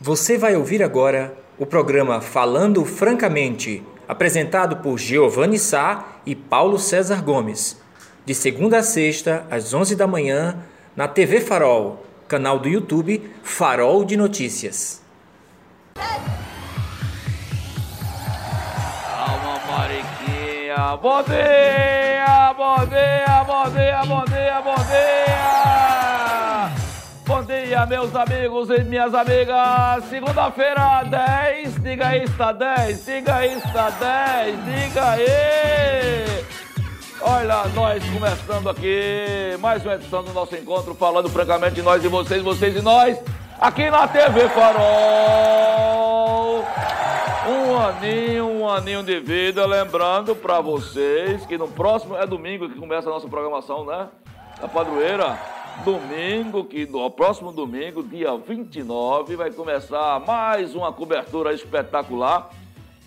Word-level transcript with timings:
Você 0.00 0.36
vai 0.36 0.54
ouvir 0.54 0.82
agora 0.82 1.34
o 1.58 1.64
programa 1.64 2.20
Falando 2.20 2.84
Francamente, 2.84 3.82
apresentado 4.06 4.76
por 4.76 4.98
Giovanni 4.98 5.58
Sá 5.58 6.18
e 6.26 6.34
Paulo 6.34 6.78
César 6.78 7.24
Gomes, 7.24 7.80
de 8.26 8.34
segunda 8.34 8.80
a 8.80 8.82
sexta, 8.82 9.46
às 9.50 9.72
11 9.72 9.96
da 9.96 10.06
manhã, 10.06 10.58
na 10.94 11.08
TV 11.08 11.40
Farol, 11.40 12.04
canal 12.28 12.58
do 12.58 12.68
YouTube 12.68 13.22
Farol 13.42 14.04
de 14.04 14.18
Notícias. 14.18 15.00
Calma, 19.10 19.58
Mariquinha. 19.66 20.94
Bom 21.00 21.22
dia, 21.22 22.52
bom 22.52 22.84
dia, 22.86 23.44
bom 23.44 23.70
dia, 23.70 24.04
bom 24.04 24.24
dia, 24.26 24.60
bom 24.60 24.74
dia. 24.74 25.65
Dia, 27.76 27.84
meus 27.84 28.16
amigos 28.16 28.70
e 28.70 28.82
minhas 28.84 29.12
amigas. 29.12 30.04
Segunda-feira, 30.08 31.02
10. 31.02 31.82
Diga 31.82 32.08
aí, 32.08 32.22
está 32.22 32.50
10. 32.50 33.04
Diga 33.04 33.34
aí, 33.34 33.52
está 33.52 33.90
10. 33.90 34.64
Diga 34.64 35.10
aí. 35.10 36.24
Olha, 37.20 37.64
nós 37.74 38.02
começando 38.08 38.70
aqui 38.70 39.58
mais 39.60 39.84
uma 39.84 39.94
edição 39.94 40.24
do 40.24 40.32
nosso 40.32 40.56
encontro, 40.56 40.94
falando 40.94 41.28
francamente 41.28 41.74
de 41.74 41.82
nós 41.82 42.02
e 42.02 42.08
vocês, 42.08 42.42
vocês 42.42 42.74
e 42.74 42.80
nós, 42.80 43.20
aqui 43.60 43.90
na 43.90 44.08
TV 44.08 44.48
Farol. 44.48 46.64
Um 47.46 47.78
aninho, 47.78 48.46
um 48.46 48.66
aninho 48.66 49.02
de 49.02 49.20
vida, 49.20 49.66
lembrando 49.66 50.34
para 50.34 50.62
vocês 50.62 51.44
que 51.44 51.58
no 51.58 51.68
próximo, 51.68 52.16
é 52.16 52.26
domingo 52.26 52.70
que 52.70 52.78
começa 52.78 53.10
a 53.10 53.12
nossa 53.12 53.28
programação, 53.28 53.84
né? 53.84 54.08
Da 54.62 54.66
padroeira. 54.66 55.55
Domingo, 55.84 56.64
que 56.64 56.86
no 56.86 57.10
próximo 57.10 57.52
domingo, 57.52 58.02
dia 58.02 58.36
29, 58.36 59.36
vai 59.36 59.50
começar 59.50 60.20
mais 60.20 60.74
uma 60.74 60.92
cobertura 60.92 61.52
espetacular 61.52 62.50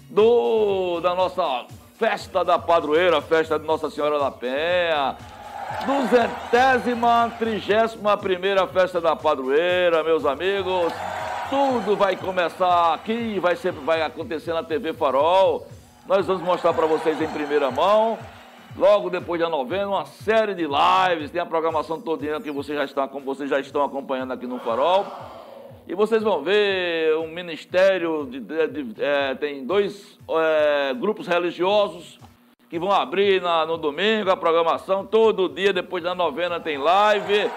do 0.10 1.00
da 1.02 1.14
nossa 1.14 1.66
festa 1.98 2.46
da 2.46 2.58
padroeira, 2.58 3.22
festa 3.22 3.60
de 3.60 3.66
Nossa 3.66 3.90
Senhora 3.90 4.18
da 4.20 4.32
Penha. 4.32 5.18
Duzentésima, 5.86 7.32
trigésima 7.38 8.18
primeira 8.18 8.66
festa 8.68 9.02
da 9.02 9.16
padroeira, 9.16 10.04
meus 10.04 10.26
amigos. 10.26 10.94
Tudo 11.50 11.96
vai 11.96 12.16
começar 12.16 12.94
aqui, 12.94 13.40
vai, 13.40 13.56
ser, 13.56 13.72
vai 13.72 14.02
acontecer 14.02 14.54
na 14.54 14.64
TV 14.64 14.94
Farol. 14.94 15.68
Nós 16.08 16.26
vamos 16.26 16.42
mostrar 16.42 16.74
para 16.74 16.86
vocês 16.86 17.22
em 17.22 17.28
primeira 17.28 17.70
mão. 17.70 18.18
Logo 18.80 19.10
depois 19.10 19.42
da 19.42 19.50
novena, 19.50 19.90
uma 19.90 20.06
série 20.06 20.56
de 20.56 20.64
lives, 20.66 21.30
tem 21.30 21.42
a 21.42 21.46
programação 21.46 22.00
todinha 22.00 22.40
que 22.40 22.50
vocês 22.50 22.78
já 22.78 22.86
estão, 22.86 23.10
vocês 23.26 23.50
já 23.50 23.60
estão 23.60 23.84
acompanhando 23.84 24.32
aqui 24.32 24.48
no 24.48 24.58
Farol. 24.58 25.06
E 25.86 25.94
vocês 25.94 26.24
vão 26.24 26.42
ver 26.42 27.14
um 27.18 27.28
ministério, 27.28 28.26
de, 28.32 28.40
de, 28.40 28.68
de 28.68 29.04
é, 29.04 29.36
tem 29.36 29.66
dois 29.66 30.18
é, 30.30 30.94
grupos 30.94 31.28
religiosos 31.28 32.22
que 32.70 32.80
vão 32.80 32.90
abrir 32.90 33.42
na, 33.42 33.66
no 33.66 33.78
domingo 33.78 34.32
a 34.32 34.38
programação, 34.38 35.06
todo 35.06 35.50
dia 35.50 35.74
depois 35.74 36.02
da 36.02 36.16
novena 36.16 36.58
tem 36.58 36.78
live. 36.78 37.52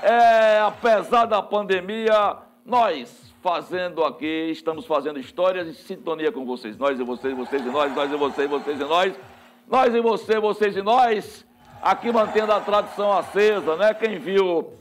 É, 0.00 0.60
apesar 0.60 1.24
da 1.24 1.42
pandemia, 1.42 2.36
nós 2.64 3.34
fazendo 3.42 4.04
aqui, 4.04 4.50
estamos 4.52 4.86
fazendo 4.86 5.18
histórias 5.18 5.66
em 5.66 5.72
sintonia 5.72 6.30
com 6.30 6.46
vocês. 6.46 6.78
Nós 6.78 7.00
e 7.00 7.02
vocês, 7.02 7.36
vocês 7.36 7.66
e 7.66 7.68
nós, 7.68 7.92
nós 7.96 8.12
e 8.12 8.16
vocês, 8.16 8.48
vocês 8.48 8.80
e 8.80 8.84
nós. 8.84 9.37
Nós 9.70 9.94
e 9.94 10.00
você, 10.00 10.40
vocês 10.40 10.74
e 10.78 10.82
nós, 10.82 11.44
aqui 11.82 12.10
mantendo 12.10 12.52
a 12.52 12.60
tradição 12.60 13.12
acesa, 13.12 13.76
né? 13.76 13.92
Quem 13.92 14.18
viu 14.18 14.72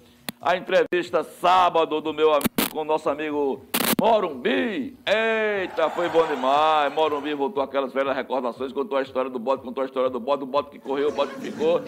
a 0.42 0.56
entrevista 0.56 1.26
sábado 1.26 2.00
do 2.00 2.14
meu 2.14 2.32
amigo, 2.32 2.72
com 2.72 2.82
o 2.82 2.86
nosso 2.86 3.10
amigo 3.10 3.66
Morumbi, 4.00 4.98
eita, 5.06 5.90
foi 5.90 6.08
bom 6.08 6.26
demais. 6.26 6.94
Morumbi 6.94 7.34
voltou 7.34 7.62
aquelas 7.62 7.92
velhas 7.92 8.16
recordações, 8.16 8.72
contou 8.72 8.98
a 8.98 9.02
história 9.02 9.30
do 9.30 9.38
bode, 9.38 9.62
contou 9.62 9.82
a 9.82 9.86
história 9.86 10.10
do 10.10 10.22
bode, 10.22 10.44
o 10.44 10.48
bode 10.48 10.70
que 10.70 10.80
correu, 10.80 11.10
o 11.10 11.12
bode 11.12 11.34
que 11.34 11.52
ficou, 11.52 11.82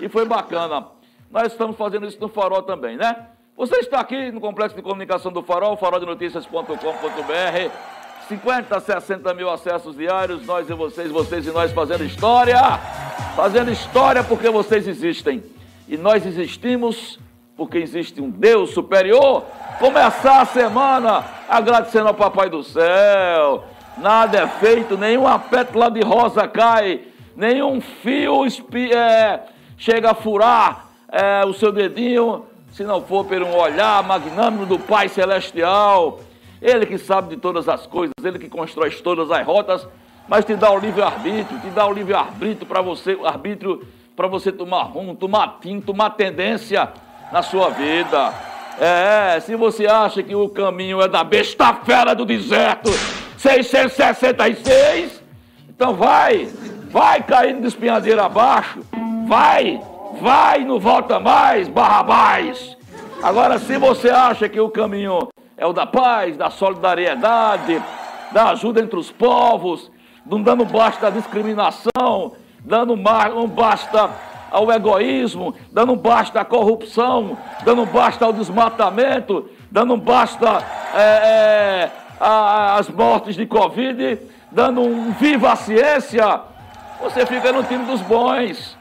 e 0.00 0.08
foi 0.08 0.24
bacana. 0.24 0.88
Nós 1.30 1.52
estamos 1.52 1.76
fazendo 1.76 2.04
isso 2.04 2.20
no 2.20 2.28
Farol 2.28 2.64
também, 2.64 2.96
né? 2.96 3.28
Você 3.56 3.76
está 3.76 4.00
aqui 4.00 4.32
no 4.32 4.40
Complexo 4.40 4.74
de 4.74 4.82
Comunicação 4.82 5.30
do 5.30 5.44
Farol, 5.44 5.76
faroldenoticias.com.br. 5.76 7.99
50, 8.30 8.78
60 8.78 9.34
mil 9.34 9.50
acessos 9.50 9.96
diários, 9.96 10.46
nós 10.46 10.70
e 10.70 10.72
vocês, 10.72 11.10
vocês 11.10 11.44
e 11.48 11.50
nós 11.50 11.72
fazendo 11.72 12.04
história. 12.04 12.78
Fazendo 13.34 13.72
história 13.72 14.22
porque 14.22 14.48
vocês 14.48 14.86
existem. 14.86 15.42
E 15.88 15.96
nós 15.96 16.24
existimos 16.24 17.18
porque 17.56 17.78
existe 17.78 18.20
um 18.20 18.30
Deus 18.30 18.70
superior. 18.70 19.42
Começar 19.80 20.42
a 20.42 20.44
semana 20.44 21.24
agradecendo 21.48 22.06
ao 22.06 22.14
Papai 22.14 22.48
do 22.48 22.62
Céu. 22.62 23.64
Nada 23.98 24.38
é 24.38 24.46
feito, 24.46 24.96
nenhuma 24.96 25.36
pétala 25.36 25.90
de 25.90 26.00
rosa 26.00 26.46
cai, 26.46 27.00
nenhum 27.34 27.80
fio 27.80 28.44
é, 28.94 29.40
chega 29.76 30.12
a 30.12 30.14
furar 30.14 30.86
é, 31.10 31.44
o 31.44 31.52
seu 31.52 31.72
dedinho, 31.72 32.46
se 32.72 32.84
não 32.84 33.02
for 33.02 33.24
por 33.24 33.42
um 33.42 33.56
olhar 33.56 34.04
magnânimo 34.04 34.66
do 34.66 34.78
Pai 34.78 35.08
Celestial. 35.08 36.20
Ele 36.60 36.84
que 36.84 36.98
sabe 36.98 37.34
de 37.34 37.40
todas 37.40 37.68
as 37.68 37.86
coisas, 37.86 38.12
ele 38.22 38.38
que 38.38 38.48
constrói 38.48 38.90
todas 38.90 39.30
as 39.30 39.46
rotas, 39.46 39.86
mas 40.28 40.44
te 40.44 40.54
dá 40.54 40.70
o 40.70 40.78
livre-arbítrio, 40.78 41.60
te 41.60 41.70
dá 41.70 41.86
o 41.86 41.92
livre-arbítrio 41.92 42.66
para 42.66 42.82
você, 42.82 43.18
arbítrio 43.24 43.86
para 44.14 44.28
você 44.28 44.52
tomar 44.52 44.82
rumo, 44.82 45.14
tomar 45.14 45.58
tinta, 45.60 45.86
tomar 45.86 46.10
tendência 46.10 46.88
na 47.32 47.42
sua 47.42 47.70
vida. 47.70 48.32
É, 48.78 49.40
se 49.40 49.56
você 49.56 49.86
acha 49.86 50.22
que 50.22 50.34
o 50.34 50.48
caminho 50.48 51.00
é 51.00 51.08
da 51.08 51.24
besta 51.24 51.72
fera 51.74 52.14
do 52.14 52.24
deserto, 52.24 52.90
666, 53.38 55.22
então 55.68 55.94
vai, 55.94 56.48
vai 56.90 57.22
caindo 57.22 57.62
de 57.62 57.68
espinhadeira 57.68 58.26
abaixo, 58.26 58.80
vai, 59.26 59.80
vai, 60.20 60.64
não 60.64 60.78
volta 60.78 61.18
mais, 61.18 61.68
Barrabás. 61.68 62.76
Agora, 63.22 63.58
se 63.58 63.78
você 63.78 64.10
acha 64.10 64.48
que 64.48 64.60
o 64.60 64.68
caminho 64.68 65.28
é 65.60 65.66
o 65.66 65.74
da 65.74 65.84
paz, 65.84 66.38
da 66.38 66.48
solidariedade, 66.48 67.82
da 68.32 68.48
ajuda 68.48 68.80
entre 68.80 68.98
os 68.98 69.12
povos, 69.12 69.92
não 70.24 70.40
dando 70.40 70.64
basta 70.64 71.08
à 71.08 71.10
discriminação, 71.10 72.32
dando 72.64 72.94
um 72.94 73.46
basta 73.46 74.10
ao 74.50 74.72
egoísmo, 74.72 75.54
dando 75.70 75.94
basta 75.94 76.40
à 76.40 76.44
corrupção, 76.46 77.36
dando 77.62 77.84
basta 77.84 78.24
ao 78.24 78.32
desmatamento, 78.32 79.50
dando 79.70 79.98
basta 79.98 80.64
é, 80.94 81.00
é, 81.00 81.90
às 82.18 82.88
mortes 82.88 83.36
de 83.36 83.44
Covid, 83.44 84.18
dando 84.50 84.80
um 84.80 85.12
viva 85.12 85.52
à 85.52 85.56
ciência, 85.56 86.40
você 87.02 87.26
fica 87.26 87.52
no 87.52 87.62
time 87.64 87.84
dos 87.84 88.00
bons. 88.00 88.78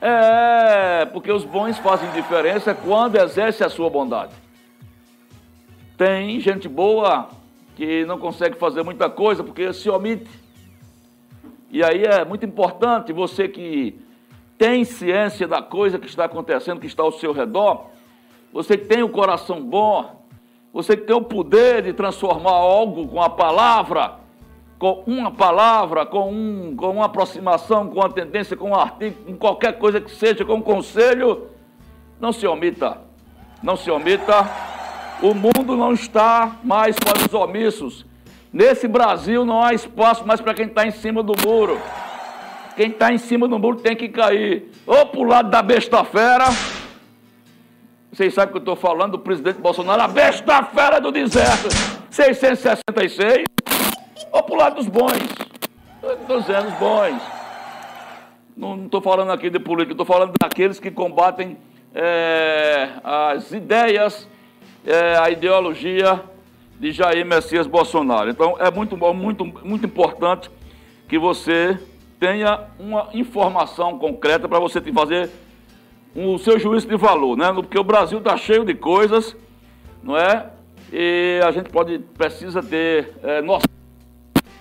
É, 0.00 1.04
porque 1.12 1.30
os 1.30 1.44
bons 1.44 1.78
fazem 1.78 2.10
diferença 2.10 2.74
quando 2.74 3.16
exerce 3.16 3.62
a 3.62 3.68
sua 3.68 3.88
bondade. 3.88 4.41
Tem 6.04 6.40
gente 6.40 6.68
boa 6.68 7.28
que 7.76 8.04
não 8.06 8.18
consegue 8.18 8.58
fazer 8.58 8.82
muita 8.82 9.08
coisa 9.08 9.44
porque 9.44 9.72
se 9.72 9.88
omite. 9.88 10.28
E 11.70 11.80
aí 11.84 12.02
é 12.02 12.24
muito 12.24 12.44
importante 12.44 13.12
você 13.12 13.46
que 13.46 13.96
tem 14.58 14.84
ciência 14.84 15.46
da 15.46 15.62
coisa 15.62 16.00
que 16.00 16.08
está 16.08 16.24
acontecendo, 16.24 16.80
que 16.80 16.88
está 16.88 17.04
ao 17.04 17.12
seu 17.12 17.32
redor, 17.32 17.86
você 18.52 18.76
que 18.76 18.86
tem 18.86 19.04
o 19.04 19.06
um 19.06 19.12
coração 19.12 19.62
bom, 19.62 20.24
você 20.72 20.96
que 20.96 21.04
tem 21.04 21.14
o 21.14 21.22
poder 21.22 21.82
de 21.82 21.92
transformar 21.92 22.50
algo 22.50 23.06
com 23.06 23.22
a 23.22 23.30
palavra, 23.30 24.14
com 24.80 25.04
uma 25.06 25.30
palavra, 25.30 26.04
com, 26.04 26.32
um, 26.32 26.74
com 26.74 26.90
uma 26.90 27.04
aproximação, 27.04 27.86
com 27.86 28.00
uma 28.00 28.10
tendência, 28.10 28.56
com 28.56 28.70
um 28.70 28.74
artigo, 28.74 29.22
com 29.24 29.36
qualquer 29.36 29.78
coisa 29.78 30.00
que 30.00 30.10
seja, 30.10 30.44
com 30.44 30.54
um 30.54 30.62
conselho, 30.62 31.46
não 32.18 32.32
se 32.32 32.44
omita. 32.44 32.98
Não 33.62 33.76
se 33.76 33.88
omita 33.88 34.72
o 35.22 35.32
mundo 35.32 35.76
não 35.76 35.92
está 35.92 36.56
mais 36.64 36.96
para 36.96 37.24
os 37.24 37.32
omissos. 37.32 38.04
Nesse 38.52 38.88
Brasil 38.88 39.44
não 39.44 39.62
há 39.62 39.72
espaço 39.72 40.26
mais 40.26 40.40
para 40.40 40.52
quem 40.52 40.66
está 40.66 40.84
em 40.84 40.90
cima 40.90 41.22
do 41.22 41.32
muro. 41.46 41.80
Quem 42.76 42.90
está 42.90 43.12
em 43.12 43.18
cima 43.18 43.46
do 43.46 43.58
muro 43.58 43.76
tem 43.76 43.94
que 43.94 44.08
cair. 44.08 44.70
Ou 44.84 45.06
para 45.06 45.20
o 45.20 45.24
lado 45.24 45.48
da 45.48 45.62
besta 45.62 46.02
fera. 46.04 46.46
Vocês 48.12 48.34
sabem 48.34 48.50
que 48.50 48.58
eu 48.58 48.60
estou 48.60 48.76
falando 48.76 49.12
do 49.12 49.18
presidente 49.20 49.58
Bolsonaro, 49.58 50.02
a 50.02 50.08
besta 50.08 50.64
fera 50.64 51.00
do 51.00 51.12
deserto. 51.12 51.68
666. 52.10 53.44
Ou 54.32 54.42
para 54.42 54.54
o 54.54 54.58
lado 54.58 54.76
dos 54.76 54.88
bons. 54.88 55.12
Estou 56.02 56.40
dizendo 56.40 56.66
os 56.66 56.74
bons. 56.74 57.22
Não 58.56 58.84
estou 58.84 59.00
falando 59.00 59.30
aqui 59.30 59.48
de 59.48 59.58
política, 59.58 59.92
estou 59.92 60.04
falando 60.04 60.34
daqueles 60.38 60.78
que 60.78 60.90
combatem 60.90 61.56
é, 61.94 62.90
as 63.02 63.50
ideias 63.52 64.28
é, 64.86 65.16
a 65.16 65.30
ideologia 65.30 66.22
de 66.78 66.92
Jair 66.92 67.24
Messias 67.24 67.66
Bolsonaro. 67.66 68.30
Então 68.30 68.56
é 68.58 68.70
muito, 68.70 68.96
muito, 68.96 69.44
muito 69.44 69.86
importante 69.86 70.50
que 71.08 71.18
você 71.18 71.78
tenha 72.18 72.60
uma 72.78 73.08
informação 73.12 73.98
concreta 73.98 74.48
para 74.48 74.58
você 74.58 74.80
fazer 74.80 75.30
o 76.14 76.38
seu 76.38 76.58
juízo 76.58 76.86
de 76.86 76.96
valor, 76.96 77.36
né? 77.36 77.52
Porque 77.52 77.78
o 77.78 77.84
Brasil 77.84 78.18
está 78.18 78.36
cheio 78.36 78.64
de 78.64 78.74
coisas, 78.74 79.36
não 80.02 80.16
é? 80.16 80.50
E 80.92 81.40
a 81.44 81.50
gente 81.50 81.70
pode, 81.70 81.98
precisa 81.98 82.62
ter 82.62 83.14
é, 83.22 83.40
nosso, 83.40 83.66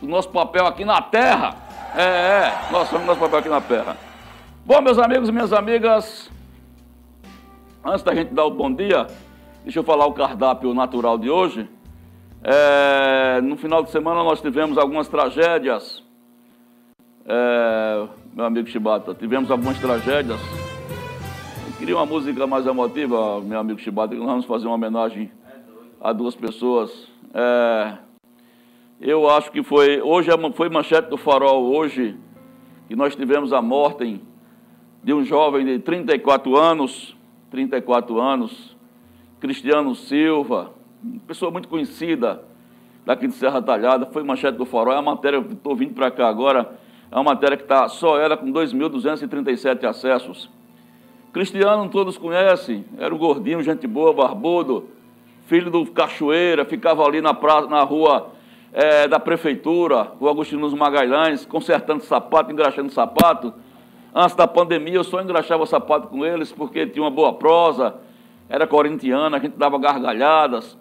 nosso 0.02 0.30
papel 0.30 0.66
aqui 0.66 0.86
na 0.86 1.02
terra. 1.02 1.56
É, 1.96 2.04
é, 2.04 2.72
nós 2.72 2.88
somos 2.88 3.06
nosso 3.06 3.20
papel 3.20 3.40
aqui 3.40 3.50
na 3.50 3.60
terra. 3.60 3.98
Bom, 4.66 4.80
meus 4.82 4.98
amigos 4.98 5.28
e 5.28 5.32
minhas 5.32 5.52
amigas, 5.52 6.32
antes 7.84 8.04
da 8.04 8.16
gente 8.16 8.34
dar 8.34 8.46
o 8.46 8.52
bom 8.52 8.74
dia, 8.74 9.08
deixa 9.64 9.80
eu 9.80 9.84
falar 9.84 10.06
o 10.06 10.14
cardápio 10.14 10.74
natural 10.74 11.18
de 11.18 11.30
hoje. 11.30 11.70
É, 12.44 13.40
no 13.42 13.56
final 13.58 13.84
de 13.84 13.92
semana 13.92 14.24
nós 14.24 14.42
tivemos 14.42 14.78
algumas 14.78 15.08
tragédias. 15.08 16.04
É, 17.26 18.08
meu 18.34 18.46
amigo 18.46 18.68
Chibata, 18.68 19.14
tivemos 19.14 19.52
algumas 19.52 19.80
tragédias. 19.80 20.40
Eu 21.68 21.74
queria 21.78 21.96
uma 21.96 22.06
música 22.06 22.48
mais 22.48 22.66
emotiva, 22.66 23.40
meu 23.42 23.60
amigo 23.60 23.80
Chibata, 23.80 24.14
que 24.14 24.20
nós 24.20 24.30
vamos 24.30 24.46
fazer 24.46 24.66
uma 24.66 24.76
homenagem 24.76 25.32
a 26.00 26.12
duas 26.12 26.36
pessoas. 26.36 27.08
É, 27.34 27.98
eu 29.00 29.30
acho 29.30 29.52
que 29.52 29.64
foi, 29.64 30.02
hoje 30.02 30.32
é 30.32 30.52
foi 30.54 30.70
manchete 30.70 31.10
do 31.10 31.18
farol, 31.18 31.76
hoje, 31.76 32.18
que 32.88 32.96
nós 32.96 33.16
tivemos 33.16 33.54
a 33.54 33.62
morte 33.62 34.20
de 35.04 35.14
um 35.14 35.24
jovem 35.24 35.66
de 35.66 35.80
34 35.80 36.56
anos, 36.58 37.16
34 37.52 38.20
anos, 38.20 38.76
Cristiano 39.42 39.96
Silva, 39.96 40.70
pessoa 41.26 41.50
muito 41.50 41.68
conhecida 41.68 42.44
daqui 43.04 43.26
de 43.28 43.34
Serra 43.34 43.60
Talhada, 43.60 44.06
foi 44.06 44.22
manchete 44.22 44.56
do 44.56 44.66
farol, 44.66 44.94
é 44.94 44.98
a 44.98 45.02
matéria, 45.02 45.40
estou 45.40 45.76
vindo 45.76 45.96
para 45.96 46.12
cá 46.12 46.30
agora, 46.30 46.78
é 47.12 47.16
uma 47.16 47.24
matéria 47.24 47.58
que 47.58 47.64
está 47.64 47.90
só 47.90 48.20
ela 48.20 48.38
com 48.38 48.54
2.237 48.54 49.84
acessos. 49.84 50.48
Cristiano 51.34 51.90
todos 51.90 52.20
conhecem, 52.20 52.86
era 53.00 53.16
um 53.16 53.18
gordinho, 53.18 53.64
gente 53.64 53.88
boa, 53.88 54.14
barbudo, 54.14 54.90
filho 55.48 55.72
do 55.72 55.88
Cachoeira, 55.88 56.64
ficava 56.64 57.04
ali 57.04 57.20
na, 57.20 57.36
na 57.68 57.82
rua 57.82 58.30
é, 58.72 59.08
da 59.08 59.20
prefeitura, 59.20 60.12
o 60.20 60.30
Agostinho 60.30 60.70
Magalhães, 60.78 61.48
consertando 61.48 62.04
sapato, 62.04 62.52
engraxando 62.52 62.92
sapato. 62.92 63.52
Antes 64.14 64.36
da 64.36 64.46
pandemia 64.46 64.96
eu 64.96 65.04
só 65.04 65.20
engraxava 65.20 65.66
sapato 65.66 66.10
com 66.10 66.24
eles 66.24 66.52
porque 66.52 66.86
tinha 66.86 67.02
uma 67.02 67.10
boa 67.10 67.34
prosa, 67.34 67.96
era 68.52 68.68
corintiana, 68.68 69.38
a 69.38 69.40
gente 69.40 69.58
dava 69.58 69.80
gargalhadas, 69.80 70.78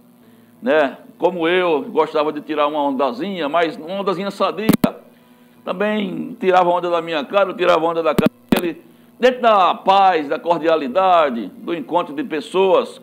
né? 0.61 0.99
Como 1.17 1.47
eu, 1.47 1.83
gostava 1.83 2.33
de 2.33 2.41
tirar 2.41 2.67
uma 2.67 2.83
ondazinha, 2.83 3.49
mas 3.49 3.77
uma 3.77 4.01
ondazinha 4.01 4.31
sadia. 4.31 4.69
Também 5.65 6.37
tirava 6.41 6.69
onda 6.69 6.91
da 6.91 7.01
minha 7.01 7.25
cara, 7.25 7.55
tirava 7.55 7.85
onda 7.85 8.03
da 8.03 8.15
cara 8.15 8.31
dele, 8.51 8.83
dentro 9.19 9.41
da 9.43 9.75
paz, 9.75 10.29
da 10.29 10.39
cordialidade, 10.39 11.47
do 11.59 11.75
encontro 11.75 12.15
de 12.15 12.25
pessoas 12.25 13.01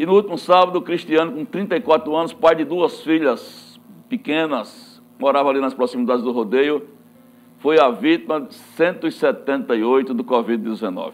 e 0.00 0.06
no 0.06 0.14
último 0.14 0.38
sábado, 0.38 0.78
o 0.78 0.80
Cristiano, 0.80 1.30
com 1.30 1.44
34 1.44 2.16
anos, 2.16 2.32
pai 2.32 2.54
de 2.54 2.64
duas 2.64 3.02
filhas 3.02 3.78
pequenas, 4.08 4.98
morava 5.18 5.50
ali 5.50 5.60
nas 5.60 5.74
proximidades 5.74 6.24
do 6.24 6.32
rodeio, 6.32 6.88
foi 7.58 7.78
a 7.78 7.90
vítima 7.90 8.46
178 8.48 10.14
do 10.14 10.24
Covid-19. 10.24 11.12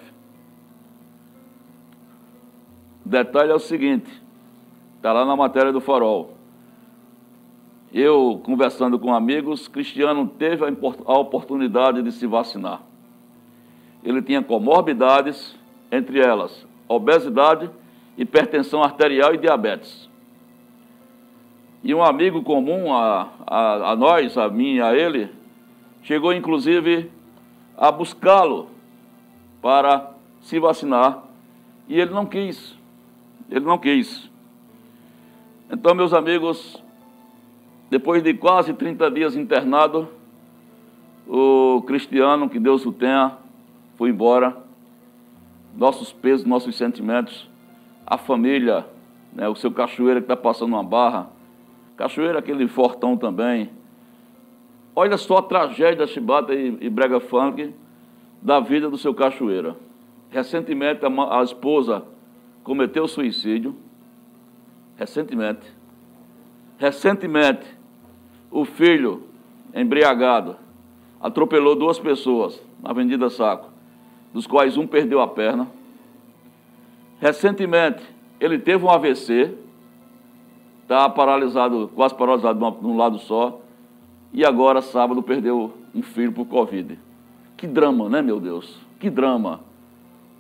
O 3.07 3.09
detalhe 3.09 3.53
é 3.53 3.55
o 3.55 3.61
seguinte, 3.61 4.11
está 4.97 5.13
lá 5.13 5.25
na 5.25 5.37
matéria 5.37 5.73
do 5.73 5.81
farol. 5.81 6.35
Eu, 7.95 8.43
conversando 8.45 8.99
com 8.99 9.15
amigos, 9.15 9.69
Cristiano 9.69 10.27
teve 10.27 10.65
a 10.65 11.13
oportunidade 11.17 12.03
de 12.03 12.11
se 12.11 12.27
vacinar. 12.27 12.83
Ele 14.03 14.21
tinha 14.21 14.43
comorbidades, 14.43 15.57
entre 15.93 16.19
elas 16.19 16.67
obesidade 16.89 17.71
hipertensão 18.19 18.83
arterial 18.83 19.35
e 19.35 19.39
diabetes. 19.39 20.11
E 21.85 21.95
um 21.95 22.03
amigo 22.03 22.43
comum 22.43 22.93
a, 22.93 23.29
a, 23.47 23.93
a 23.93 23.97
nós, 23.97 24.37
a 24.37 24.49
mim 24.49 24.75
e 24.75 24.81
a 24.81 24.97
ele, 24.97 25.31
chegou 26.03 26.33
inclusive 26.33 27.09
a 27.77 27.93
buscá-lo 27.93 28.69
para 29.63 30.11
se 30.41 30.59
vacinar 30.59 31.23
e 31.89 32.01
ele 32.01 32.11
não 32.11 32.27
quis. 32.27 32.77
Ele 33.51 33.65
não 33.65 33.79
quis. 33.79 34.31
Então, 35.71 35.95
meus 35.95 36.13
amigos, 36.13 36.83
depois 37.91 38.23
de 38.23 38.35
quase 38.35 38.73
30 38.73 39.11
dias 39.11 39.37
internado, 39.37 40.09
o 41.27 41.83
cristiano, 41.87 42.49
que 42.49 42.59
Deus 42.59 42.87
o 42.87 42.93
tenha, 42.93 43.37
foi 43.97 44.11
embora. 44.11 44.57
Nossos 45.77 46.13
pesos, 46.13 46.47
nossos 46.47 46.77
sentimentos 46.77 47.49
a 48.07 48.17
família, 48.17 48.87
né, 49.33 49.49
o 49.49 49.57
seu 49.57 49.73
Cachoeira 49.73 50.21
que 50.21 50.25
está 50.25 50.37
passando 50.37 50.69
uma 50.69 50.85
barra, 50.85 51.29
Cachoeira 51.97 52.39
aquele 52.39 52.69
fortão 52.69 53.17
também. 53.17 53.71
Olha 54.95 55.17
só 55.17 55.39
a 55.39 55.43
tragédia 55.43 56.07
chibata 56.07 56.55
e, 56.55 56.79
e 56.81 56.89
brega 56.89 57.19
funk 57.19 57.75
da 58.41 58.61
vida 58.61 58.89
do 58.89 58.97
seu 58.97 59.13
Cachoeira. 59.13 59.77
Recentemente 60.31 61.05
a, 61.05 61.41
a 61.41 61.43
esposa 61.43 62.05
cometeu 62.67 63.07
suicídio. 63.07 63.77
Recentemente. 64.97 65.73
Recentemente, 66.77 67.65
o 68.51 68.65
filho, 68.65 69.23
embriagado, 69.73 70.57
atropelou 71.21 71.77
duas 71.77 72.01
pessoas 72.01 72.61
na 72.83 72.91
Avenida 72.91 73.31
Saco, 73.31 73.71
dos 74.35 74.49
quais 74.49 74.77
um 74.77 74.85
perdeu 74.85 75.21
a 75.21 75.29
perna. 75.29 75.69
Recentemente, 77.21 78.03
ele 78.41 78.59
teve 78.59 78.85
um 78.85 78.91
AVC, 78.91 79.55
está 80.83 81.09
paralisado, 81.09 81.89
quase 81.95 82.17
paralisado 82.17 82.59
de 82.59 82.87
um 82.87 82.97
lado 82.97 83.19
só, 83.21 83.61
e 84.33 84.45
agora, 84.45 84.83
sábado, 84.83 85.23
perdeu 85.23 85.73
um 85.95 86.03
filho 86.03 86.33
por 86.33 86.47
Covid. 86.47 86.99
Que 87.57 87.67
drama, 87.67 88.09
né, 88.09 88.21
meu 88.21 88.41
Deus? 88.41 88.81
Que 88.99 89.09
drama. 89.09 89.61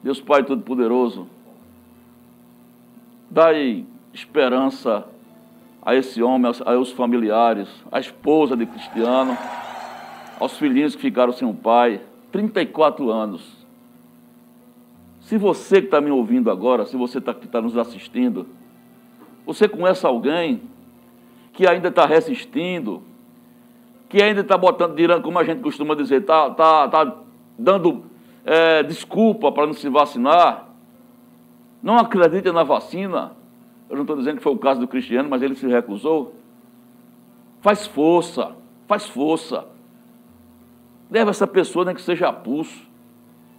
Deus 0.02 0.20
Pai 0.20 0.42
Todo-Poderoso, 0.42 1.35
dai 3.30 3.84
esperança 4.12 5.06
a 5.82 5.94
esse 5.94 6.22
homem, 6.22 6.46
aos, 6.46 6.60
aos 6.62 6.92
familiares, 6.92 7.68
à 7.92 8.00
esposa 8.00 8.56
de 8.56 8.66
Cristiano, 8.66 9.36
aos 10.40 10.58
filhinhos 10.58 10.96
que 10.96 11.02
ficaram 11.02 11.32
sem 11.32 11.46
um 11.46 11.54
pai, 11.54 12.00
34 12.32 13.10
anos. 13.10 13.64
Se 15.20 15.38
você 15.38 15.80
que 15.80 15.86
está 15.86 16.00
me 16.00 16.10
ouvindo 16.10 16.50
agora, 16.50 16.86
se 16.86 16.96
você 16.96 17.20
tá, 17.20 17.32
que 17.32 17.46
está 17.46 17.60
nos 17.60 17.76
assistindo, 17.76 18.46
você 19.44 19.68
conhece 19.68 20.04
alguém 20.04 20.62
que 21.52 21.66
ainda 21.66 21.88
está 21.88 22.04
resistindo, 22.04 23.02
que 24.08 24.22
ainda 24.22 24.40
está 24.40 24.56
botando, 24.56 24.96
como 25.22 25.38
a 25.38 25.44
gente 25.44 25.62
costuma 25.62 25.94
dizer, 25.94 26.20
está 26.20 26.50
tá, 26.50 26.88
tá 26.88 27.16
dando 27.58 28.04
é, 28.44 28.84
desculpa 28.84 29.50
para 29.50 29.66
não 29.66 29.72
se 29.74 29.88
vacinar, 29.88 30.65
não 31.82 31.98
acredita 31.98 32.52
na 32.52 32.62
vacina, 32.62 33.32
eu 33.88 33.96
não 33.96 34.02
estou 34.02 34.16
dizendo 34.16 34.38
que 34.38 34.42
foi 34.42 34.52
o 34.52 34.58
caso 34.58 34.80
do 34.80 34.88
Cristiano, 34.88 35.28
mas 35.28 35.42
ele 35.42 35.54
se 35.54 35.66
recusou. 35.66 36.34
Faz 37.60 37.86
força, 37.86 38.52
faz 38.86 39.06
força. 39.06 39.66
Leva 41.10 41.30
essa 41.30 41.46
pessoa, 41.46 41.84
nem 41.84 41.94
que 41.94 42.02
seja 42.02 42.28
a 42.28 42.32
pulso. 42.32 42.84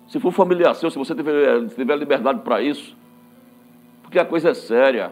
Se 0.08 0.20
for 0.20 0.32
familiar 0.32 0.74
seu, 0.74 0.90
se 0.90 0.98
você 0.98 1.14
tiver, 1.16 1.68
tiver 1.70 1.96
liberdade 1.96 2.42
para 2.42 2.62
isso, 2.62 2.96
porque 4.02 4.20
a 4.20 4.26
coisa 4.26 4.50
é 4.50 4.54
séria. 4.54 5.12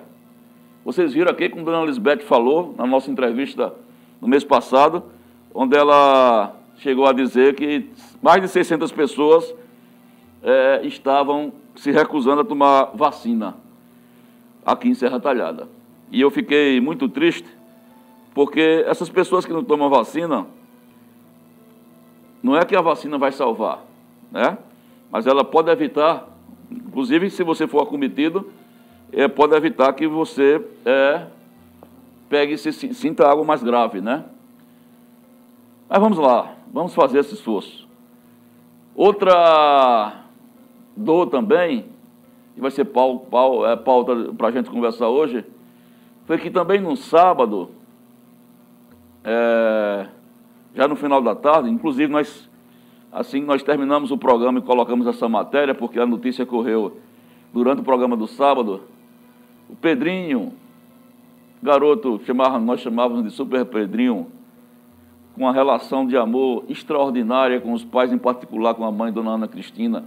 Vocês 0.83 1.13
viram 1.13 1.31
aqui 1.31 1.50
como 1.50 1.63
a 1.63 1.71
dona 1.71 1.85
Lisbeth 1.85 2.19
falou 2.19 2.74
na 2.77 2.85
nossa 2.85 3.09
entrevista 3.09 3.74
no 4.21 4.27
mês 4.27 4.43
passado, 4.43 5.03
onde 5.53 5.77
ela 5.77 6.55
chegou 6.77 7.05
a 7.05 7.13
dizer 7.13 7.55
que 7.55 7.89
mais 8.21 8.41
de 8.41 8.47
600 8.47 8.91
pessoas 8.91 9.53
é, 10.43 10.81
estavam 10.83 11.51
se 11.75 11.91
recusando 11.91 12.41
a 12.41 12.46
tomar 12.46 12.91
vacina 12.94 13.55
aqui 14.65 14.89
em 14.89 14.94
Serra 14.94 15.20
Talhada. 15.20 15.67
E 16.12 16.22
eu 16.22 16.32
fiquei 16.32 16.79
muito 16.79 17.08
triste, 17.10 17.48
porque 18.34 18.84
essas 18.88 19.10
pessoas 19.10 19.46
que 19.46 19.53
não 19.53 19.63
tomam 19.63 19.89
vacina, 19.89 20.46
não 22.41 22.55
é 22.55 22.63
que 22.65 22.75
a 22.75 22.82
vacina 22.82 23.17
vai 23.17 23.32
salvar, 23.32 23.84
né? 24.32 24.58
mas 25.12 25.25
ela 25.27 25.44
pode 25.44 25.72
evitar, 25.72 26.27
inclusive 26.70 27.29
se 27.29 27.44
você 27.44 27.67
for 27.67 27.82
acometido, 27.82 28.51
é, 29.12 29.27
pode 29.27 29.55
evitar 29.55 29.94
que 29.94 30.08
você 30.08 30.62
é, 30.86 31.27
pegue 32.27 32.58
se 32.58 32.72
sinta 32.94 33.25
algo 33.25 33.46
mais 33.46 33.63
grave, 33.63 34.01
né? 34.01 34.25
Mas 35.88 36.00
vamos 36.00 36.17
lá, 36.17 36.55
vamos 36.72 36.94
fazer 36.94 37.20
esse 37.20 37.36
esforço. 37.36 37.88
Outra 38.94 40.25
dor 40.95 41.27
também, 41.27 41.85
e 42.55 42.61
vai 42.61 42.71
ser 42.71 42.85
pau, 42.85 43.19
pau, 43.19 43.67
é, 43.67 43.75
pauta 43.75 44.33
para 44.37 44.47
a 44.47 44.51
gente 44.51 44.69
conversar 44.69 45.09
hoje, 45.09 45.45
foi 46.25 46.37
que 46.37 46.49
também 46.49 46.79
no 46.79 46.95
sábado, 46.95 47.69
é, 49.23 50.07
já 50.73 50.87
no 50.87 50.95
final 50.95 51.21
da 51.21 51.35
tarde, 51.35 51.69
inclusive 51.69 52.11
nós 52.11 52.49
Assim 53.15 53.41
nós 53.41 53.63
terminamos 53.63 54.11
o 54.11 54.17
programa 54.17 54.59
e 54.59 54.61
colocamos 54.61 55.07
essa 55.07 55.29
matéria, 55.29 55.73
porque 55.73 55.97
a 55.97 56.05
notícia 56.05 56.45
correu 56.45 56.97
durante 57.53 57.79
o 57.79 57.83
programa 57.85 58.17
do 58.17 58.27
sábado. 58.27 58.81
O 59.69 59.75
Pedrinho, 59.77 60.51
garoto, 61.63 62.19
chamava, 62.25 62.59
nós 62.59 62.81
chamávamos 62.81 63.23
de 63.23 63.31
Super 63.31 63.63
Pedrinho, 63.63 64.27
com 65.33 65.43
uma 65.43 65.53
relação 65.53 66.05
de 66.05 66.17
amor 66.17 66.65
extraordinária 66.67 67.61
com 67.61 67.71
os 67.71 67.85
pais, 67.85 68.11
em 68.11 68.17
particular 68.17 68.73
com 68.73 68.83
a 68.83 68.91
mãe, 68.91 69.13
Dona 69.13 69.31
Ana 69.31 69.47
Cristina. 69.47 70.03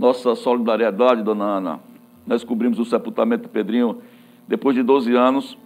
Nossa 0.00 0.34
solidariedade, 0.34 1.22
Dona 1.22 1.44
Ana. 1.44 1.80
Nós 2.26 2.42
cobrimos 2.42 2.78
o 2.78 2.86
sepultamento 2.86 3.42
do 3.42 3.48
Pedrinho 3.50 4.00
depois 4.48 4.74
de 4.74 4.82
12 4.82 5.14
anos. 5.14 5.58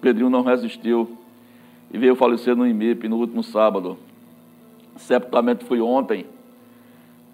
Pedrinho 0.00 0.28
não 0.28 0.42
resistiu 0.42 1.16
e 1.92 1.96
veio 1.96 2.16
falecer 2.16 2.56
no 2.56 2.66
IMIP 2.66 3.06
no 3.06 3.18
último 3.18 3.40
sábado. 3.40 3.96
O 4.96 4.98
sepultamento 4.98 5.64
foi 5.64 5.80
ontem. 5.80 6.26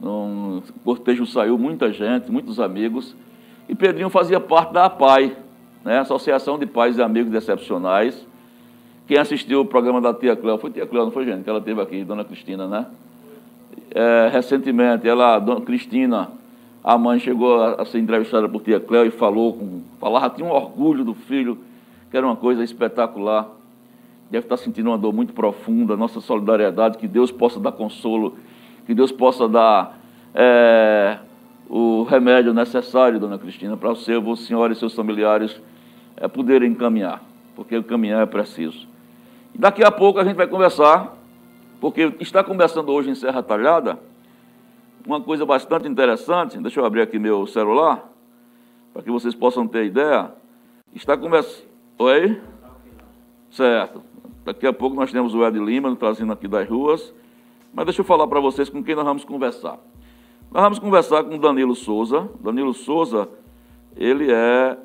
Um 0.02 0.60
cortejo 0.84 1.24
saiu 1.24 1.56
muita 1.56 1.90
gente, 1.90 2.30
muitos 2.30 2.60
amigos. 2.60 3.16
E 3.66 3.74
Pedrinho 3.74 4.10
fazia 4.10 4.38
parte 4.38 4.74
da 4.74 4.84
APAI, 4.84 5.34
né? 5.82 6.00
Associação 6.00 6.58
de 6.58 6.66
Pais 6.66 6.98
e 6.98 7.02
Amigos 7.02 7.32
Excepcionais 7.32 8.26
quem 9.06 9.18
assistiu 9.18 9.60
o 9.60 9.66
programa 9.66 10.00
da 10.00 10.14
tia 10.14 10.34
Cléo, 10.34 10.56
foi 10.56 10.70
tia 10.70 10.86
Cléo, 10.86 11.04
não 11.04 11.10
foi, 11.10 11.26
gente? 11.26 11.44
Que 11.44 11.50
ela 11.50 11.60
teve 11.60 11.80
aqui, 11.80 12.02
dona 12.04 12.24
Cristina, 12.24 12.66
né? 12.66 12.86
É, 13.90 14.28
recentemente, 14.32 15.08
ela, 15.08 15.38
dona 15.38 15.60
Cristina, 15.60 16.30
a 16.82 16.98
mãe 16.98 17.18
chegou 17.18 17.62
a, 17.62 17.82
a 17.82 17.84
ser 17.84 17.98
entrevistada 17.98 18.48
por 18.48 18.62
tia 18.62 18.78
Cléo 18.78 19.06
e 19.06 19.10
falou, 19.10 19.54
com, 19.54 19.82
falava, 19.98 20.28
tinha 20.30 20.46
um 20.46 20.52
orgulho 20.52 21.04
do 21.04 21.14
filho, 21.14 21.58
que 22.10 22.16
era 22.16 22.26
uma 22.26 22.36
coisa 22.36 22.62
espetacular. 22.62 23.48
Deve 24.30 24.46
estar 24.46 24.56
sentindo 24.56 24.90
uma 24.90 24.98
dor 24.98 25.12
muito 25.12 25.32
profunda, 25.32 25.96
nossa 25.96 26.20
solidariedade, 26.20 26.98
que 26.98 27.08
Deus 27.08 27.30
possa 27.30 27.60
dar 27.60 27.72
consolo, 27.72 28.36
que 28.86 28.94
Deus 28.94 29.12
possa 29.12 29.48
dar 29.48 29.98
é, 30.34 31.18
o 31.68 32.02
remédio 32.02 32.52
necessário, 32.52 33.18
dona 33.18 33.38
Cristina, 33.38 33.76
para 33.76 33.90
o 33.90 33.96
seu, 33.96 34.36
senhora 34.36 34.72
e 34.72 34.76
seus 34.76 34.94
familiares 34.94 35.60
é, 36.16 36.28
poderem 36.28 36.74
caminhar, 36.74 37.22
porque 37.54 37.82
caminhar 37.82 38.22
é 38.22 38.26
preciso. 38.26 38.86
Daqui 39.54 39.84
a 39.84 39.90
pouco 39.90 40.18
a 40.18 40.24
gente 40.24 40.36
vai 40.36 40.46
conversar, 40.46 41.16
porque 41.80 42.14
está 42.20 42.42
começando 42.42 42.88
hoje 42.88 43.10
em 43.10 43.14
Serra 43.14 43.42
Talhada 43.42 43.98
uma 45.06 45.20
coisa 45.20 45.44
bastante 45.44 45.86
interessante. 45.86 46.58
Deixa 46.58 46.80
eu 46.80 46.84
abrir 46.84 47.02
aqui 47.02 47.18
meu 47.18 47.46
celular, 47.46 48.10
para 48.92 49.02
que 49.02 49.10
vocês 49.10 49.34
possam 49.34 49.66
ter 49.66 49.84
ideia. 49.84 50.30
Está 50.94 51.16
começando. 51.16 51.64
Oi? 51.98 52.40
Certo. 53.50 54.02
Daqui 54.44 54.66
a 54.66 54.72
pouco 54.72 54.96
nós 54.96 55.12
temos 55.12 55.34
o 55.34 55.46
Ed 55.46 55.58
Lima 55.58 55.94
trazendo 55.96 56.32
aqui 56.32 56.48
das 56.48 56.68
ruas. 56.68 57.12
Mas 57.72 57.84
deixa 57.86 58.00
eu 58.00 58.04
falar 58.04 58.26
para 58.26 58.40
vocês 58.40 58.68
com 58.68 58.82
quem 58.82 58.94
nós 58.94 59.04
vamos 59.04 59.24
conversar. 59.24 59.78
Nós 60.50 60.62
vamos 60.62 60.78
conversar 60.78 61.24
com 61.24 61.38
Danilo 61.38 61.74
Souza. 61.74 62.28
Danilo 62.40 62.72
Souza, 62.72 63.28
ele 63.96 64.32
é, 64.32 64.78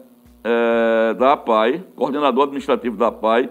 é 0.43 1.13
da 1.13 1.33
APAI, 1.33 1.83
coordenador 1.95 2.43
administrativo 2.43 2.97
da 2.97 3.07
APAI 3.07 3.49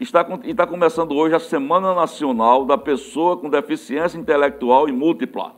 Está, 0.00 0.26
está 0.44 0.66
começando 0.66 1.12
hoje 1.12 1.34
a 1.34 1.38
Semana 1.38 1.94
Nacional 1.94 2.64
da 2.64 2.78
Pessoa 2.78 3.36
com 3.36 3.50
Deficiência 3.50 4.16
Intelectual 4.16 4.88
e 4.88 4.92
Múltipla. 4.92 5.52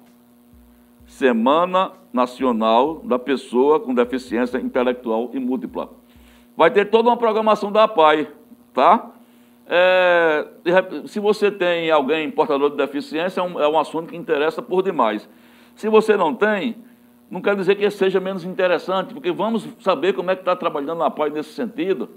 Semana 1.07 1.93
Nacional 2.13 2.97
da 3.05 3.21
Pessoa 3.21 3.79
com 3.79 3.95
Deficiência 3.95 4.59
Intelectual 4.59 5.31
e 5.33 5.39
Múltipla. 5.39 5.91
Vai 6.57 6.73
ter 6.73 6.87
toda 6.87 7.09
uma 7.09 7.17
programação 7.17 7.71
da 7.71 7.85
APAI, 7.85 8.27
tá? 8.75 9.13
É, 9.65 10.49
se 11.07 11.21
você 11.21 11.49
tem 11.49 11.89
alguém 11.93 12.29
portador 12.29 12.71
de 12.71 12.77
deficiência, 12.77 13.41
é 13.41 13.45
um, 13.45 13.61
é 13.61 13.69
um 13.69 13.79
assunto 13.79 14.09
que 14.09 14.17
interessa 14.17 14.61
por 14.61 14.83
demais. 14.83 15.29
Se 15.77 15.89
você 15.89 16.17
não 16.17 16.35
tem, 16.35 16.79
não 17.31 17.41
quer 17.41 17.55
dizer 17.55 17.77
que 17.77 17.89
seja 17.91 18.19
menos 18.19 18.45
interessante, 18.45 19.15
porque 19.15 19.31
vamos 19.31 19.69
saber 19.79 20.15
como 20.15 20.33
é 20.33 20.35
que 20.35 20.43
está 20.43 20.57
trabalhando 20.57 21.05
a 21.05 21.07
APAI 21.07 21.31
nesse 21.31 21.53
sentido 21.53 22.09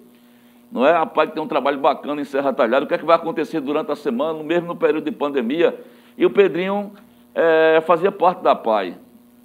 não 0.71 0.85
é? 0.85 0.95
A 0.95 1.05
PAI 1.05 1.27
tem 1.27 1.41
um 1.41 1.47
trabalho 1.47 1.79
bacana 1.79 2.21
em 2.21 2.25
Serra 2.25 2.51
Talhada, 2.53 2.85
o 2.85 2.87
que 2.87 2.93
é 2.93 2.97
que 2.97 3.05
vai 3.05 3.15
acontecer 3.15 3.61
durante 3.61 3.91
a 3.91 3.95
semana, 3.95 4.41
mesmo 4.43 4.67
no 4.67 4.75
período 4.75 5.05
de 5.05 5.11
pandemia. 5.11 5.79
E 6.17 6.25
o 6.25 6.29
Pedrinho 6.29 6.91
é, 7.33 7.81
fazia 7.85 8.11
parte 8.11 8.41
da 8.41 8.55
PAI. 8.55 8.97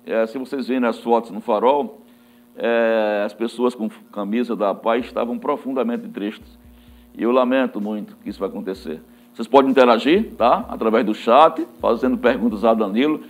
É, 0.06 0.26
se 0.26 0.38
vocês 0.38 0.66
verem 0.66 0.88
as 0.88 0.98
fotos 0.98 1.30
no 1.30 1.40
farol, 1.40 2.00
é, 2.56 3.22
as 3.24 3.34
pessoas 3.34 3.74
com 3.74 3.88
camisa 4.12 4.56
da 4.56 4.74
PAI 4.74 5.00
estavam 5.00 5.38
profundamente 5.38 6.08
tristes. 6.08 6.58
E 7.16 7.22
eu 7.22 7.32
lamento 7.32 7.80
muito 7.80 8.16
que 8.22 8.30
isso 8.30 8.38
vai 8.38 8.48
acontecer. 8.48 9.00
Vocês 9.32 9.46
podem 9.46 9.70
interagir, 9.70 10.32
tá? 10.36 10.64
Através 10.68 11.04
do 11.04 11.14
chat, 11.14 11.66
fazendo 11.80 12.18
perguntas 12.18 12.64
a 12.64 12.74
Danilo. 12.74 13.20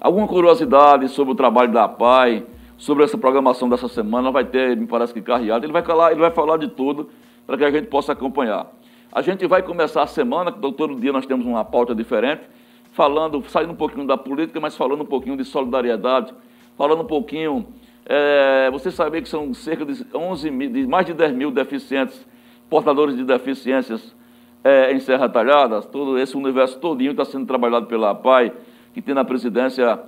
Alguma 0.00 0.28
curiosidade 0.28 1.08
sobre 1.08 1.32
o 1.32 1.36
trabalho 1.36 1.72
da 1.72 1.88
PAI, 1.88 2.44
sobre 2.76 3.04
essa 3.04 3.18
programação 3.18 3.68
dessa 3.68 3.88
semana, 3.88 4.30
vai 4.30 4.44
ter, 4.44 4.76
me 4.76 4.86
parece 4.86 5.12
que 5.12 5.20
carreado. 5.20 5.66
Ele 5.66 5.72
vai 5.72 5.82
ele 6.12 6.20
vai 6.20 6.30
falar 6.30 6.56
de 6.56 6.68
tudo 6.68 7.08
para 7.48 7.56
que 7.56 7.64
a 7.64 7.70
gente 7.70 7.86
possa 7.86 8.12
acompanhar. 8.12 8.66
A 9.10 9.22
gente 9.22 9.46
vai 9.46 9.62
começar 9.62 10.02
a 10.02 10.06
semana, 10.06 10.52
todo 10.52 10.94
dia 11.00 11.10
nós 11.10 11.24
temos 11.24 11.46
uma 11.46 11.64
pauta 11.64 11.94
diferente, 11.94 12.42
falando, 12.92 13.42
saindo 13.48 13.72
um 13.72 13.76
pouquinho 13.76 14.06
da 14.06 14.18
política, 14.18 14.60
mas 14.60 14.76
falando 14.76 15.00
um 15.00 15.06
pouquinho 15.06 15.34
de 15.34 15.44
solidariedade, 15.46 16.34
falando 16.76 17.00
um 17.00 17.06
pouquinho. 17.06 17.66
É, 18.04 18.70
você 18.70 18.90
sabia 18.90 19.22
que 19.22 19.28
são 19.30 19.54
cerca 19.54 19.86
de 19.86 20.04
11 20.14 20.50
mil, 20.50 20.70
de 20.70 20.86
mais 20.86 21.06
de 21.06 21.14
10 21.14 21.32
mil 21.32 21.50
deficientes, 21.50 22.26
portadores 22.68 23.16
de 23.16 23.24
deficiências 23.24 24.14
é, 24.62 24.92
em 24.92 25.00
Serra 25.00 25.26
Talhada, 25.26 25.80
todo 25.80 26.18
esse 26.18 26.36
universo 26.36 26.78
todinho 26.78 27.12
está 27.12 27.24
sendo 27.24 27.46
trabalhado 27.46 27.86
pela 27.86 28.10
APAI, 28.10 28.52
que 28.92 29.00
tem 29.00 29.14
na 29.14 29.24
presidência 29.24 29.98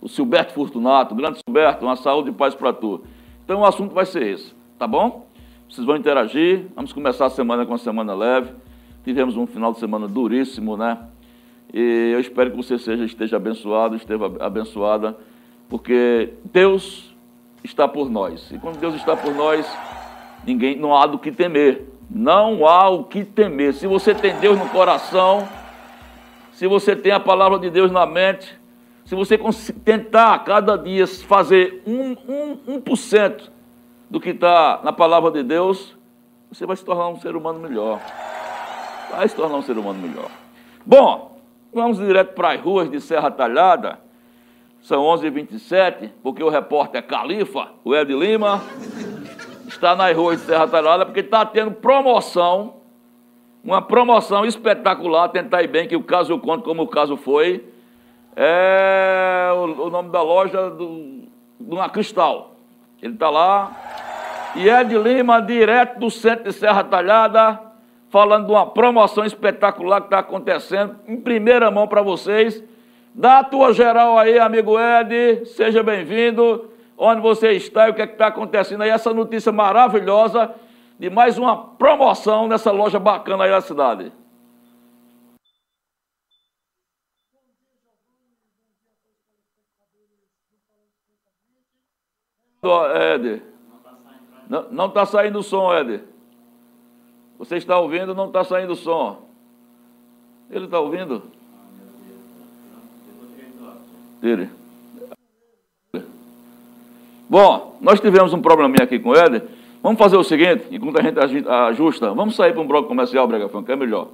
o 0.00 0.08
Silberto 0.08 0.52
Fortunato, 0.52 1.14
grande 1.14 1.38
Silberto, 1.46 1.84
uma 1.84 1.94
saúde 1.94 2.30
e 2.30 2.32
paz 2.32 2.56
para 2.56 2.72
tu. 2.72 3.04
Então 3.44 3.60
o 3.60 3.64
assunto 3.64 3.94
vai 3.94 4.04
ser 4.04 4.26
esse, 4.26 4.52
tá 4.76 4.86
bom? 4.86 5.27
Vocês 5.68 5.86
vão 5.86 5.96
interagir. 5.96 6.64
Vamos 6.74 6.94
começar 6.94 7.26
a 7.26 7.30
semana 7.30 7.66
com 7.66 7.72
uma 7.72 7.78
semana 7.78 8.14
leve. 8.14 8.52
Tivemos 9.04 9.36
um 9.36 9.46
final 9.46 9.70
de 9.70 9.78
semana 9.78 10.08
duríssimo, 10.08 10.78
né? 10.78 10.98
E 11.72 12.10
eu 12.14 12.20
espero 12.20 12.50
que 12.50 12.56
você 12.56 12.78
seja, 12.78 13.04
esteja 13.04 13.36
abençoado, 13.36 13.94
esteja 13.94 14.24
abençoada, 14.40 15.14
porque 15.68 16.32
Deus 16.50 17.14
está 17.62 17.86
por 17.86 18.08
nós. 18.08 18.50
E 18.50 18.58
quando 18.58 18.78
Deus 18.78 18.94
está 18.94 19.14
por 19.14 19.34
nós, 19.34 19.70
ninguém, 20.46 20.74
não 20.74 20.96
há 20.96 21.06
do 21.06 21.18
que 21.18 21.30
temer. 21.30 21.86
Não 22.08 22.66
há 22.66 22.88
o 22.88 23.04
que 23.04 23.22
temer. 23.22 23.74
Se 23.74 23.86
você 23.86 24.14
tem 24.14 24.34
Deus 24.38 24.58
no 24.58 24.70
coração, 24.70 25.46
se 26.50 26.66
você 26.66 26.96
tem 26.96 27.12
a 27.12 27.20
palavra 27.20 27.58
de 27.58 27.68
Deus 27.68 27.92
na 27.92 28.06
mente, 28.06 28.58
se 29.04 29.14
você 29.14 29.38
tentar 29.84 30.38
cada 30.44 30.76
dia 30.78 31.06
fazer 31.06 31.82
um, 31.86 32.16
um, 32.26 32.80
1% 32.80 33.57
do 34.10 34.20
que 34.20 34.30
está 34.30 34.80
na 34.82 34.92
palavra 34.92 35.30
de 35.30 35.42
Deus, 35.42 35.96
você 36.50 36.64
vai 36.64 36.76
se 36.76 36.84
tornar 36.84 37.08
um 37.08 37.20
ser 37.20 37.36
humano 37.36 37.58
melhor. 37.58 38.00
Vai 39.10 39.28
se 39.28 39.36
tornar 39.36 39.56
um 39.56 39.62
ser 39.62 39.76
humano 39.76 40.00
melhor. 40.00 40.30
Bom, 40.84 41.38
vamos 41.72 41.98
direto 41.98 42.34
para 42.34 42.52
as 42.52 42.60
ruas 42.60 42.90
de 42.90 43.00
Serra 43.00 43.30
Talhada. 43.30 43.98
São 44.80 45.02
11h27, 45.02 46.10
porque 46.22 46.42
o 46.42 46.48
repórter 46.48 47.02
Califa, 47.06 47.68
o 47.84 47.94
Ed 47.94 48.14
Lima, 48.14 48.62
está 49.66 49.94
nas 49.94 50.16
ruas 50.16 50.40
de 50.40 50.46
Serra 50.46 50.66
Talhada 50.66 51.04
porque 51.04 51.20
está 51.20 51.44
tendo 51.44 51.72
promoção, 51.72 52.76
uma 53.62 53.82
promoção 53.82 54.46
espetacular. 54.46 55.28
Tentar 55.28 55.62
ir 55.62 55.68
bem, 55.68 55.86
que 55.86 55.96
o 55.96 56.02
caso 56.02 56.32
eu 56.32 56.38
conto 56.38 56.64
como 56.64 56.82
o 56.82 56.88
caso 56.88 57.16
foi. 57.16 57.64
É 58.34 59.50
o, 59.52 59.86
o 59.86 59.90
nome 59.90 60.10
da 60.10 60.22
loja 60.22 60.70
do, 60.70 61.24
do 61.60 61.74
uma 61.74 61.90
Cristal. 61.90 62.47
Ele 63.02 63.14
está 63.14 63.30
lá. 63.30 63.70
E 64.56 64.68
Ed 64.68 64.96
Lima, 64.98 65.40
direto 65.40 66.00
do 66.00 66.10
centro 66.10 66.44
de 66.44 66.52
Serra 66.52 66.82
Talhada, 66.82 67.60
falando 68.10 68.46
de 68.46 68.52
uma 68.52 68.66
promoção 68.66 69.24
espetacular 69.24 70.00
que 70.00 70.06
está 70.06 70.18
acontecendo, 70.18 70.96
em 71.06 71.20
primeira 71.20 71.70
mão 71.70 71.86
para 71.86 72.02
vocês. 72.02 72.62
Dá 73.14 73.38
a 73.38 73.44
tua 73.44 73.72
geral 73.72 74.18
aí, 74.18 74.38
amigo 74.38 74.76
Ed, 74.78 75.46
seja 75.46 75.82
bem-vindo. 75.82 76.70
Onde 76.96 77.20
você 77.20 77.52
está 77.52 77.86
e 77.86 77.90
o 77.92 77.94
que 77.94 78.02
é 78.02 78.04
está 78.04 78.26
acontecendo 78.26 78.82
aí, 78.82 78.90
essa 78.90 79.14
notícia 79.14 79.52
maravilhosa 79.52 80.52
de 80.98 81.08
mais 81.08 81.38
uma 81.38 81.56
promoção 81.56 82.48
nessa 82.48 82.72
loja 82.72 82.98
bacana 82.98 83.44
aí 83.44 83.50
da 83.50 83.60
cidade. 83.60 84.12
Ed. 92.62 93.42
Não 94.48 94.86
está 94.86 95.04
saindo 95.04 95.38
o 95.38 95.42
som, 95.42 95.72
Éder. 95.72 96.02
Você 97.38 97.56
está 97.56 97.78
ouvindo, 97.78 98.14
não 98.14 98.26
está 98.26 98.42
saindo 98.42 98.72
o 98.72 98.76
som. 98.76 99.28
Ele 100.50 100.64
está 100.64 100.80
ouvindo? 100.80 101.22
Ele. 104.22 104.48
Bom, 107.28 107.76
nós 107.80 108.00
tivemos 108.00 108.32
um 108.32 108.40
probleminha 108.40 108.84
aqui 108.84 108.98
com 108.98 109.10
o 109.10 109.14
Éder. 109.14 109.46
Vamos 109.82 109.98
fazer 109.98 110.16
o 110.16 110.24
seguinte, 110.24 110.66
enquanto 110.72 110.98
a 110.98 111.02
gente 111.02 111.48
ajusta, 111.48 112.12
vamos 112.12 112.34
sair 112.34 112.52
para 112.52 112.62
um 112.62 112.66
bloco 112.66 112.88
comercial, 112.88 113.28
Brega 113.28 113.48
que 113.48 113.72
é 113.72 113.76
melhor. 113.76 114.08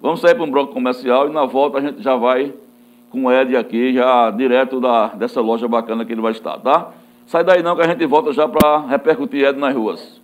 Vamos 0.00 0.20
sair 0.20 0.34
para 0.34 0.42
um 0.42 0.50
bloco 0.50 0.72
comercial 0.72 1.28
e 1.28 1.32
na 1.32 1.44
volta 1.44 1.78
a 1.78 1.80
gente 1.80 2.02
já 2.02 2.16
vai 2.16 2.52
com 3.10 3.24
o 3.24 3.32
Ed 3.32 3.56
aqui, 3.56 3.92
já 3.92 4.30
direto 4.30 4.80
da, 4.80 5.08
dessa 5.08 5.40
loja 5.40 5.68
bacana 5.68 6.04
que 6.04 6.12
ele 6.12 6.20
vai 6.20 6.32
estar, 6.32 6.58
tá? 6.58 6.92
Sai 7.28 7.44
daí 7.44 7.62
não 7.62 7.76
que 7.76 7.82
a 7.82 7.86
gente 7.86 8.06
volta 8.06 8.32
já 8.32 8.48
para 8.48 8.86
repercutir 8.86 9.44
Ed 9.44 9.58
nas 9.58 9.74
ruas. 9.74 10.18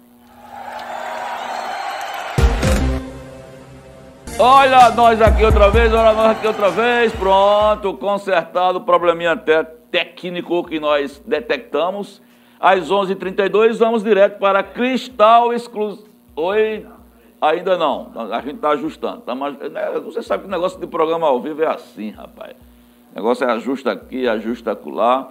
Olha 4.39 4.91
nós 4.93 5.21
aqui 5.21 5.45
outra 5.45 5.69
vez, 5.69 5.93
olha 5.93 6.15
nós 6.15 6.31
aqui 6.31 6.47
outra 6.47 6.71
vez. 6.71 7.13
Pronto, 7.13 7.93
consertado 7.99 8.79
o 8.79 8.81
probleminha 8.81 9.37
técnico 9.91 10.65
que 10.65 10.81
nós 10.81 11.23
detectamos. 11.27 12.23
Às 12.59 12.89
11h32 12.91 13.77
vamos 13.77 14.03
direto 14.03 14.39
para 14.39 14.63
Cristal 14.63 15.53
Exclusivo. 15.53 16.09
Oi? 16.35 16.87
Ainda 17.39 17.77
não. 17.77 18.13
A 18.33 18.41
gente 18.41 18.55
está 18.55 18.71
ajustando. 18.71 19.21
Tá, 19.21 19.35
né, 19.35 20.01
você 20.03 20.23
sabe 20.23 20.45
que 20.45 20.49
o 20.49 20.51
negócio 20.51 20.81
de 20.81 20.87
programa 20.87 21.27
ao 21.27 21.39
vivo 21.39 21.63
é 21.63 21.67
assim, 21.67 22.09
rapaz. 22.13 22.55
O 23.13 23.17
negócio 23.17 23.47
é 23.47 23.53
ajusta 23.53 23.93
aqui, 23.93 24.27
ajusta 24.27 24.73
acolá. 24.73 25.29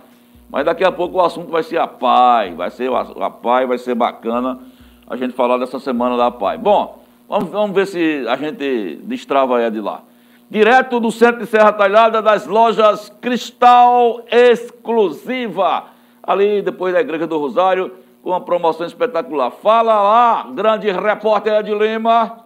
Mas 0.53 0.65
daqui 0.65 0.83
a 0.83 0.91
pouco 0.91 1.17
o 1.17 1.21
assunto 1.21 1.49
vai 1.49 1.63
ser 1.63 1.79
a 1.79 1.87
PAI. 1.87 2.53
Vai 2.53 2.69
ser 2.69 2.87
a 2.93 3.29
PAI, 3.31 3.65
vai 3.65 3.79
ser 3.79 3.95
bacana 3.95 4.59
a 5.09 5.17
gente 5.17 5.33
falar 5.33 5.57
dessa 5.57 5.79
semana 5.79 6.15
da 6.15 6.29
PAI. 6.29 6.59
Bom, 6.59 7.03
vamos, 7.27 7.49
vamos 7.49 7.75
ver 7.75 7.87
se 7.87 8.23
a 8.29 8.35
gente 8.35 8.99
destrava 9.01 9.59
ela 9.59 9.71
de 9.71 9.81
lá. 9.81 10.03
Direto 10.51 10.99
do 10.99 11.09
centro 11.09 11.39
de 11.39 11.47
Serra 11.47 11.73
Talhada, 11.73 12.21
das 12.21 12.45
lojas 12.45 13.11
Cristal 13.19 14.21
Exclusiva. 14.31 15.85
Ali 16.21 16.61
depois 16.61 16.93
da 16.93 17.01
Igreja 17.01 17.25
do 17.25 17.39
Rosário, 17.39 17.91
com 18.21 18.29
uma 18.29 18.41
promoção 18.41 18.85
espetacular. 18.85 19.49
Fala 19.49 19.99
lá, 19.99 20.51
grande 20.53 20.91
repórter 20.91 21.61
Ed 21.61 21.73
Lima. 21.73 22.42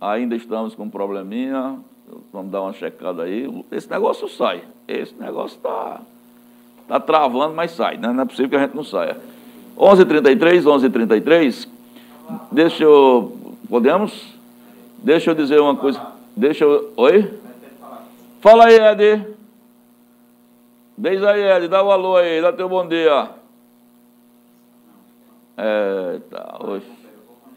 Ainda 0.00 0.36
estamos 0.36 0.74
com 0.74 0.84
um 0.84 0.90
probleminha. 0.90 1.78
Vamos 2.32 2.50
dar 2.50 2.62
uma 2.62 2.72
checada 2.72 3.24
aí. 3.24 3.48
Esse 3.70 3.90
negócio 3.90 4.28
sai. 4.28 4.62
Esse 4.86 5.14
negócio 5.14 5.56
está 5.56 6.00
tá 6.86 7.00
travando, 7.00 7.54
mas 7.54 7.72
sai. 7.72 7.96
Né? 7.96 8.12
Não 8.12 8.22
é 8.22 8.24
possível 8.24 8.50
que 8.50 8.56
a 8.56 8.60
gente 8.60 8.74
não 8.74 8.84
saia. 8.84 9.16
11h33, 9.76 10.62
11h33. 10.62 11.68
Deixa 12.50 12.84
eu. 12.84 13.36
Podemos? 13.68 14.34
Deixa 14.98 15.30
eu 15.30 15.34
dizer 15.34 15.60
uma 15.60 15.76
coisa. 15.76 16.00
Deixa 16.36 16.64
eu. 16.64 16.92
Oi? 16.96 17.38
Fala 18.40 18.66
aí, 18.66 18.78
Ed. 18.78 19.26
Diz 20.96 21.22
aí, 21.22 21.42
Ed. 21.42 21.68
Dá 21.68 21.82
o 21.82 21.88
um 21.88 21.90
alô 21.90 22.16
aí. 22.16 22.40
Dá 22.40 22.52
teu 22.52 22.68
bom 22.68 22.86
dia. 22.86 23.30
É, 25.56 26.20
tá. 26.30 26.58
Hoje, 26.60 26.86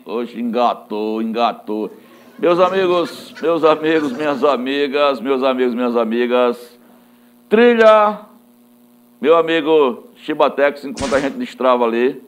hoje 0.05 0.41
engatou, 0.41 1.21
engatou. 1.21 1.91
Meus 2.41 2.59
amigos, 2.59 3.33
meus 3.39 3.63
amigos, 3.63 4.11
minhas 4.13 4.43
amigas, 4.43 5.21
meus 5.21 5.43
amigos, 5.43 5.75
minhas 5.75 5.95
amigas, 5.95 6.79
trilha, 7.47 8.21
meu 9.21 9.37
amigo 9.37 10.07
Chibatex, 10.15 10.83
enquanto 10.83 11.13
a 11.13 11.19
gente 11.19 11.37
destrava 11.37 11.83
ali, 11.85 12.19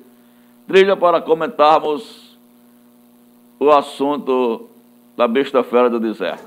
trilha 0.67 0.95
para 0.95 1.19
comentarmos 1.19 2.37
o 3.59 3.71
assunto 3.71 4.69
da 5.17 5.27
besta 5.27 5.63
fera 5.63 5.89
do 5.89 5.99
deserto. 5.99 6.43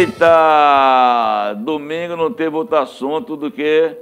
Eita! 0.00 1.54
Domingo 1.58 2.16
não 2.16 2.32
teve 2.32 2.56
outro 2.56 2.76
assunto 2.76 3.36
do 3.36 3.52
que 3.52 3.96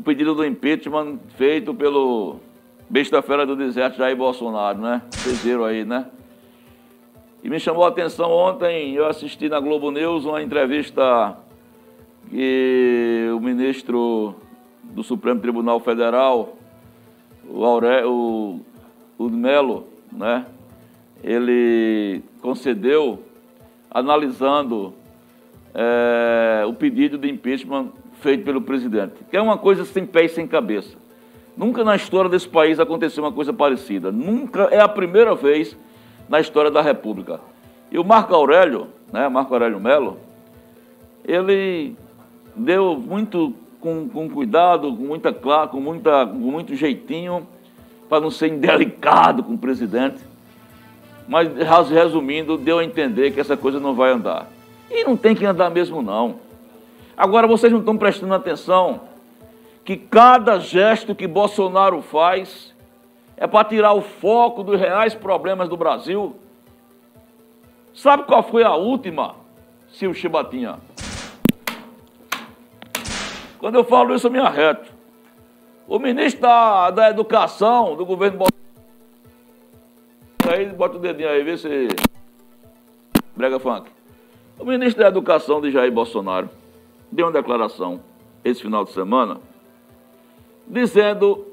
o 0.00 0.02
pedido 0.02 0.34
do 0.34 0.46
impeachment 0.46 1.18
feito 1.36 1.74
pelo 1.74 2.40
besta 2.88 3.20
fera 3.20 3.44
do 3.44 3.54
deserto 3.54 3.98
Jair 3.98 4.16
Bolsonaro, 4.16 4.78
né? 4.78 5.02
Vocês 5.10 5.42
viram 5.42 5.62
aí, 5.62 5.84
né? 5.84 6.06
E 7.44 7.50
me 7.50 7.60
chamou 7.60 7.84
a 7.84 7.88
atenção 7.88 8.30
ontem, 8.30 8.94
eu 8.94 9.06
assisti 9.06 9.46
na 9.50 9.60
Globo 9.60 9.90
News 9.90 10.24
uma 10.24 10.42
entrevista 10.42 11.36
que 12.30 13.28
o 13.36 13.40
ministro 13.40 14.34
do 14.84 15.02
Supremo 15.02 15.38
Tribunal 15.38 15.78
Federal, 15.80 16.56
o, 17.46 17.62
Aure, 17.62 18.02
o, 18.06 18.58
o 19.18 19.28
Melo, 19.28 19.86
né? 20.10 20.46
Ele 21.22 22.22
concedeu 22.40 23.22
analisando 23.90 24.94
é, 25.74 26.64
o 26.66 26.72
pedido 26.72 27.18
de 27.18 27.28
impeachment 27.28 27.92
feito 28.20 28.44
pelo 28.44 28.60
presidente, 28.60 29.14
que 29.30 29.36
é 29.36 29.42
uma 29.42 29.58
coisa 29.58 29.84
sem 29.84 30.06
pé 30.06 30.24
e 30.24 30.28
sem 30.28 30.46
cabeça. 30.46 30.96
Nunca 31.56 31.84
na 31.84 31.96
história 31.96 32.30
desse 32.30 32.48
país 32.48 32.78
aconteceu 32.78 33.24
uma 33.24 33.32
coisa 33.32 33.52
parecida. 33.52 34.10
Nunca 34.10 34.68
é 34.70 34.80
a 34.80 34.88
primeira 34.88 35.34
vez 35.34 35.76
na 36.28 36.40
história 36.40 36.70
da 36.70 36.80
República. 36.80 37.40
E 37.90 37.98
o 37.98 38.04
Marco 38.04 38.34
Aurélio, 38.34 38.86
né, 39.12 39.28
Marco 39.28 39.52
Aurélio 39.52 39.80
Melo, 39.80 40.18
ele 41.24 41.96
deu 42.54 42.96
muito 42.96 43.52
com, 43.80 44.08
com 44.08 44.28
cuidado, 44.28 44.94
com 44.94 45.02
muita 45.02 45.32
com 45.32 45.80
muita 45.80 46.26
com 46.26 46.36
muito 46.36 46.74
jeitinho, 46.74 47.46
para 48.08 48.20
não 48.20 48.30
ser 48.30 48.48
indelicado 48.48 49.42
com 49.42 49.54
o 49.54 49.58
presidente. 49.58 50.18
Mas 51.28 51.48
resumindo, 51.88 52.56
deu 52.56 52.78
a 52.78 52.84
entender 52.84 53.32
que 53.32 53.40
essa 53.40 53.56
coisa 53.56 53.78
não 53.78 53.94
vai 53.94 54.12
andar. 54.12 54.48
E 54.90 55.04
não 55.04 55.16
tem 55.16 55.34
que 55.34 55.46
andar 55.46 55.70
mesmo 55.70 56.02
não. 56.02 56.36
Agora 57.20 57.46
vocês 57.46 57.70
não 57.70 57.80
estão 57.80 57.98
prestando 57.98 58.32
atenção 58.32 59.02
que 59.84 59.94
cada 59.94 60.58
gesto 60.58 61.14
que 61.14 61.26
Bolsonaro 61.26 62.00
faz 62.00 62.74
é 63.36 63.46
para 63.46 63.68
tirar 63.68 63.92
o 63.92 64.00
foco 64.00 64.62
dos 64.62 64.80
reais 64.80 65.14
problemas 65.14 65.68
do 65.68 65.76
Brasil. 65.76 66.34
Sabe 67.92 68.22
qual 68.22 68.42
foi 68.42 68.64
a 68.64 68.74
última, 68.74 69.34
Silvio 69.88 70.18
Chibatinha? 70.18 70.78
Quando 73.58 73.74
eu 73.74 73.84
falo 73.84 74.14
isso, 74.14 74.28
eu 74.28 74.30
me 74.30 74.38
arreto. 74.38 74.90
O 75.86 75.98
ministro 75.98 76.40
da, 76.40 76.90
da 76.90 77.10
Educação 77.10 77.96
do 77.96 78.06
governo 78.06 78.38
Bolsonaro. 78.38 78.60
Aí, 80.48 80.72
bota 80.72 80.96
o 80.96 80.98
dedinho 80.98 81.28
aí, 81.28 81.44
vê 81.44 81.58
se. 81.58 81.88
Brega 83.36 83.60
funk. 83.60 83.90
O 84.58 84.64
ministro 84.64 85.02
da 85.02 85.08
Educação 85.10 85.60
de 85.60 85.70
Jair 85.70 85.92
Bolsonaro 85.92 86.48
deu 87.10 87.26
uma 87.26 87.32
declaração 87.32 88.00
esse 88.44 88.62
final 88.62 88.84
de 88.84 88.92
semana 88.92 89.40
dizendo 90.66 91.46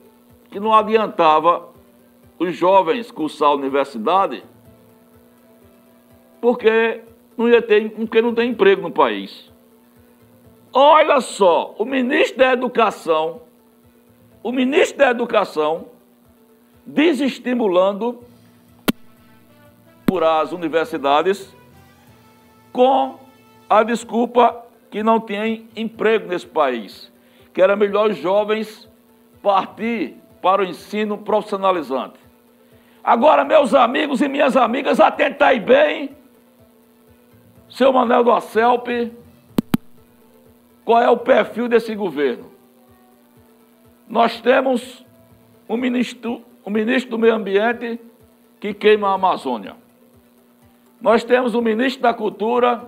que 0.49 0.59
não 0.59 0.73
adiantava 0.73 1.69
os 2.37 2.55
jovens 2.55 3.11
cursar 3.11 3.49
a 3.49 3.55
universidade 3.55 4.43
porque 6.39 7.01
não 7.35 7.49
ia 7.49 7.61
ter, 7.61 7.89
porque 7.89 8.21
não 8.21 8.33
tem 8.33 8.51
emprego 8.51 8.81
no 8.83 8.91
país. 8.91 9.51
Olha 10.71 11.19
só, 11.19 11.75
o 11.77 11.85
ministro 11.85 12.37
da 12.37 12.53
Educação, 12.53 13.41
o 14.43 14.51
ministro 14.51 14.99
da 14.99 15.09
Educação 15.09 15.87
desestimulando 16.85 18.19
por 20.05 20.23
as 20.23 20.51
universidades 20.51 21.53
com 22.71 23.19
a 23.69 23.83
desculpa 23.83 24.66
que 24.89 25.03
não 25.03 25.19
tem 25.19 25.67
emprego 25.75 26.27
nesse 26.27 26.47
país, 26.47 27.11
que 27.53 27.61
era 27.61 27.75
melhor 27.75 28.11
os 28.11 28.17
jovens 28.17 28.89
partir 29.41 30.15
para 30.41 30.61
o 30.61 30.65
ensino 30.65 31.17
profissionalizante. 31.17 32.19
Agora, 33.03 33.43
meus 33.43 33.73
amigos 33.73 34.21
e 34.21 34.27
minhas 34.27 34.57
amigas, 34.57 34.99
atentai 34.99 35.59
bem, 35.59 36.15
seu 37.69 37.91
Manuel 37.91 38.23
do 38.23 38.31
Acelp, 38.31 38.87
qual 40.83 41.01
é 41.01 41.09
o 41.09 41.17
perfil 41.17 41.67
desse 41.67 41.93
governo? 41.95 42.51
Nós 44.07 44.39
temos 44.39 45.05
um 45.67 45.75
ministro, 45.75 46.41
um 46.65 46.69
ministro 46.69 47.11
do 47.11 47.19
Meio 47.19 47.35
Ambiente 47.35 47.99
que 48.59 48.73
queima 48.73 49.09
a 49.09 49.13
Amazônia. 49.13 49.75
Nós 50.99 51.23
temos 51.23 51.53
o 51.53 51.61
ministro 51.61 52.01
da 52.01 52.13
Cultura, 52.13 52.87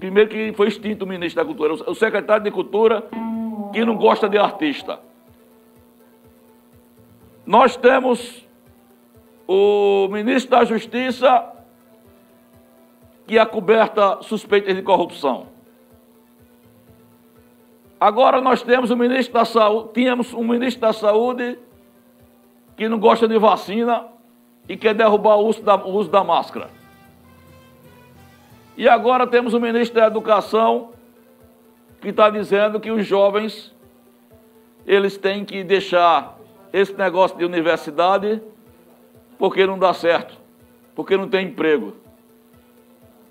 primeiro 0.00 0.30
que 0.30 0.52
foi 0.54 0.68
extinto 0.68 1.04
o 1.04 1.08
ministro 1.08 1.42
da 1.42 1.46
Cultura, 1.46 1.74
o 1.74 1.94
secretário 1.94 2.42
de 2.42 2.50
Cultura, 2.50 3.04
que 3.72 3.84
não 3.84 3.96
gosta 3.96 4.28
de 4.28 4.38
artista. 4.38 4.98
Nós 7.44 7.76
temos 7.76 8.48
o 9.46 10.08
ministro 10.10 10.52
da 10.52 10.64
Justiça, 10.64 11.52
que 13.26 13.38
é 13.38 13.44
coberta 13.44 14.22
suspeitas 14.22 14.74
de 14.74 14.82
corrupção. 14.82 15.48
Agora 18.00 18.40
nós 18.40 18.62
temos 18.62 18.90
o 18.90 18.96
ministro 18.96 19.34
da 19.34 19.44
Saúde, 19.44 19.90
tínhamos 19.92 20.32
um 20.32 20.44
ministro 20.44 20.80
da 20.80 20.92
Saúde 20.94 21.58
que 22.74 22.88
não 22.88 22.98
gosta 22.98 23.28
de 23.28 23.38
vacina 23.38 24.06
e 24.66 24.76
quer 24.76 24.94
derrubar 24.94 25.36
o 25.36 25.46
uso 25.46 25.62
da, 25.62 25.76
o 25.76 25.90
uso 25.90 26.10
da 26.10 26.24
máscara. 26.24 26.79
E 28.80 28.88
agora 28.88 29.26
temos 29.26 29.52
o 29.52 29.60
ministro 29.60 30.00
da 30.00 30.06
Educação 30.06 30.92
que 32.00 32.08
está 32.08 32.30
dizendo 32.30 32.80
que 32.80 32.90
os 32.90 33.04
jovens 33.06 33.76
eles 34.86 35.18
têm 35.18 35.44
que 35.44 35.62
deixar 35.62 36.38
esse 36.72 36.94
negócio 36.94 37.36
de 37.36 37.44
universidade 37.44 38.40
porque 39.38 39.66
não 39.66 39.78
dá 39.78 39.92
certo, 39.92 40.34
porque 40.94 41.14
não 41.14 41.28
tem 41.28 41.48
emprego. 41.48 41.94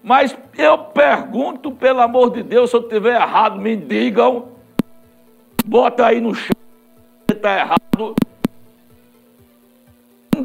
Mas 0.03 0.37
eu 0.55 0.77
pergunto, 0.77 1.71
pelo 1.71 2.01
amor 2.01 2.29
de 2.29 2.43
Deus, 2.43 2.69
se 2.69 2.75
eu 2.75 2.81
estiver 2.81 3.19
errado, 3.19 3.59
me 3.59 3.75
digam. 3.75 4.49
Bota 5.65 6.05
aí 6.05 6.21
no 6.21 6.35
chão, 6.35 6.53
está 7.27 7.57
errado. 7.57 8.15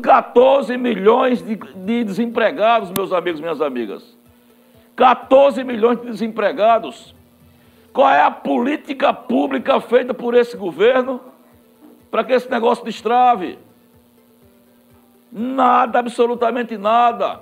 14 0.02 0.78
milhões 0.78 1.42
de, 1.42 1.56
de 1.56 2.04
desempregados, 2.04 2.90
meus 2.90 3.12
amigos, 3.12 3.38
minhas 3.38 3.60
amigas. 3.60 4.23
14 4.96 5.64
milhões 5.64 6.00
de 6.00 6.06
desempregados. 6.06 7.14
Qual 7.92 8.08
é 8.08 8.22
a 8.22 8.30
política 8.30 9.12
pública 9.12 9.80
feita 9.80 10.12
por 10.12 10.34
esse 10.34 10.56
governo 10.56 11.20
para 12.10 12.24
que 12.24 12.32
esse 12.32 12.50
negócio 12.50 12.84
destrave? 12.84 13.58
Nada, 15.30 15.98
absolutamente 15.98 16.76
nada. 16.76 17.40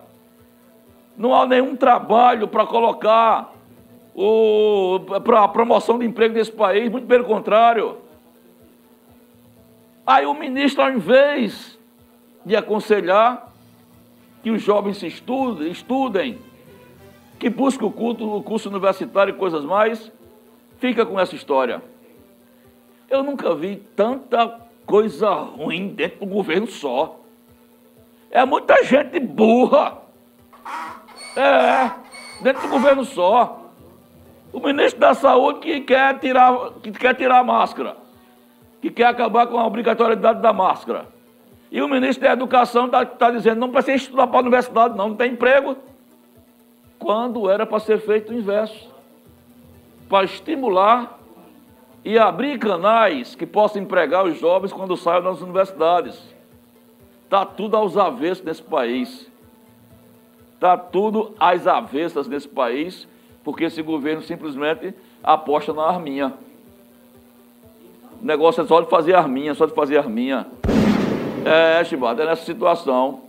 Não 1.16 1.34
há 1.34 1.46
nenhum 1.46 1.76
trabalho 1.76 2.48
para 2.48 2.66
colocar 2.66 3.52
para 5.24 5.44
a 5.44 5.48
promoção 5.48 5.98
de 5.98 6.04
emprego 6.04 6.34
desse 6.34 6.52
país, 6.52 6.90
muito 6.90 7.06
pelo 7.06 7.24
contrário. 7.24 7.98
Aí 10.06 10.26
o 10.26 10.34
ministro, 10.34 10.82
ao 10.82 10.90
invés 10.90 11.78
de 12.44 12.56
aconselhar 12.56 13.50
que 14.42 14.50
os 14.50 14.60
jovens 14.60 14.98
se 14.98 15.06
estudem, 15.06 15.70
estudem 15.70 16.38
que 17.42 17.50
busquem 17.50 17.88
o, 17.88 17.90
culto, 17.90 18.36
o 18.36 18.40
curso 18.40 18.68
universitário 18.68 19.34
e 19.34 19.36
coisas 19.36 19.64
mais, 19.64 20.12
fica 20.78 21.04
com 21.04 21.18
essa 21.18 21.34
história. 21.34 21.82
Eu 23.10 23.24
nunca 23.24 23.52
vi 23.52 23.82
tanta 23.96 24.60
coisa 24.86 25.28
ruim 25.28 25.88
dentro 25.88 26.20
do 26.20 26.26
governo 26.26 26.68
só. 26.68 27.18
É 28.30 28.44
muita 28.44 28.84
gente 28.84 29.18
burra. 29.18 29.98
É, 31.34 31.90
dentro 32.44 32.62
do 32.62 32.68
governo 32.68 33.04
só. 33.04 33.72
O 34.52 34.60
ministro 34.60 35.00
da 35.00 35.12
Saúde 35.12 35.58
que 35.58 35.80
quer 35.80 36.20
tirar, 36.20 36.74
que 36.80 36.92
quer 36.92 37.16
tirar 37.16 37.40
a 37.40 37.44
máscara, 37.44 37.96
que 38.80 38.88
quer 38.88 39.06
acabar 39.06 39.48
com 39.48 39.58
a 39.58 39.66
obrigatoriedade 39.66 40.40
da 40.40 40.52
máscara. 40.52 41.08
E 41.72 41.82
o 41.82 41.88
ministro 41.88 42.24
da 42.24 42.34
Educação 42.34 42.86
está 42.86 43.04
tá 43.04 43.32
dizendo, 43.32 43.58
não 43.58 43.70
precisa 43.70 43.96
estudar 43.96 44.28
para 44.28 44.38
a 44.38 44.42
universidade, 44.42 44.96
não, 44.96 45.08
não 45.08 45.16
tem 45.16 45.32
emprego. 45.32 45.76
Quando 47.02 47.50
era 47.50 47.66
para 47.66 47.80
ser 47.80 47.98
feito 47.98 48.32
o 48.32 48.34
inverso. 48.34 48.88
Para 50.08 50.24
estimular 50.24 51.18
e 52.04 52.16
abrir 52.16 52.58
canais 52.58 53.34
que 53.34 53.44
possam 53.44 53.82
empregar 53.82 54.24
os 54.24 54.38
jovens 54.38 54.72
quando 54.72 54.96
saiam 54.96 55.22
das 55.24 55.40
universidades. 55.40 56.20
Está 57.24 57.44
tudo 57.44 57.76
aos 57.76 57.96
avessos 57.96 58.44
nesse 58.44 58.62
país. 58.62 59.28
Está 60.54 60.76
tudo 60.76 61.34
às 61.40 61.66
avessas 61.66 62.28
nesse 62.28 62.48
país, 62.48 63.08
porque 63.42 63.64
esse 63.64 63.82
governo 63.82 64.22
simplesmente 64.22 64.94
aposta 65.24 65.72
na 65.72 65.82
arminha. 65.82 66.34
O 68.22 68.24
negócio 68.24 68.62
é 68.62 68.66
só 68.66 68.80
de 68.80 68.88
fazer 68.88 69.16
arminha, 69.16 69.54
só 69.54 69.66
de 69.66 69.74
fazer 69.74 69.98
arminha. 69.98 70.46
É, 71.44 71.82
Chibata, 71.82 72.22
é 72.22 72.26
nessa 72.26 72.44
situação. 72.44 73.22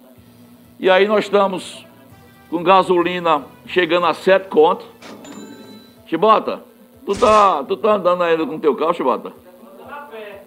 E 0.80 0.90
aí 0.92 1.08
nós 1.08 1.26
estamos 1.26 1.84
com 2.54 2.62
gasolina 2.62 3.46
chegando 3.66 4.06
a 4.06 4.14
sete 4.14 4.48
contos. 4.48 4.86
Chibata, 6.06 6.64
tu 7.04 7.16
tá, 7.16 7.64
tu 7.64 7.76
tá 7.76 7.96
andando 7.96 8.22
ainda 8.22 8.46
com 8.46 8.60
teu 8.60 8.76
carro, 8.76 8.94
Chibata? 8.94 9.34
A 9.90 9.96
pé. 10.12 10.44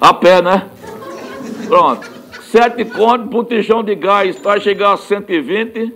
A 0.00 0.14
pé, 0.14 0.40
né? 0.40 0.70
Pronto. 1.66 2.08
Sete 2.42 2.84
contos, 2.84 3.26
botijão 3.26 3.82
de 3.82 3.96
gás 3.96 4.40
vai 4.40 4.60
chegar 4.60 4.92
a 4.92 4.96
120. 4.96 5.94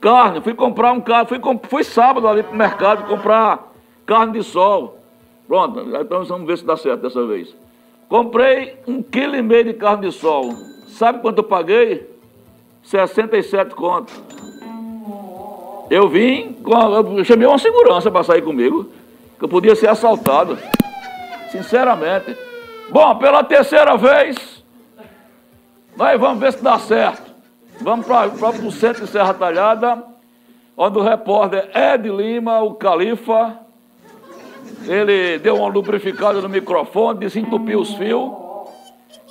Carne, 0.00 0.40
fui 0.40 0.52
comprar 0.52 0.90
um 0.90 1.00
carro, 1.00 1.28
fui, 1.28 1.40
fui 1.68 1.84
sábado 1.84 2.26
ali 2.26 2.42
pro 2.42 2.56
mercado 2.56 3.06
comprar 3.06 3.72
carne 4.04 4.32
de 4.32 4.42
sol. 4.42 4.98
Pronto, 5.46 5.80
então 5.80 6.24
vamos 6.24 6.46
ver 6.48 6.58
se 6.58 6.64
dá 6.64 6.76
certo 6.76 7.02
dessa 7.02 7.24
vez. 7.24 7.54
Comprei 8.08 8.80
um 8.84 9.00
quilo 9.00 9.36
e 9.36 9.42
meio 9.42 9.64
de 9.64 9.74
carne 9.74 10.08
de 10.08 10.12
sol. 10.12 10.50
Sabe 10.88 11.20
quanto 11.20 11.38
eu 11.38 11.44
paguei? 11.44 12.15
67 12.86 13.74
contos. 13.74 14.14
Eu 15.90 16.08
vim, 16.08 16.56
eu 17.16 17.24
chamei 17.24 17.46
uma 17.46 17.58
segurança 17.58 18.10
para 18.10 18.22
sair 18.22 18.42
comigo, 18.42 18.88
que 19.38 19.44
eu 19.44 19.48
podia 19.48 19.74
ser 19.74 19.88
assaltado. 19.88 20.56
Sinceramente. 21.50 22.36
Bom, 22.88 23.16
pela 23.16 23.42
terceira 23.42 23.96
vez, 23.96 24.64
nós 25.96 26.20
vamos 26.20 26.38
ver 26.38 26.52
se 26.52 26.62
dá 26.62 26.78
certo. 26.78 27.34
Vamos 27.80 28.06
para 28.06 28.28
o 28.28 28.72
centro 28.72 29.04
de 29.04 29.10
Serra 29.10 29.34
Talhada, 29.34 30.02
onde 30.76 30.98
o 30.98 31.02
repórter 31.02 31.68
Ed 31.74 32.08
Lima, 32.08 32.60
o 32.62 32.74
Califa, 32.74 33.58
ele 34.86 35.38
deu 35.38 35.56
uma 35.56 35.68
lubrificada 35.68 36.40
no 36.40 36.48
microfone, 36.48 37.18
desentupiu 37.18 37.80
os 37.80 37.94
fios 37.94 38.32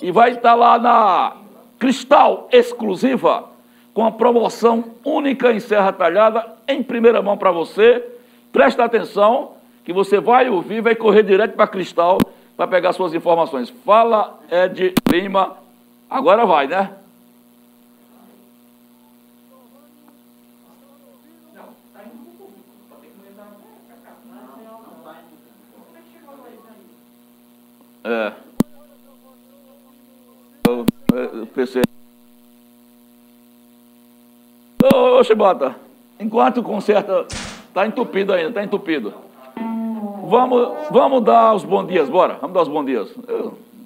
e 0.02 0.12
vai 0.12 0.32
estar 0.32 0.56
lá 0.56 0.78
na 0.78 1.45
Cristal 1.80 2.48
Exclusiva 2.52 3.50
com 3.94 4.06
a 4.06 4.12
promoção 4.12 4.92
única 5.04 5.52
em 5.52 5.60
Serra 5.60 5.94
Talhada, 5.94 6.46
em 6.68 6.84
primeira 6.84 7.22
mão 7.22 7.38
para 7.38 7.52
você. 7.52 8.04
Presta 8.52 8.84
atenção 8.84 9.54
que 9.84 9.94
você 9.94 10.20
vai 10.20 10.50
ouvir, 10.50 10.82
vai 10.82 10.96
correr 10.96 11.24
direto 11.24 11.56
para 11.56 11.68
Cristal 11.68 12.18
para 12.58 12.68
pegar 12.68 12.94
suas 12.94 13.14
informações. 13.14 13.70
Fala 13.70 14.40
Ed 14.50 14.94
Lima 15.12 15.66
Agora 16.10 16.46
vai, 16.46 16.68
né? 16.68 16.92
É. 28.04 28.34
Pensei. 31.54 31.84
Ô, 34.84 35.20
ô 35.20 35.24
Chibata, 35.24 35.76
enquanto 36.20 36.62
conserta, 36.62 37.26
tá 37.74 37.88
entupido 37.88 38.34
ainda, 38.34 38.52
tá 38.52 38.64
entupido. 38.64 39.14
Vamos, 40.28 40.90
vamos 40.92 41.24
dar 41.24 41.54
os 41.54 41.64
bons 41.64 41.88
dias, 41.88 42.10
bora. 42.10 42.38
Vamos 42.42 42.54
dar 42.54 42.62
os 42.64 42.68
bons 42.68 42.86
dias. 42.86 43.14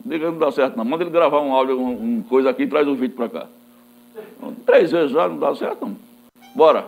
Diga 0.05 0.31
não 0.31 0.39
dá 0.39 0.51
certo 0.51 0.75
não. 0.75 0.85
Manda 0.85 1.03
ele 1.03 1.11
gravar 1.11 1.41
um 1.41 1.53
áudio, 1.53 1.79
um, 1.79 1.91
um 1.91 2.23
coisa 2.27 2.49
aqui 2.49 2.63
e 2.63 2.67
traz 2.67 2.87
o 2.87 2.91
um 2.91 2.95
vídeo 2.95 3.15
para 3.15 3.29
cá. 3.29 3.45
Três 4.65 4.91
vezes 4.91 5.11
já 5.11 5.27
não 5.27 5.37
dá 5.37 5.53
certo 5.55 5.85
não. 5.85 5.95
Bora. 6.55 6.85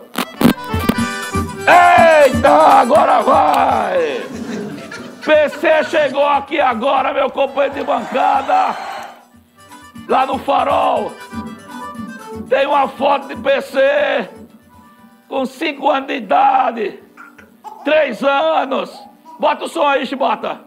Eita, 1.60 2.50
agora 2.50 3.20
vai! 3.20 4.22
PC 5.24 5.84
chegou 5.84 6.26
aqui 6.26 6.58
agora, 6.58 7.14
meu 7.14 7.30
companheiro 7.30 7.74
de 7.74 7.84
bancada. 7.84 8.91
Lá 10.12 10.26
no 10.26 10.36
farol. 10.36 11.10
Tem 12.46 12.66
uma 12.66 12.86
foto 12.86 13.28
de 13.28 13.36
PC 13.36 14.28
com 15.26 15.46
5 15.46 15.88
anos 15.88 16.06
de 16.06 16.16
idade. 16.16 17.02
3 17.82 18.22
anos. 18.22 19.08
Bota 19.40 19.64
o 19.64 19.68
som 19.68 19.86
aí, 19.86 20.04
Chibata. 20.04 20.60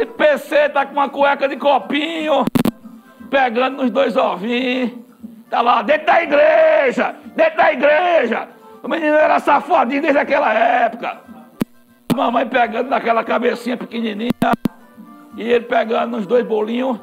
Esse 0.00 0.06
PC 0.06 0.70
tá 0.70 0.86
com 0.86 0.94
uma 0.94 1.10
cueca 1.10 1.46
de 1.46 1.58
copinho, 1.58 2.46
pegando 3.28 3.82
nos 3.82 3.90
dois 3.90 4.16
ovinhos. 4.16 4.92
Tá 5.50 5.60
lá 5.60 5.82
dentro 5.82 6.06
da 6.06 6.22
igreja, 6.22 7.14
dentro 7.36 7.56
da 7.58 7.70
igreja. 7.70 8.48
O 8.82 8.88
menino 8.88 9.14
era 9.14 9.38
safadinho 9.40 10.00
desde 10.00 10.20
aquela 10.20 10.54
época. 10.54 11.20
A 12.10 12.16
mamãe 12.16 12.48
pegando 12.48 12.88
naquela 12.88 13.22
cabecinha 13.22 13.76
pequenininha. 13.76 14.30
E 15.36 15.42
ele 15.42 15.66
pegando 15.66 16.16
nos 16.16 16.26
dois 16.26 16.46
bolinhos. 16.46 16.98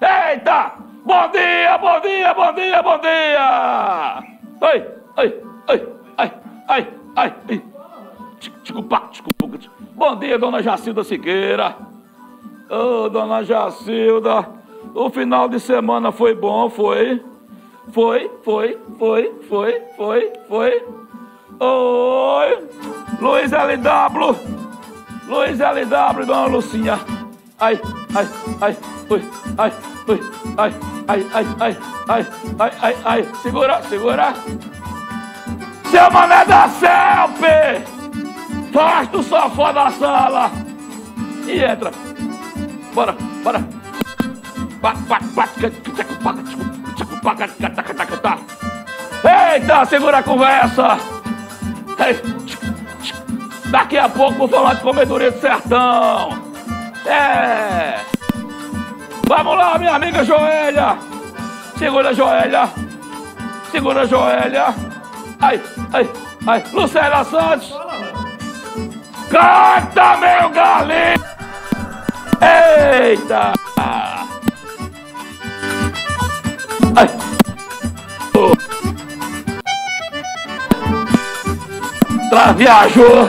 Eita! 0.00 0.74
Bom 1.04 1.30
dia, 1.30 1.78
bom 1.78 2.00
dia, 2.00 2.34
bom 2.34 2.52
dia, 2.54 2.82
bom 2.82 2.98
dia! 2.98 4.22
Oi, 4.60 4.84
oi, 5.18 5.42
oi, 5.68 5.88
ai, 6.16 6.32
ai, 6.68 6.88
ai, 7.16 7.34
ai. 7.48 7.62
Desculpa, 8.62 9.02
desculpa. 9.10 9.34
Bom 9.94 10.16
dia, 10.16 10.38
dona 10.38 10.62
Jacilda 10.62 11.04
Siqueira. 11.04 11.76
Ô, 12.68 13.04
oh, 13.04 13.08
dona 13.08 13.44
Jacilda, 13.44 14.48
o 14.94 15.08
final 15.10 15.48
de 15.48 15.60
semana 15.60 16.10
foi 16.10 16.34
bom, 16.34 16.68
foi? 16.68 17.22
Foi, 17.92 18.30
foi, 18.42 18.78
foi, 18.98 19.32
foi, 19.48 19.82
foi, 19.96 20.32
foi. 20.48 20.84
Oi, 21.60 22.68
Luiz 23.20 23.52
LW, 23.52 24.36
Luiz 25.28 25.60
LW, 25.60 26.26
dona 26.26 26.46
Lucinha. 26.46 27.13
Ai, 27.64 27.80
ai, 28.14 28.28
ai, 28.60 28.76
ui, 29.08 29.22
ai, 29.56 29.72
ui, 30.06 30.20
ai, 30.58 30.74
ai, 31.08 31.26
ai, 31.32 31.46
ai, 31.60 31.76
ai, 32.08 32.26
ai, 32.58 32.72
ai, 32.82 32.96
ai, 33.06 33.28
segura, 33.42 33.80
segura. 33.88 34.34
Seu 35.90 36.10
mané 36.10 36.44
da 36.44 36.68
Selpe, 36.68 37.82
faz 38.70 39.08
do 39.08 39.22
sofá 39.22 39.72
da 39.72 39.90
sala 39.92 40.50
e 41.46 41.64
entra. 41.64 41.90
Bora, 42.92 43.16
bora. 43.42 43.64
Eita, 49.54 49.86
segura 49.86 50.18
a 50.18 50.22
conversa! 50.22 50.98
Daqui 53.70 53.96
a 53.96 54.08
pouco 54.10 54.34
vou 54.34 54.48
falar 54.48 54.74
de 54.74 54.82
comedoria 54.82 55.30
do 55.30 55.40
sertão! 55.40 56.43
É! 57.06 58.00
Vamos 59.28 59.56
lá, 59.56 59.78
minha 59.78 59.94
amiga 59.94 60.24
Joélia! 60.24 60.96
Segura 61.78 62.10
a 62.10 62.12
Joélia! 62.12 62.70
Segura 63.70 64.02
a 64.02 64.06
Joélia! 64.06 64.74
Ai, 65.40 65.60
ai, 65.92 66.10
ai! 66.46 66.64
Lucélia 66.72 67.24
Santos! 67.24 67.74
Canta, 69.30 70.16
meu 70.16 70.50
galinho! 70.50 71.24
Eita! 72.40 73.52
Ai! 76.96 77.08
Tra 82.30 82.52
viajou 82.52 83.28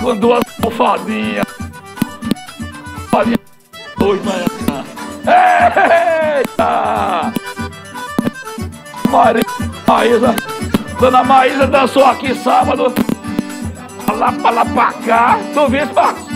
com 0.00 0.16
duas 0.16 0.42
almofadinhas. 0.62 1.57
Hoje 3.12 4.22
manhã. 4.22 4.84
Eita! 6.38 7.32
Maria, 9.10 9.42
Maísa, 9.86 10.34
Dona 11.00 11.24
Maísa 11.24 11.66
dançou 11.66 12.04
aqui 12.04 12.34
sábado. 12.34 12.94
Lá, 14.16 14.32
pra 14.32 14.50
lá, 14.50 14.64
pra 14.64 14.92
cá. 14.92 15.38
Tu 15.54 15.94
Marcos? 15.94 16.28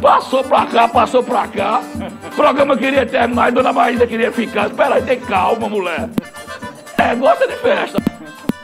Passou 0.00 0.44
pra 0.44 0.66
cá, 0.66 0.88
passou 0.88 1.22
pra 1.22 1.46
cá. 1.46 1.80
O 2.26 2.30
programa 2.34 2.76
queria 2.76 3.06
terminar 3.06 3.48
e 3.48 3.52
Dona 3.52 3.72
Maísa 3.72 4.06
queria 4.06 4.32
ficar. 4.32 4.66
Espera 4.66 4.96
aí, 4.96 5.02
tem 5.02 5.20
calma, 5.20 5.68
mulher. 5.68 6.08
É, 6.98 7.14
gosta 7.14 7.46
de 7.46 7.54
festa. 7.56 8.02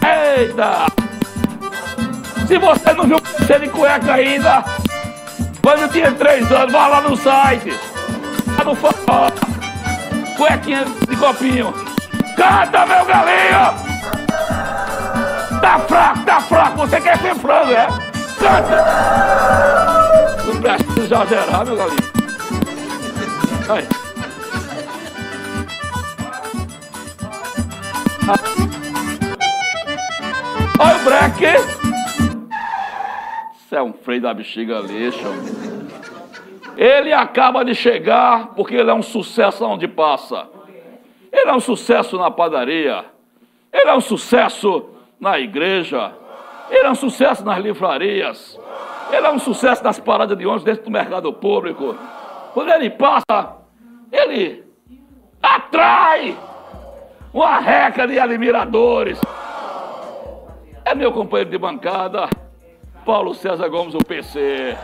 Eita! 0.05 0.87
Se 2.47 2.59
você 2.59 2.93
não 2.95 3.07
viu 3.07 3.19
você 3.21 3.59
de 3.59 3.69
cueca 3.69 4.15
ainda, 4.15 4.65
quando 5.63 5.81
eu 5.83 5.89
tinha 5.89 6.13
três 6.13 6.51
anos, 6.51 6.73
vá 6.73 6.87
lá 6.87 7.01
no 7.03 7.17
site. 7.17 7.73
Lá 8.57 8.65
no 8.65 8.75
forró. 8.75 9.31
Cuequinha 10.37 10.85
de 10.85 11.17
copinho. 11.17 11.75
Canta, 12.37 12.87
meu 12.87 13.05
galinho! 13.05 13.75
Tá 15.61 15.79
fraco, 15.89 16.21
tá 16.25 16.41
fraco. 16.41 16.77
Você 16.79 17.01
quer 17.01 17.19
ser 17.19 17.35
frango, 17.35 17.73
é? 17.73 17.89
Canta! 18.39 18.85
Não 20.47 20.61
precisa 20.61 21.01
exagerar, 21.01 21.67
meu 21.67 21.77
galinho. 21.77 22.19
Aí. 23.69 23.89
Olha 30.79 30.97
o 30.97 31.05
breque. 31.05 31.88
Isso 33.69 33.77
é 33.77 33.83
um 33.83 33.93
freio 33.93 34.23
da 34.23 34.33
bexiga 34.33 34.79
lixo. 34.79 35.29
Ele 36.75 37.13
acaba 37.13 37.63
de 37.63 37.75
chegar 37.75 38.55
porque 38.55 38.75
ele 38.75 38.91
é 38.91 38.95
um 38.95 39.03
sucesso 39.03 39.63
onde 39.67 39.87
passa. 39.87 40.49
Ele 41.31 41.51
é 41.51 41.53
um 41.53 41.61
sucesso 41.61 42.17
na 42.17 42.31
padaria. 42.31 43.05
Ele 43.71 43.91
é 43.91 43.95
um 43.95 44.01
sucesso 44.01 44.89
na 45.21 45.39
igreja. 45.39 46.15
Ele 46.71 46.87
é 46.87 46.91
um 46.91 46.95
sucesso 46.95 47.45
nas 47.45 47.59
livrarias. 47.59 48.59
Ele 49.13 49.27
é 49.27 49.31
um 49.31 49.39
sucesso 49.39 49.85
nas 49.85 50.01
paradas 50.01 50.39
de 50.39 50.47
ônibus 50.47 50.65
dentro 50.65 50.85
do 50.85 50.91
mercado 50.91 51.31
público. 51.31 51.95
Quando 52.55 52.71
ele 52.71 52.89
passa, 52.89 53.55
ele 54.11 54.65
atrai 55.43 56.35
uma 57.35 57.59
reca 57.59 58.09
de 58.09 58.19
admiradores. 58.19 59.21
É 60.87 60.95
meu 60.95 61.13
companheiro 61.13 61.51
de 61.51 61.59
bancada, 61.59 62.31
Paulo 63.09 63.35
César 63.35 63.71
Gomes, 63.71 63.95
o 63.95 64.05
PC. 64.05 64.77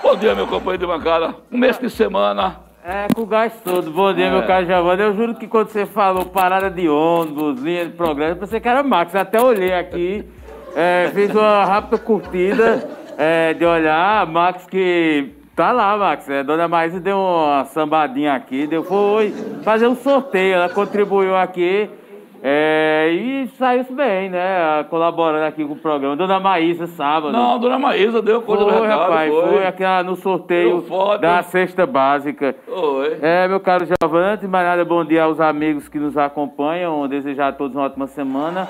Bom 0.00 0.14
dia, 0.14 0.36
meu 0.36 0.46
companheiro 0.46 0.78
de 0.78 0.86
bancada. 0.86 1.34
Um 1.50 1.58
mês 1.58 1.76
de 1.80 1.90
semana. 1.90 2.60
É, 2.84 3.08
com 3.12 3.22
o 3.22 3.26
gás 3.26 3.52
todo. 3.64 3.90
Bom 3.90 4.14
dia, 4.14 4.26
é. 4.26 4.30
meu 4.30 4.46
caro 4.46 4.64
Giovanni. 4.66 5.02
Eu 5.02 5.16
juro 5.16 5.34
que 5.34 5.48
quando 5.48 5.66
você 5.66 5.84
falou 5.84 6.26
parada 6.26 6.70
de 6.70 6.88
ônibus, 6.88 7.60
linha 7.60 7.86
de 7.86 7.92
progresso, 7.94 8.34
eu 8.34 8.36
pensei 8.36 8.60
que 8.60 8.68
era 8.68 8.84
Max. 8.84 9.16
Até 9.16 9.42
olhei 9.42 9.72
aqui, 9.72 10.24
é, 10.76 11.10
fiz 11.12 11.34
uma 11.34 11.64
rápida 11.64 11.98
curtida 11.98 12.88
é, 13.18 13.52
de 13.52 13.64
olhar. 13.64 14.24
Max 14.28 14.64
que 14.66 15.34
Tá 15.56 15.72
lá, 15.72 15.96
Max. 15.96 16.30
É, 16.30 16.44
Dona 16.44 16.68
Maísa 16.68 17.00
deu 17.00 17.18
uma 17.18 17.64
sambadinha 17.64 18.32
aqui, 18.32 18.68
deu, 18.68 18.84
foi 18.84 19.34
fazer 19.64 19.88
um 19.88 19.96
sorteio, 19.96 20.54
ela 20.54 20.68
contribuiu 20.68 21.34
aqui. 21.34 21.90
É, 22.42 23.10
e 23.12 23.48
saiu 23.58 23.84
bem, 23.90 24.30
né? 24.30 24.84
Colaborando 24.88 25.44
aqui 25.44 25.64
com 25.64 25.74
o 25.74 25.76
programa. 25.76 26.16
Dona 26.16 26.40
Maísa, 26.40 26.86
sábado. 26.86 27.32
Não, 27.32 27.58
Dona 27.58 27.78
Maísa 27.78 28.22
deu 28.22 28.40
coisa 28.40 28.64
foi, 28.64 28.72
do 28.72 28.80
recado, 28.80 29.00
rapaz, 29.00 29.32
foi. 29.32 29.48
foi 29.48 29.66
aqui 29.66 29.84
no 30.06 30.16
sorteio 30.16 30.84
da 31.20 31.42
cesta 31.42 31.86
básica. 31.86 32.56
Foi. 32.66 33.18
É, 33.20 33.46
meu 33.46 33.60
caro 33.60 33.84
Giovanni, 33.84 34.26
antes 34.26 34.40
de 34.40 34.48
mais 34.48 34.66
nada, 34.66 34.84
bom 34.84 35.04
dia 35.04 35.24
aos 35.24 35.38
amigos 35.38 35.88
que 35.88 35.98
nos 35.98 36.16
acompanham. 36.16 37.06
Desejar 37.08 37.48
a 37.48 37.52
todos 37.52 37.76
uma 37.76 37.84
ótima 37.84 38.06
semana. 38.06 38.66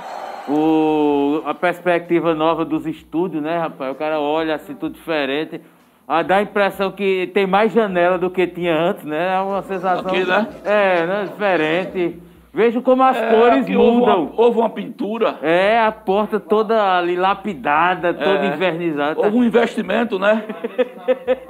O, 0.48 1.42
a 1.46 1.54
perspectiva 1.54 2.35
nova 2.35 2.64
dos 2.64 2.87
estúdios, 2.87 3.40
né, 3.40 3.59
rapaz? 3.59 3.92
O 3.92 3.94
cara 3.94 4.18
olha 4.18 4.56
assim, 4.56 4.74
tudo 4.74 4.94
diferente. 4.94 5.61
Ah, 6.09 6.22
dá 6.24 6.38
a 6.38 6.42
impressão 6.42 6.90
que 6.90 7.30
tem 7.33 7.46
mais 7.46 7.72
janela 7.72 8.18
do 8.18 8.30
que 8.30 8.44
tinha 8.44 8.74
antes, 8.76 9.04
né? 9.04 9.37
É 9.37 9.40
uma 9.40 9.62
sensação. 9.62 10.11
Aqui, 10.11 10.24
né? 10.24 10.48
É, 10.64 11.06
né? 11.06 11.28
Diferente. 11.30 12.20
Vejo 12.52 12.82
como 12.82 13.04
as 13.04 13.16
é, 13.16 13.30
cores 13.30 13.68
mudam. 13.68 13.82
Houve 13.84 14.00
uma, 14.00 14.32
houve 14.36 14.58
uma, 14.58 14.70
pintura. 14.70 15.38
É, 15.40 15.78
a 15.78 15.92
porta 15.92 16.40
toda 16.40 16.98
ali 16.98 17.14
lapidada, 17.14 18.12
toda 18.12 18.44
é, 18.44 18.46
invernizada. 18.48 19.20
Houve 19.20 19.36
um 19.36 19.44
investimento, 19.44 20.18
né? 20.18 20.42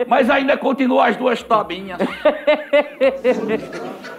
Mas 0.06 0.28
ainda 0.28 0.58
continua 0.58 1.06
as 1.06 1.16
duas 1.16 1.42
tabinhas. 1.42 1.98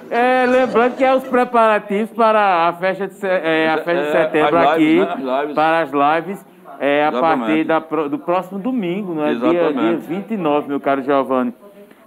é, 0.10 0.46
lembrando 0.48 0.98
que 0.98 1.04
é 1.04 1.14
os 1.14 1.24
preparativos 1.24 2.10
para 2.16 2.70
a 2.70 2.74
festa 2.74 3.08
de, 3.08 3.28
é, 3.28 3.70
a 3.70 3.78
festa 3.78 4.02
de 4.02 4.08
é, 4.08 4.12
setembro 4.12 4.58
lives, 4.76 5.08
aqui, 5.08 5.24
né? 5.24 5.54
para 5.54 5.82
as 5.82 5.92
lives. 5.92 6.52
É 6.80 7.06
a 7.06 7.12
partir 7.12 7.64
da, 7.64 7.78
do 7.78 8.18
próximo 8.18 8.58
domingo, 8.60 9.14
não 9.14 9.24
é? 9.24 9.36
Dia, 9.36 9.72
dia 9.72 9.98
29, 9.98 10.68
meu 10.68 10.80
caro 10.80 11.04
Giovanni. 11.04 11.54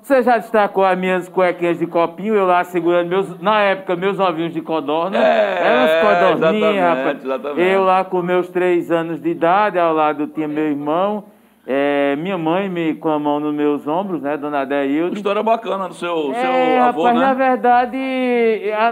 Você 0.05 0.23
já 0.23 0.37
destacou 0.37 0.85
as 0.85 0.99
minhas 0.99 1.31
cuequinhas 1.31 1.79
de 1.79 1.87
copinho, 1.87 2.35
eu 2.35 2.45
lá 2.45 2.63
segurando 2.63 3.09
meus, 3.09 3.41
na 3.41 3.63
época, 3.63 3.97
meus 3.97 4.19
ovinhos 4.19 4.53
de 4.53 4.61
codorna. 4.61 5.17
É, 5.17 5.67
Eram 5.67 5.85
as 5.85 6.39
codorninhas, 6.39 6.99
rapaz. 6.99 7.25
Exatamente. 7.25 7.61
Eu 7.63 7.85
lá 7.85 8.05
com 8.05 8.21
meus 8.21 8.51
três 8.51 8.91
anos 8.91 9.19
de 9.19 9.31
idade, 9.31 9.79
ao 9.79 9.95
lado 9.95 10.27
tinha 10.27 10.47
meu 10.47 10.65
irmão. 10.65 11.25
É, 11.67 12.17
minha 12.17 12.37
mãe 12.37 12.69
me 12.69 12.95
com 12.97 13.09
a 13.09 13.19
mão 13.19 13.41
nos 13.41 13.55
meus 13.55 13.87
ombros, 13.87 14.21
né, 14.21 14.37
dona 14.37 14.61
Adeilde. 14.61 15.17
História 15.17 15.43
bacana 15.43 15.89
do 15.89 15.95
seu, 15.95 16.33
é, 16.35 16.35
seu 16.35 16.83
avô, 16.83 17.03
rapaz, 17.05 17.19
né? 17.19 17.27
na 17.27 17.33
verdade, 17.33 17.99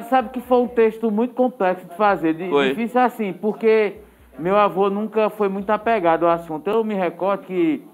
sabe 0.08 0.30
que 0.30 0.40
foi 0.40 0.62
um 0.62 0.68
texto 0.68 1.10
muito 1.10 1.34
complexo 1.34 1.86
de 1.86 1.94
fazer, 1.94 2.34
foi. 2.48 2.70
difícil 2.70 2.98
assim, 3.02 3.34
porque 3.34 3.96
meu 4.38 4.56
avô 4.56 4.88
nunca 4.88 5.28
foi 5.28 5.50
muito 5.50 5.68
apegado 5.68 6.24
ao 6.24 6.32
assunto. 6.32 6.70
Eu 6.70 6.82
me 6.82 6.94
recordo 6.94 7.42
que 7.42 7.84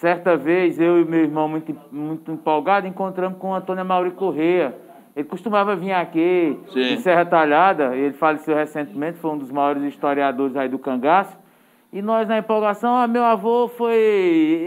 Certa 0.00 0.34
vez, 0.34 0.80
eu 0.80 0.98
e 0.98 1.04
meu 1.04 1.20
irmão, 1.20 1.46
muito, 1.46 1.76
muito 1.92 2.32
empolgado, 2.32 2.86
encontramos 2.86 3.38
com 3.38 3.50
o 3.50 3.54
Antônio 3.54 3.84
Mauri 3.84 4.12
Correia. 4.12 4.74
Ele 5.14 5.28
costumava 5.28 5.76
vir 5.76 5.92
aqui 5.92 6.58
Sim. 6.68 6.94
em 6.94 6.96
Serra 7.00 7.26
Talhada, 7.26 7.94
ele 7.94 8.14
faleceu 8.14 8.56
recentemente, 8.56 9.18
foi 9.18 9.30
um 9.32 9.36
dos 9.36 9.50
maiores 9.52 9.82
historiadores 9.82 10.56
aí 10.56 10.70
do 10.70 10.78
cangaço. 10.78 11.36
E 11.92 12.00
nós, 12.00 12.26
na 12.26 12.38
empolgação, 12.38 12.96
ah, 12.96 13.06
meu 13.06 13.22
avô 13.22 13.68
foi 13.68 13.94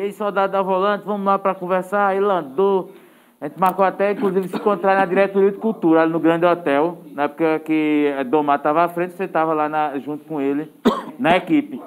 ex-soldado 0.03 0.53
da 0.53 0.61
volante, 0.61 1.03
vamos 1.03 1.25
lá 1.25 1.39
para 1.39 1.55
conversar. 1.55 2.15
Ele 2.15 2.29
andou. 2.29 2.91
A 3.41 3.47
gente 3.47 3.59
marcou 3.59 3.83
até, 3.83 4.11
inclusive, 4.11 4.47
se 4.47 4.55
encontrar 4.55 4.95
na 4.95 5.05
diretoria 5.05 5.49
de 5.49 5.57
cultura, 5.57 6.03
ali 6.03 6.11
no 6.11 6.19
Grande 6.19 6.45
Hotel. 6.45 6.99
Na 7.11 7.23
época 7.23 7.59
que 7.61 8.13
Domar 8.27 8.57
estava 8.57 8.83
à 8.83 8.87
frente, 8.87 9.13
você 9.13 9.23
estava 9.23 9.51
lá 9.51 9.67
na, 9.67 9.97
junto 9.97 10.25
com 10.25 10.39
ele, 10.39 10.71
na 11.17 11.35
equipe. 11.37 11.81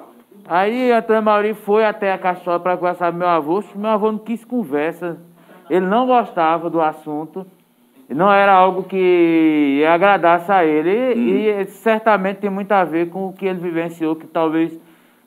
Aí 0.49 0.91
Antônio 0.93 1.21
Mauri 1.21 1.53
foi 1.53 1.83
até 1.83 2.13
a 2.13 2.17
cachola 2.17 2.57
para 2.57 2.77
conversar 2.77 3.11
com 3.11 3.17
meu 3.17 3.27
avô. 3.27 3.61
Meu 3.75 3.89
avô 3.89 4.11
não 4.11 4.19
quis 4.19 4.45
conversa. 4.45 5.17
Ele 5.69 5.85
não 5.85 6.07
gostava 6.07 6.69
do 6.69 6.79
assunto. 6.79 7.45
Não 8.09 8.31
era 8.31 8.53
algo 8.53 8.83
que 8.83 9.83
agradasse 9.85 10.49
a 10.49 10.63
ele. 10.63 11.19
Hum. 11.19 11.27
E 11.27 11.65
certamente 11.65 12.37
tem 12.37 12.49
muito 12.49 12.71
a 12.71 12.85
ver 12.85 13.09
com 13.09 13.27
o 13.27 13.33
que 13.33 13.45
ele 13.45 13.59
vivenciou, 13.59 14.15
que 14.15 14.25
talvez 14.25 14.79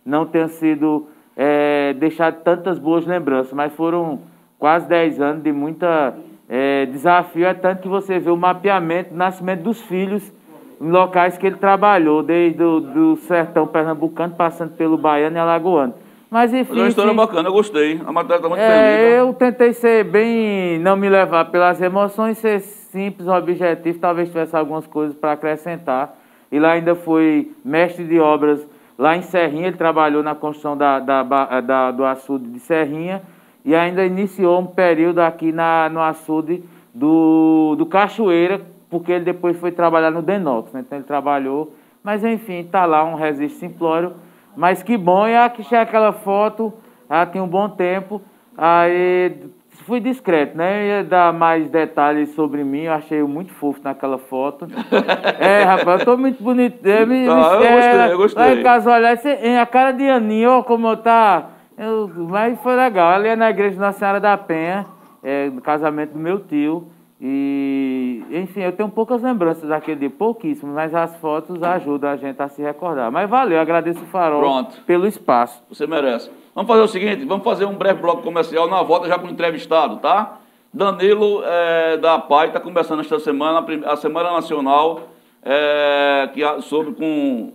não 0.07 0.25
tenha 0.25 0.49
sido 0.49 1.07
é, 1.37 1.93
deixado 1.93 2.43
tantas 2.43 2.79
boas 2.79 3.05
lembranças. 3.05 3.53
Mas 3.53 3.75
foram 3.75 4.21
quase 4.59 4.89
10 4.89 5.21
anos 5.21 5.43
de 5.43 5.53
muita 5.53 6.17
é, 6.49 6.87
desafio. 6.87 7.45
É 7.45 7.53
tanto 7.53 7.83
que 7.83 7.89
você 7.89 8.19
vê 8.19 8.31
o 8.31 8.37
mapeamento, 8.39 9.13
o 9.13 9.17
nascimento 9.19 9.65
dos 9.65 9.83
filhos 9.83 10.33
locais 10.81 11.37
que 11.37 11.47
ele 11.47 11.57
trabalhou, 11.57 12.23
desde 12.23 12.63
o 12.63 12.81
do 12.81 13.17
sertão 13.17 13.67
pernambucano, 13.67 14.35
passando 14.35 14.73
pelo 14.73 14.97
baiano 14.97 15.37
e 15.37 15.39
alagoano. 15.39 15.95
Mas 16.31 16.55
enfim. 16.55 16.71
Mas 16.71 16.79
é 16.79 16.83
uma 16.83 16.89
história 16.89 17.15
bacana, 17.15 17.49
eu 17.49 17.53
gostei. 17.53 18.01
A 18.07 18.13
matéria 18.13 18.37
está 18.37 18.49
muito 18.49 18.61
é, 18.61 18.97
feliz. 18.97 19.19
Eu 19.19 19.35
tentei 19.35 19.73
ser 19.73 20.05
bem. 20.05 20.79
não 20.79 20.97
me 20.97 21.09
levar 21.09 21.47
pelas 21.47 21.83
emoções, 21.83 22.39
ser 22.39 22.61
simples, 22.61 23.29
objetivo, 23.29 23.99
talvez 23.99 24.29
tivesse 24.29 24.57
algumas 24.57 24.87
coisas 24.87 25.17
para 25.17 25.33
acrescentar. 25.33 26.17
Ele 26.51 26.67
ainda 26.67 26.95
foi 26.95 27.51
mestre 27.65 28.05
de 28.05 28.19
obras 28.19 28.67
lá 28.99 29.17
em 29.17 29.23
Serrinha, 29.23 29.69
ele 29.69 29.77
trabalhou 29.77 30.23
na 30.23 30.35
construção 30.35 30.77
da, 30.77 30.99
da, 30.99 31.23
da, 31.23 31.91
do 31.91 32.05
açude 32.05 32.47
de 32.49 32.61
Serrinha 32.61 33.23
e 33.65 33.75
ainda 33.75 34.05
iniciou 34.05 34.61
um 34.61 34.67
período 34.67 35.21
aqui 35.21 35.53
na, 35.53 35.89
no 35.89 36.03
açude 36.03 36.63
do, 36.95 37.77
do 37.77 37.87
Cachoeira, 37.87 38.61
porque 38.91 39.13
ele 39.13 39.25
depois 39.25 39.57
foi 39.59 39.71
trabalhar 39.71 40.11
no 40.11 40.21
Denox, 40.21 40.73
né? 40.73 40.81
então 40.81 40.99
ele 40.99 41.07
trabalhou, 41.07 41.73
mas 42.03 42.25
enfim, 42.25 42.61
está 42.61 42.85
lá 42.85 43.05
um 43.05 43.15
registro 43.15 43.61
simplório, 43.61 44.15
mas 44.57 44.83
que 44.83 44.97
bom, 44.97 45.27
e 45.29 45.37
aqui 45.37 45.63
tinha 45.63 45.83
aquela 45.83 46.13
foto, 46.13 46.73
ela 47.09 47.25
tinha 47.27 47.43
um 47.43 47.49
bom 47.49 47.69
tempo, 47.69 48.21
aí 48.57 49.51
fui 49.87 50.01
discreto, 50.01 50.57
né? 50.57 50.87
Ia 50.87 51.05
dar 51.05 51.33
mais 51.33 51.71
detalhes 51.71 52.31
sobre 52.31 52.63
mim, 52.65 52.83
eu 52.83 52.93
achei 52.93 53.23
muito 53.23 53.53
fofo 53.55 53.81
naquela 53.83 54.19
foto. 54.19 54.67
é, 55.39 55.63
rapaz, 55.63 56.01
eu 56.01 56.07
tô 56.07 56.17
muito 56.17 56.43
bonito. 56.43 56.85
Eu, 56.87 57.07
me, 57.07 57.27
tá, 57.27 57.59
me, 57.59 57.67
eu 57.67 57.73
gostei, 57.73 58.13
eu 58.13 58.17
gostei. 58.17 58.43
Lá 58.43 58.53
em 58.53 58.63
casa, 58.63 58.93
olhar, 58.93 59.19
a 59.61 59.67
cara 59.67 59.93
de 59.93 60.09
Aninho, 60.09 60.51
ó, 60.51 60.63
como 60.63 60.89
eu 60.89 60.97
tá... 60.97 61.51
Eu, 61.79 62.11
mas 62.15 62.61
foi 62.61 62.77
legal, 62.77 63.15
ali 63.15 63.29
é 63.29 63.37
na 63.37 63.49
igreja 63.49 63.81
Nossa 63.81 63.99
Senhora 63.99 64.21
da 64.21 64.37
Penha, 64.37 64.85
é, 65.23 65.49
no 65.49 65.63
casamento 65.63 66.13
do 66.13 66.19
meu 66.19 66.39
tio, 66.39 66.89
e, 67.23 68.23
enfim, 68.31 68.63
eu 68.63 68.73
tenho 68.73 68.89
poucas 68.89 69.23
lembranças 69.23 69.69
daquele 69.69 70.01
dia, 70.01 70.11
pouquíssimas, 70.11 70.75
mas 70.75 70.95
as 70.95 71.15
fotos 71.17 71.63
ajudam 71.63 72.11
a 72.11 72.17
gente 72.17 72.41
a 72.41 72.49
se 72.49 72.63
recordar. 72.63 73.13
Mas 73.13 73.29
valeu, 73.29 73.61
agradeço 73.61 74.03
o 74.03 74.07
Farol 74.07 74.41
Pronto. 74.41 74.81
pelo 74.87 75.07
espaço. 75.07 75.63
Você 75.69 75.87
merece. 75.87 76.31
Vamos 76.55 76.67
fazer 76.67 76.83
o 76.83 76.89
seguinte, 76.89 77.27
vamos 77.27 77.45
fazer 77.45 77.67
um 77.67 77.75
breve 77.75 78.01
bloco 78.01 78.23
comercial 78.23 78.69
na 78.69 78.83
volta 78.83 79.07
já 79.07 79.19
com 79.19 79.27
o 79.27 79.31
entrevistado, 79.31 79.99
tá? 79.99 80.39
Danilo 80.73 81.43
é, 81.45 81.99
da 81.99 82.19
PAI 82.19 82.49
está 82.49 82.61
começando 82.61 83.01
esta 83.01 83.19
semana, 83.19 83.67
a 83.85 83.97
Semana 83.97 84.33
Nacional, 84.33 85.09
é, 85.43 86.31
que, 86.33 86.63
sobre 86.63 86.95
com, 86.95 87.53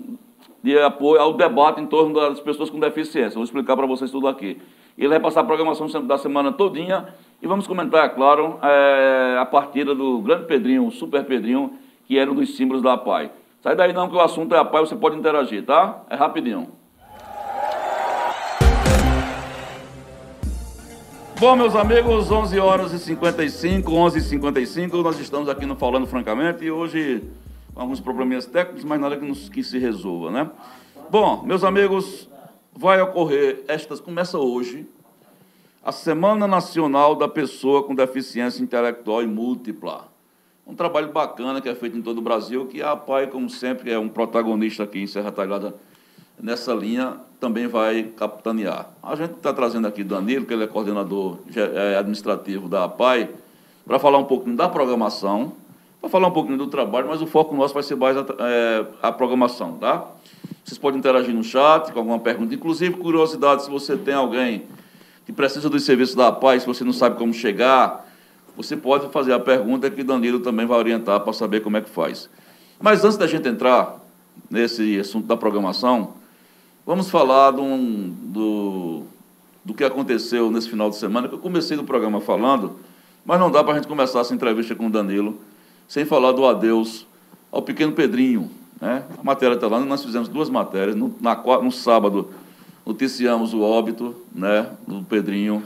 de 0.61 0.77
apoio 0.79 1.21
ao 1.21 1.33
debate 1.33 1.81
em 1.81 1.87
torno 1.87 2.13
das 2.13 2.39
pessoas 2.39 2.69
com 2.69 2.79
deficiência. 2.79 3.35
Vou 3.35 3.43
explicar 3.43 3.75
para 3.75 3.87
vocês 3.87 4.11
tudo 4.11 4.27
aqui. 4.27 4.61
Ele 4.97 5.09
vai 5.09 5.19
passar 5.19 5.41
a 5.41 5.43
programação 5.43 5.87
da 6.05 6.17
semana 6.17 6.51
todinha 6.51 7.07
e 7.41 7.47
vamos 7.47 7.67
comentar, 7.67 8.15
claro, 8.15 8.59
é, 8.63 9.37
a 9.39 9.45
partida 9.45 9.93
do 9.93 10.19
grande 10.19 10.45
Pedrinho, 10.45 10.87
o 10.87 10.91
Super 10.91 11.25
Pedrinho, 11.25 11.73
que 12.07 12.17
era 12.17 12.31
um 12.31 12.35
dos 12.35 12.55
símbolos 12.55 12.81
da 12.81 12.97
PAI. 12.97 13.29
Sai 13.61 13.75
daí 13.75 13.91
não 13.91 14.07
que 14.07 14.15
o 14.15 14.21
assunto 14.21 14.55
é 14.55 14.57
a 14.57 14.63
PAI, 14.63 14.85
você 14.85 14.95
pode 14.95 15.17
interagir, 15.17 15.65
tá? 15.65 16.03
É 16.09 16.15
rapidinho. 16.15 16.69
Bom, 21.37 21.53
meus 21.57 21.75
amigos, 21.75 22.31
11 22.31 22.57
horas 22.59 22.93
e 22.93 22.99
55, 22.99 23.93
11 23.93 24.17
e 24.17 24.21
55, 24.21 24.97
nós 25.03 25.19
estamos 25.19 25.49
aqui 25.49 25.65
no 25.65 25.75
Falando 25.75 26.07
Francamente 26.07 26.63
e 26.63 26.71
hoje 26.71 27.21
alguns 27.75 27.99
probleminhas 27.99 28.45
técnicos, 28.45 28.85
mas 28.85 29.01
nada 29.01 29.17
que, 29.17 29.25
nos, 29.25 29.49
que 29.49 29.61
se 29.61 29.77
resolva, 29.77 30.31
né? 30.31 30.49
Bom, 31.09 31.43
meus 31.43 31.65
amigos, 31.65 32.29
vai 32.75 33.01
ocorrer, 33.01 33.63
estas 33.67 33.99
começa 34.01 34.37
hoje, 34.37 34.85
a 35.83 35.91
Semana 35.91 36.45
Nacional 36.45 37.15
da 37.15 37.27
Pessoa 37.27 37.83
com 37.83 37.95
Deficiência 37.95 38.61
Intelectual 38.61 39.23
e 39.23 39.27
Múltipla. 39.27 40.07
Um 40.67 40.75
trabalho 40.75 41.11
bacana 41.11 41.61
que 41.61 41.69
é 41.69 41.75
feito 41.75 41.95
em 41.95 42.01
todo 42.01 42.17
o 42.17 42.21
Brasil, 42.21 42.65
que 42.65 42.81
a 42.81 42.95
PAI, 42.95 43.27
como 43.27 43.49
sempre, 43.49 43.91
é 43.91 43.99
um 43.99 44.09
protagonista 44.09 44.83
aqui 44.83 44.99
em 44.99 45.07
Serra 45.07 45.31
Talhada 45.31 45.73
nessa 46.41 46.73
linha, 46.73 47.17
também 47.39 47.67
vai 47.67 48.03
capitanear. 48.03 48.89
A 49.01 49.15
gente 49.15 49.35
está 49.35 49.53
trazendo 49.53 49.87
aqui 49.87 50.03
Danilo, 50.03 50.45
que 50.45 50.53
ele 50.53 50.63
é 50.63 50.67
coordenador 50.67 51.37
é, 51.55 51.97
administrativo 51.97 52.67
da 52.67 52.85
APAI, 52.85 53.29
para 53.85 53.99
falar 53.99 54.17
um 54.17 54.25
pouquinho 54.25 54.57
da 54.57 54.67
programação, 54.67 55.53
para 56.01 56.09
falar 56.09 56.27
um 56.27 56.31
pouquinho 56.31 56.57
do 56.57 56.67
trabalho, 56.67 57.07
mas 57.07 57.21
o 57.21 57.27
foco 57.27 57.55
nosso 57.55 57.73
vai 57.73 57.83
ser 57.83 57.95
mais 57.95 58.17
a, 58.17 58.25
é, 58.39 58.85
a 59.01 59.11
programação, 59.11 59.77
tá? 59.77 60.07
Vocês 60.65 60.79
podem 60.79 60.97
interagir 60.97 61.31
no 61.31 61.43
chat 61.43 61.91
com 61.91 61.99
alguma 61.99 62.17
pergunta. 62.17 62.55
Inclusive, 62.55 62.97
curiosidade, 62.97 63.63
se 63.63 63.69
você 63.69 63.95
tem 63.95 64.15
alguém 64.15 64.63
que 65.23 65.31
precisa 65.31 65.69
dos 65.69 65.83
serviços 65.83 66.15
da 66.15 66.31
PAI, 66.31 66.59
se 66.59 66.65
você 66.65 66.83
não 66.83 66.91
sabe 66.91 67.19
como 67.19 67.31
chegar, 67.31 68.03
você 68.57 68.75
pode 68.75 69.07
fazer 69.09 69.31
a 69.33 69.39
pergunta 69.39 69.91
que 69.91 70.03
Danilo 70.03 70.39
também 70.39 70.65
vai 70.65 70.79
orientar 70.79 71.19
para 71.19 71.33
saber 71.33 71.61
como 71.61 71.77
é 71.77 71.81
que 71.81 71.89
faz. 71.89 72.27
Mas 72.81 73.05
antes 73.05 73.15
da 73.15 73.27
gente 73.27 73.47
entrar 73.47 74.03
nesse 74.49 74.99
assunto 74.99 75.27
da 75.27 75.37
programação, 75.37 76.15
vamos 76.83 77.11
falar 77.11 77.51
do, 77.51 77.61
do, 78.23 79.03
do 79.63 79.73
que 79.75 79.83
aconteceu 79.83 80.49
nesse 80.49 80.67
final 80.67 80.89
de 80.89 80.95
semana, 80.95 81.27
que 81.27 81.35
eu 81.35 81.39
comecei 81.39 81.77
no 81.77 81.83
programa 81.83 82.19
falando, 82.19 82.79
mas 83.23 83.39
não 83.39 83.51
dá 83.51 83.63
para 83.63 83.73
a 83.73 83.75
gente 83.75 83.87
começar 83.87 84.21
essa 84.21 84.33
entrevista 84.33 84.73
com 84.73 84.87
o 84.87 84.89
Danilo 84.89 85.39
sem 85.87 86.05
falar 86.05 86.31
do 86.31 86.43
adeus 86.43 87.05
ao 87.51 87.61
pequeno 87.61 87.91
Pedrinho, 87.91 88.49
né? 88.79 89.03
A 89.17 89.23
matéria 89.23 89.55
está 89.55 89.67
lá, 89.67 89.79
nós 89.79 90.03
fizemos 90.03 90.27
duas 90.27 90.49
matérias. 90.49 90.95
No, 90.95 91.13
na, 91.21 91.35
no 91.61 91.71
sábado, 91.71 92.29
noticiamos 92.85 93.53
o 93.53 93.61
óbito 93.61 94.15
né, 94.33 94.69
do 94.87 95.03
Pedrinho, 95.03 95.63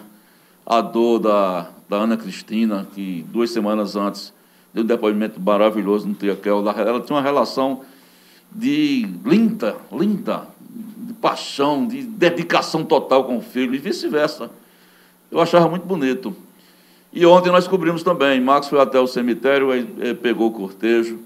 a 0.66 0.82
dor 0.82 1.20
da, 1.20 1.70
da 1.88 1.98
Ana 1.98 2.16
Cristina, 2.16 2.88
que 2.94 3.26
duas 3.30 3.52
semanas 3.52 3.96
antes 3.96 4.34
deu 4.74 4.84
um 4.84 4.88
depoimento 4.88 5.40
maravilhoso 5.40 6.08
no 6.08 6.14
Triaquel. 6.14 6.60
Ela 6.60 7.02
tinha 7.02 7.16
uma 7.16 7.22
relação 7.22 7.82
de 8.52 9.08
linda, 9.26 9.76
linda, 9.92 10.44
de 10.60 11.14
paixão, 11.14 11.88
de 11.88 12.04
dedicação 12.04 12.84
total 12.84 13.24
com 13.24 13.38
o 13.38 13.42
filho, 13.42 13.74
e 13.74 13.78
vice-versa. 13.80 14.50
Eu 15.32 15.40
achava 15.42 15.68
muito 15.68 15.86
bonito. 15.86 16.36
E 17.12 17.26
ontem 17.26 17.52
nós 17.52 17.68
cobrimos 17.68 18.04
também. 18.04 18.40
Max 18.40 18.68
foi 18.68 18.80
até 18.80 19.00
o 19.00 19.08
cemitério, 19.08 19.70
pegou 20.22 20.50
o 20.50 20.52
cortejo, 20.52 21.20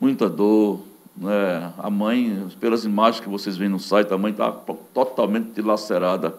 muita 0.00 0.28
dor, 0.28 0.80
né? 1.20 1.72
A 1.78 1.90
mãe, 1.90 2.46
pelas 2.60 2.84
imagens 2.84 3.20
que 3.20 3.28
vocês 3.28 3.56
veem 3.56 3.70
no 3.70 3.78
site, 3.78 4.12
a 4.12 4.18
mãe 4.18 4.30
está 4.30 4.52
totalmente 4.94 5.50
dilacerada. 5.50 6.34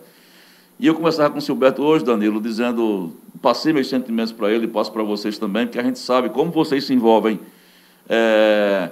E 0.80 0.88
eu 0.88 0.96
conversava 0.96 1.30
com 1.32 1.40
o 1.40 1.42
Silberto 1.42 1.84
hoje, 1.84 2.06
Danilo, 2.06 2.40
dizendo, 2.40 3.14
passei 3.42 3.74
meus 3.74 3.90
sentimentos 3.90 4.32
para 4.32 4.50
ele 4.50 4.66
e 4.66 4.68
passo 4.68 4.92
para 4.92 5.04
vocês 5.04 5.38
também, 5.38 5.66
porque 5.68 5.80
a 5.80 5.84
gente 5.84 6.00
sabe 6.00 6.30
como 6.30 6.52
vocês 6.52 6.86
se 6.86 6.94
envolvem 6.94 7.40
é, 8.08 8.92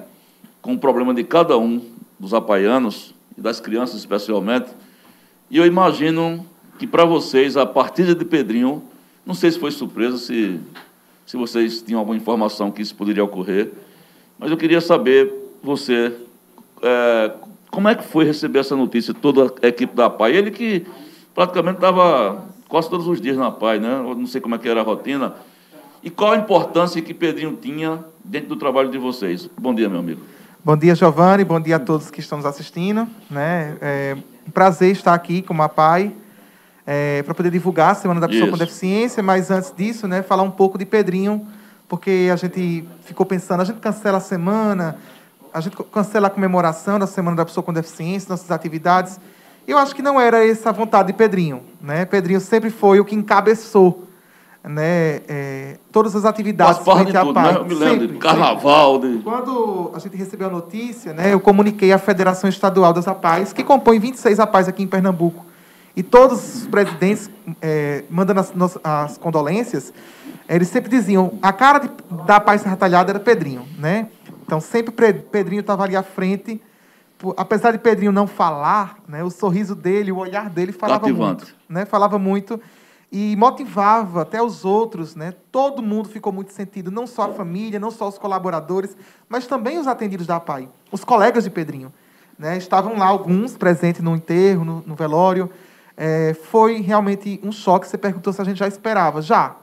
com 0.61 0.73
o 0.73 0.77
problema 0.77 1.13
de 1.13 1.23
cada 1.23 1.57
um 1.57 1.81
dos 2.19 2.33
apaianos, 2.33 3.15
e 3.37 3.41
das 3.41 3.59
crianças 3.59 3.99
especialmente. 3.99 4.67
E 5.49 5.57
eu 5.57 5.65
imagino 5.65 6.45
que 6.79 6.87
para 6.87 7.05
vocês, 7.05 7.55
a 7.55 7.65
partida 7.65 8.13
de 8.13 8.25
Pedrinho, 8.25 8.83
não 9.25 9.33
sei 9.33 9.51
se 9.51 9.59
foi 9.59 9.71
surpresa, 9.71 10.17
se, 10.17 10.59
se 11.25 11.37
vocês 11.37 11.81
tinham 11.81 11.99
alguma 11.99 12.17
informação 12.17 12.71
que 12.71 12.81
isso 12.81 12.95
poderia 12.95 13.23
ocorrer, 13.23 13.71
mas 14.37 14.51
eu 14.51 14.57
queria 14.57 14.81
saber 14.81 15.46
você, 15.67 16.13
é, 16.81 17.31
como 17.69 17.89
é 17.89 17.95
que 17.95 18.03
foi 18.03 18.25
receber 18.25 18.59
essa 18.59 18.75
notícia, 18.75 19.13
toda 19.13 19.53
a 19.61 19.67
equipe 19.67 19.93
da 19.93 20.09
PAI? 20.09 20.35
Ele 20.35 20.49
que 20.49 20.87
praticamente 21.35 21.75
estava 21.75 22.43
quase 22.67 22.89
todos 22.89 23.07
os 23.07 23.21
dias 23.21 23.37
na 23.37 23.51
PAI, 23.51 23.79
né? 23.79 23.99
Eu 23.99 24.15
não 24.15 24.25
sei 24.25 24.41
como 24.41 24.55
é 24.55 24.57
que 24.57 24.67
era 24.67 24.79
a 24.79 24.83
rotina. 24.83 25.35
E 26.01 26.09
qual 26.09 26.31
a 26.31 26.37
importância 26.37 27.01
que 27.01 27.13
Pedrinho 27.13 27.57
tinha 27.61 27.99
dentro 28.23 28.49
do 28.49 28.55
trabalho 28.55 28.89
de 28.89 28.97
vocês? 28.97 29.49
Bom 29.59 29.75
dia, 29.75 29.89
meu 29.89 29.99
amigo. 29.99 30.21
Bom 30.63 30.77
dia, 30.77 30.95
Giovanni. 30.95 31.43
Bom 31.43 31.59
dia 31.59 31.75
a 31.75 31.79
todos 31.79 32.09
que 32.09 32.19
estão 32.19 32.37
nos 32.37 32.45
assistindo. 32.45 33.07
Né? 33.29 33.77
É 33.81 34.17
um 34.47 34.51
prazer 34.51 34.91
estar 34.91 35.13
aqui 35.13 35.41
com 35.41 35.61
a 35.61 35.69
PAI 35.69 36.13
é, 36.85 37.21
para 37.23 37.33
poder 37.33 37.51
divulgar 37.51 37.91
a 37.91 37.95
Semana 37.95 38.21
da 38.21 38.27
Pessoa 38.27 38.45
Isso. 38.45 38.51
com 38.51 38.57
Deficiência, 38.57 39.21
mas 39.21 39.51
antes 39.51 39.73
disso, 39.75 40.07
né, 40.07 40.21
falar 40.23 40.43
um 40.43 40.51
pouco 40.51 40.77
de 40.77 40.85
Pedrinho, 40.85 41.45
porque 41.89 42.29
a 42.31 42.35
gente 42.37 42.85
ficou 43.03 43.25
pensando, 43.25 43.61
a 43.61 43.65
gente 43.65 43.79
cancela 43.79 44.17
a 44.17 44.21
semana, 44.21 44.97
a 45.53 45.61
gente 45.61 45.75
cancela 45.91 46.27
a 46.27 46.29
comemoração 46.29 46.99
da 46.99 47.07
Semana 47.07 47.37
da 47.37 47.45
Pessoa 47.45 47.63
com 47.63 47.73
Deficiência, 47.73 48.29
nossas 48.29 48.51
atividades. 48.51 49.19
Eu 49.67 49.77
acho 49.77 49.95
que 49.95 50.01
não 50.01 50.19
era 50.19 50.47
essa 50.47 50.69
a 50.69 50.71
vontade 50.71 51.07
de 51.07 51.13
Pedrinho. 51.13 51.61
Né? 51.81 52.05
Pedrinho 52.05 52.39
sempre 52.39 52.69
foi 52.69 52.99
o 52.99 53.05
que 53.05 53.15
encabeçou 53.15 54.07
né, 54.63 55.21
é, 55.27 55.77
todas 55.91 56.15
as 56.15 56.25
atividades 56.25 56.83
frente 56.83 57.15
à 57.15 57.25
PAI. 57.25 57.53
Né? 57.53 57.59
Eu 57.59 57.65
me 57.65 57.73
lembro 57.73 57.99
sempre, 57.99 58.07
de 58.07 58.19
carnaval. 58.19 58.99
De... 58.99 59.17
Quando 59.19 59.91
a 59.93 59.99
gente 59.99 60.15
recebeu 60.17 60.47
a 60.47 60.51
notícia, 60.51 61.13
né, 61.13 61.33
eu 61.33 61.39
comuniquei 61.39 61.91
à 61.91 61.97
Federação 61.97 62.49
Estadual 62.49 62.93
das 62.93 63.07
APAIs, 63.07 63.53
que 63.53 63.63
compõe 63.63 63.99
26 63.99 64.39
APAIs 64.39 64.67
aqui 64.67 64.83
em 64.83 64.87
Pernambuco. 64.87 65.45
E 65.95 66.03
todos 66.03 66.57
os 66.57 66.67
presidentes, 66.67 67.29
é, 67.61 68.03
mandando 68.09 68.39
as, 68.39 68.53
as, 68.83 69.17
condolências, 69.17 69.91
eles 70.47 70.67
sempre 70.67 70.91
diziam, 70.91 71.33
a 71.41 71.51
cara 71.51 71.79
de, 71.79 71.89
da 72.25 72.39
Paz 72.39 72.61
Serra 72.61 72.75
Talhada 72.75 73.11
era 73.11 73.19
Pedrinho. 73.19 73.65
Né? 73.79 74.07
Então, 74.47 74.61
sempre 74.61 74.93
Pedrinho 75.29 75.59
estava 75.59 75.83
ali 75.83 75.95
à 75.95 76.01
frente. 76.01 76.61
Apesar 77.35 77.71
de 77.71 77.79
Pedrinho 77.79 78.13
não 78.13 78.25
falar, 78.25 78.97
né, 79.05 79.21
o 79.21 79.29
sorriso 79.29 79.75
dele, 79.75 80.09
o 80.09 80.17
olhar 80.17 80.49
dele 80.49 80.71
falava 80.71 81.01
Cativante. 81.01 81.43
muito. 81.43 81.55
Né, 81.67 81.85
falava 81.85 82.17
muito 82.17 82.59
e 83.11 83.35
motivava 83.35 84.21
até 84.21 84.41
os 84.41 84.63
outros. 84.63 85.15
Né? 85.15 85.33
Todo 85.51 85.83
mundo 85.83 86.07
ficou 86.07 86.31
muito 86.31 86.53
sentido, 86.53 86.89
não 86.89 87.05
só 87.05 87.23
a 87.23 87.33
família, 87.33 87.77
não 87.77 87.91
só 87.91 88.07
os 88.07 88.17
colaboradores, 88.17 88.95
mas 89.27 89.45
também 89.45 89.77
os 89.77 89.85
atendidos 89.85 90.25
da 90.25 90.39
PAI, 90.39 90.69
os 90.91 91.03
colegas 91.03 91.43
de 91.43 91.49
Pedrinho. 91.49 91.91
Né? 92.39 92.55
Estavam 92.57 92.97
lá 92.97 93.07
alguns 93.07 93.57
presentes 93.57 94.01
no 94.01 94.15
enterro, 94.15 94.63
no, 94.63 94.81
no 94.85 94.95
velório. 94.95 95.49
É, 95.97 96.33
foi 96.35 96.79
realmente 96.79 97.37
um 97.43 97.51
choque. 97.51 97.85
Você 97.85 97.97
perguntou 97.97 98.31
se 98.31 98.41
a 98.41 98.45
gente 98.45 98.59
já 98.59 98.67
esperava. 98.67 99.21
Já. 99.21 99.57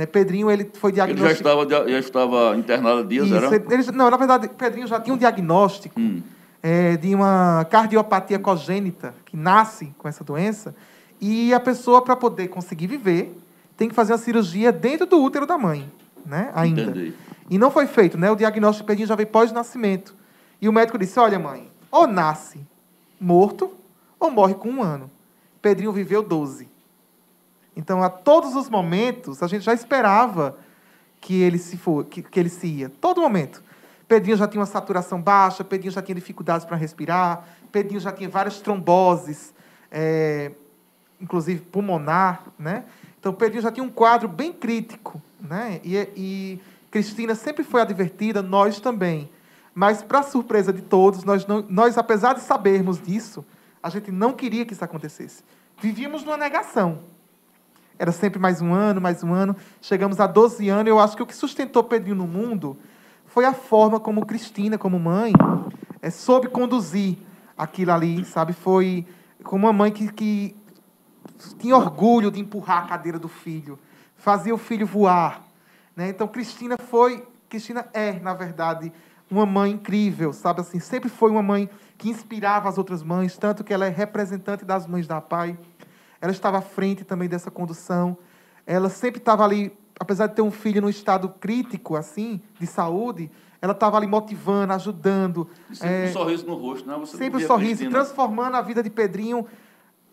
Né? 0.00 0.06
Pedrinho 0.06 0.50
ele 0.50 0.70
foi 0.72 0.92
diagnosticado. 0.92 1.28
Ele 1.28 1.34
já 1.34 1.38
estava, 1.38 1.90
já 1.90 1.98
estava 1.98 2.56
internado 2.56 3.00
há 3.00 3.04
dias, 3.04 3.26
Isso, 3.26 3.34
era? 3.36 3.54
Ele, 3.54 3.92
não, 3.92 4.10
na 4.10 4.16
verdade, 4.16 4.48
Pedrinho 4.48 4.86
já 4.86 4.98
tinha 4.98 5.12
um 5.12 5.18
diagnóstico 5.18 6.00
hum. 6.00 6.22
é, 6.62 6.96
de 6.96 7.14
uma 7.14 7.66
cardiopatia 7.70 8.38
congênita, 8.38 9.14
que 9.26 9.36
nasce 9.36 9.92
com 9.98 10.08
essa 10.08 10.24
doença, 10.24 10.74
e 11.20 11.52
a 11.52 11.60
pessoa, 11.60 12.00
para 12.00 12.16
poder 12.16 12.48
conseguir 12.48 12.86
viver, 12.86 13.36
tem 13.76 13.90
que 13.90 13.94
fazer 13.94 14.12
uma 14.12 14.18
cirurgia 14.18 14.72
dentro 14.72 15.04
do 15.04 15.22
útero 15.22 15.44
da 15.46 15.58
mãe, 15.58 15.86
né? 16.24 16.50
ainda. 16.54 16.80
Entendi. 16.80 17.12
E 17.50 17.58
não 17.58 17.70
foi 17.70 17.86
feito, 17.86 18.16
né? 18.16 18.30
O 18.30 18.36
diagnóstico 18.36 18.84
de 18.84 18.86
Pedrinho 18.86 19.08
já 19.08 19.14
veio 19.14 19.28
pós-nascimento. 19.28 20.14
E 20.62 20.66
o 20.66 20.72
médico 20.72 20.96
disse: 20.96 21.20
Olha, 21.20 21.38
mãe, 21.38 21.70
ou 21.90 22.06
nasce 22.06 22.60
morto, 23.20 23.70
ou 24.18 24.30
morre 24.30 24.54
com 24.54 24.70
um 24.70 24.82
ano. 24.82 25.10
Pedrinho 25.60 25.92
viveu 25.92 26.22
12. 26.22 26.69
Então, 27.76 28.02
a 28.02 28.10
todos 28.10 28.54
os 28.56 28.68
momentos, 28.68 29.42
a 29.42 29.46
gente 29.46 29.64
já 29.64 29.72
esperava 29.72 30.58
que 31.20 31.40
ele 31.40 31.58
se 31.58 31.76
for, 31.76 32.04
que, 32.04 32.22
que 32.22 32.40
ele 32.40 32.48
se 32.48 32.66
ia. 32.66 32.88
Todo 32.88 33.20
momento. 33.20 33.62
Pedrinho 34.08 34.36
já 34.36 34.48
tinha 34.48 34.60
uma 34.60 34.66
saturação 34.66 35.22
baixa, 35.22 35.62
Pedrinho 35.62 35.92
já 35.92 36.02
tinha 36.02 36.14
dificuldades 36.14 36.66
para 36.66 36.76
respirar, 36.76 37.46
Pedrinho 37.70 38.00
já 38.00 38.10
tinha 38.10 38.28
várias 38.28 38.60
tromboses, 38.60 39.54
é, 39.90 40.50
inclusive 41.20 41.60
pulmonar, 41.60 42.42
né? 42.58 42.84
Então, 43.20 43.32
Pedrinho 43.32 43.62
já 43.62 43.70
tinha 43.70 43.84
um 43.84 43.90
quadro 43.90 44.26
bem 44.26 44.52
crítico, 44.52 45.22
né? 45.40 45.80
E, 45.84 45.96
e 46.16 46.60
Cristina 46.90 47.34
sempre 47.36 47.62
foi 47.62 47.82
advertida, 47.82 48.42
nós 48.42 48.80
também. 48.80 49.30
Mas, 49.72 50.02
para 50.02 50.22
surpresa 50.22 50.72
de 50.72 50.82
todos, 50.82 51.22
nós, 51.22 51.46
não, 51.46 51.64
nós, 51.68 51.96
apesar 51.96 52.34
de 52.34 52.40
sabermos 52.40 53.00
disso, 53.00 53.44
a 53.80 53.88
gente 53.88 54.10
não 54.10 54.32
queria 54.32 54.64
que 54.64 54.72
isso 54.72 54.84
acontecesse. 54.84 55.44
Vivíamos 55.80 56.24
numa 56.24 56.36
negação. 56.36 56.98
Era 58.00 58.12
sempre 58.12 58.38
mais 58.40 58.62
um 58.62 58.72
ano, 58.72 58.98
mais 58.98 59.22
um 59.22 59.34
ano. 59.34 59.54
Chegamos 59.78 60.20
a 60.20 60.26
12 60.26 60.66
anos. 60.70 60.88
Eu 60.88 60.98
acho 60.98 61.14
que 61.14 61.22
o 61.22 61.26
que 61.26 61.36
sustentou 61.36 61.84
Pedrinho 61.84 62.16
no 62.16 62.26
mundo 62.26 62.78
foi 63.26 63.44
a 63.44 63.52
forma 63.52 64.00
como 64.00 64.24
Cristina, 64.24 64.78
como 64.78 64.98
mãe, 64.98 65.34
é, 66.00 66.08
soube 66.08 66.48
conduzir 66.48 67.18
aquilo 67.58 67.92
ali, 67.92 68.24
sabe? 68.24 68.54
Foi 68.54 69.06
como 69.44 69.66
uma 69.66 69.72
mãe 69.74 69.92
que, 69.92 70.10
que 70.10 70.56
tinha 71.58 71.76
orgulho 71.76 72.30
de 72.30 72.40
empurrar 72.40 72.84
a 72.84 72.88
cadeira 72.88 73.18
do 73.18 73.28
filho, 73.28 73.78
fazia 74.16 74.54
o 74.54 74.58
filho 74.58 74.86
voar. 74.86 75.42
Né? 75.94 76.08
Então, 76.08 76.26
Cristina 76.26 76.78
foi, 76.78 77.22
Cristina 77.50 77.86
é, 77.92 78.18
na 78.18 78.32
verdade, 78.32 78.90
uma 79.30 79.44
mãe 79.44 79.72
incrível, 79.72 80.32
sabe 80.32 80.62
assim? 80.62 80.80
Sempre 80.80 81.10
foi 81.10 81.30
uma 81.30 81.42
mãe 81.42 81.68
que 81.98 82.08
inspirava 82.08 82.66
as 82.66 82.78
outras 82.78 83.02
mães, 83.02 83.36
tanto 83.36 83.62
que 83.62 83.74
ela 83.74 83.84
é 83.84 83.90
representante 83.90 84.64
das 84.64 84.86
mães 84.86 85.06
da 85.06 85.20
Pai. 85.20 85.58
Ela 86.20 86.32
estava 86.32 86.58
à 86.58 86.62
frente 86.62 87.04
também 87.04 87.28
dessa 87.28 87.50
condução. 87.50 88.16
Ela 88.66 88.88
sempre 88.88 89.18
estava 89.18 89.44
ali, 89.44 89.72
apesar 89.98 90.26
de 90.26 90.34
ter 90.34 90.42
um 90.42 90.50
filho 90.50 90.82
num 90.82 90.88
estado 90.88 91.28
crítico, 91.28 91.96
assim, 91.96 92.40
de 92.58 92.66
saúde, 92.66 93.30
ela 93.62 93.72
estava 93.72 93.96
ali 93.96 94.06
motivando, 94.06 94.72
ajudando. 94.72 95.48
Sempre 95.72 96.06
é, 96.06 96.08
um 96.08 96.12
sorriso 96.12 96.46
no 96.46 96.54
rosto, 96.54 96.88
né? 96.88 96.96
Você 96.98 97.16
sempre 97.16 97.44
um 97.44 97.46
sorriso, 97.46 97.88
transformando 97.90 98.56
a 98.56 98.62
vida 98.62 98.82
de 98.82 98.90
Pedrinho 98.90 99.46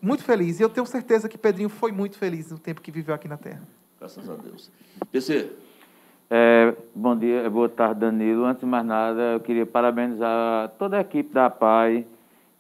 muito 0.02 0.24
feliz. 0.24 0.60
E 0.60 0.64
eu 0.64 0.70
tenho 0.70 0.86
certeza 0.86 1.30
que 1.30 1.38
Pedrinho 1.38 1.70
foi 1.70 1.92
muito 1.92 2.18
feliz 2.18 2.52
no 2.52 2.60
tempo 2.60 2.82
que 2.82 2.92
viveu 2.92 3.16
aqui 3.16 3.28
na 3.28 3.38
Terra. 3.38 3.62
Graças 4.00 4.30
a 4.30 4.36
Deus. 4.36 4.70
PC, 5.12 5.50
é, 6.30 6.76
bom 6.94 7.18
dia, 7.18 7.50
boa 7.50 7.70
tarde, 7.70 8.02
Danilo. 8.02 8.44
Antes 8.46 8.60
de 8.60 8.66
mais 8.66 8.86
nada, 8.86 9.22
eu 9.34 9.40
queria 9.40 9.66
parabenizar 9.66 10.70
toda 10.78 10.98
a 10.98 11.02
equipe 11.02 11.34
da 11.34 11.50
PAI 11.50 12.06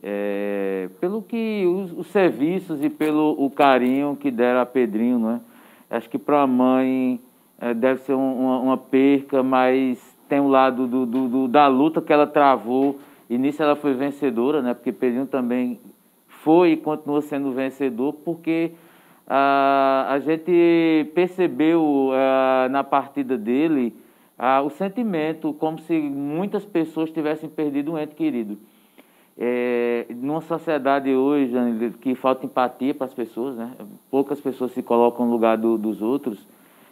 é, 0.01 0.89
pelo 0.99 1.21
que 1.21 1.65
os, 1.65 1.91
os, 1.91 2.07
serviços 2.07 2.83
e 2.83 2.89
pelo 2.89 3.35
o 3.37 3.49
carinho 3.49 4.15
que 4.15 4.29
deram 4.29 4.61
a 4.61 4.65
Pedrinho, 4.65 5.17
não 5.19 5.31
é? 5.31 5.39
Acho 5.89 6.09
que 6.09 6.17
para 6.17 6.41
a 6.41 6.47
mãe 6.47 7.19
é, 7.59 7.73
deve 7.73 8.01
ser 8.01 8.13
um, 8.13 8.39
uma, 8.39 8.59
uma, 8.59 8.77
perca, 8.77 9.41
mas 9.41 9.99
tem 10.29 10.39
um 10.39 10.49
lado 10.49 10.87
do, 10.87 11.05
do, 11.05 11.27
do, 11.27 11.47
da 11.47 11.67
luta 11.67 12.01
que 12.01 12.13
ela 12.13 12.27
travou 12.27 12.99
e 13.29 13.37
nisso 13.37 13.63
ela 13.63 13.75
foi 13.75 13.93
vencedora, 13.93 14.61
né? 14.61 14.73
Porque 14.73 14.91
Pedrinho 14.91 15.25
também 15.25 15.79
foi 16.27 16.71
e 16.71 16.77
continua 16.77 17.21
sendo 17.21 17.51
vencedor, 17.51 18.13
porque 18.13 18.71
ah, 19.27 20.07
a 20.09 20.19
gente 20.19 21.11
percebeu 21.15 22.11
ah, 22.13 22.67
na 22.69 22.83
partida 22.83 23.37
dele 23.37 23.93
o 24.63 24.69
sentimento 24.69 25.51
como 25.53 25.79
se 25.79 25.99
muitas 25.99 26.63
pessoas 26.63 27.09
tivessem 27.09 27.49
perdido 27.49 27.93
um 27.93 27.97
ente 27.97 28.13
querido. 28.13 28.59
É, 29.39 30.07
numa 30.09 30.41
sociedade 30.41 31.13
hoje 31.13 31.53
que 32.01 32.15
falta 32.15 32.45
empatia 32.45 32.93
para 32.95 33.05
as 33.05 33.13
pessoas, 33.13 33.55
né? 33.55 33.71
poucas 34.09 34.41
pessoas 34.41 34.71
se 34.71 34.81
colocam 34.81 35.27
no 35.27 35.31
lugar 35.31 35.57
do, 35.57 35.77
dos 35.77 36.01
outros 36.01 36.47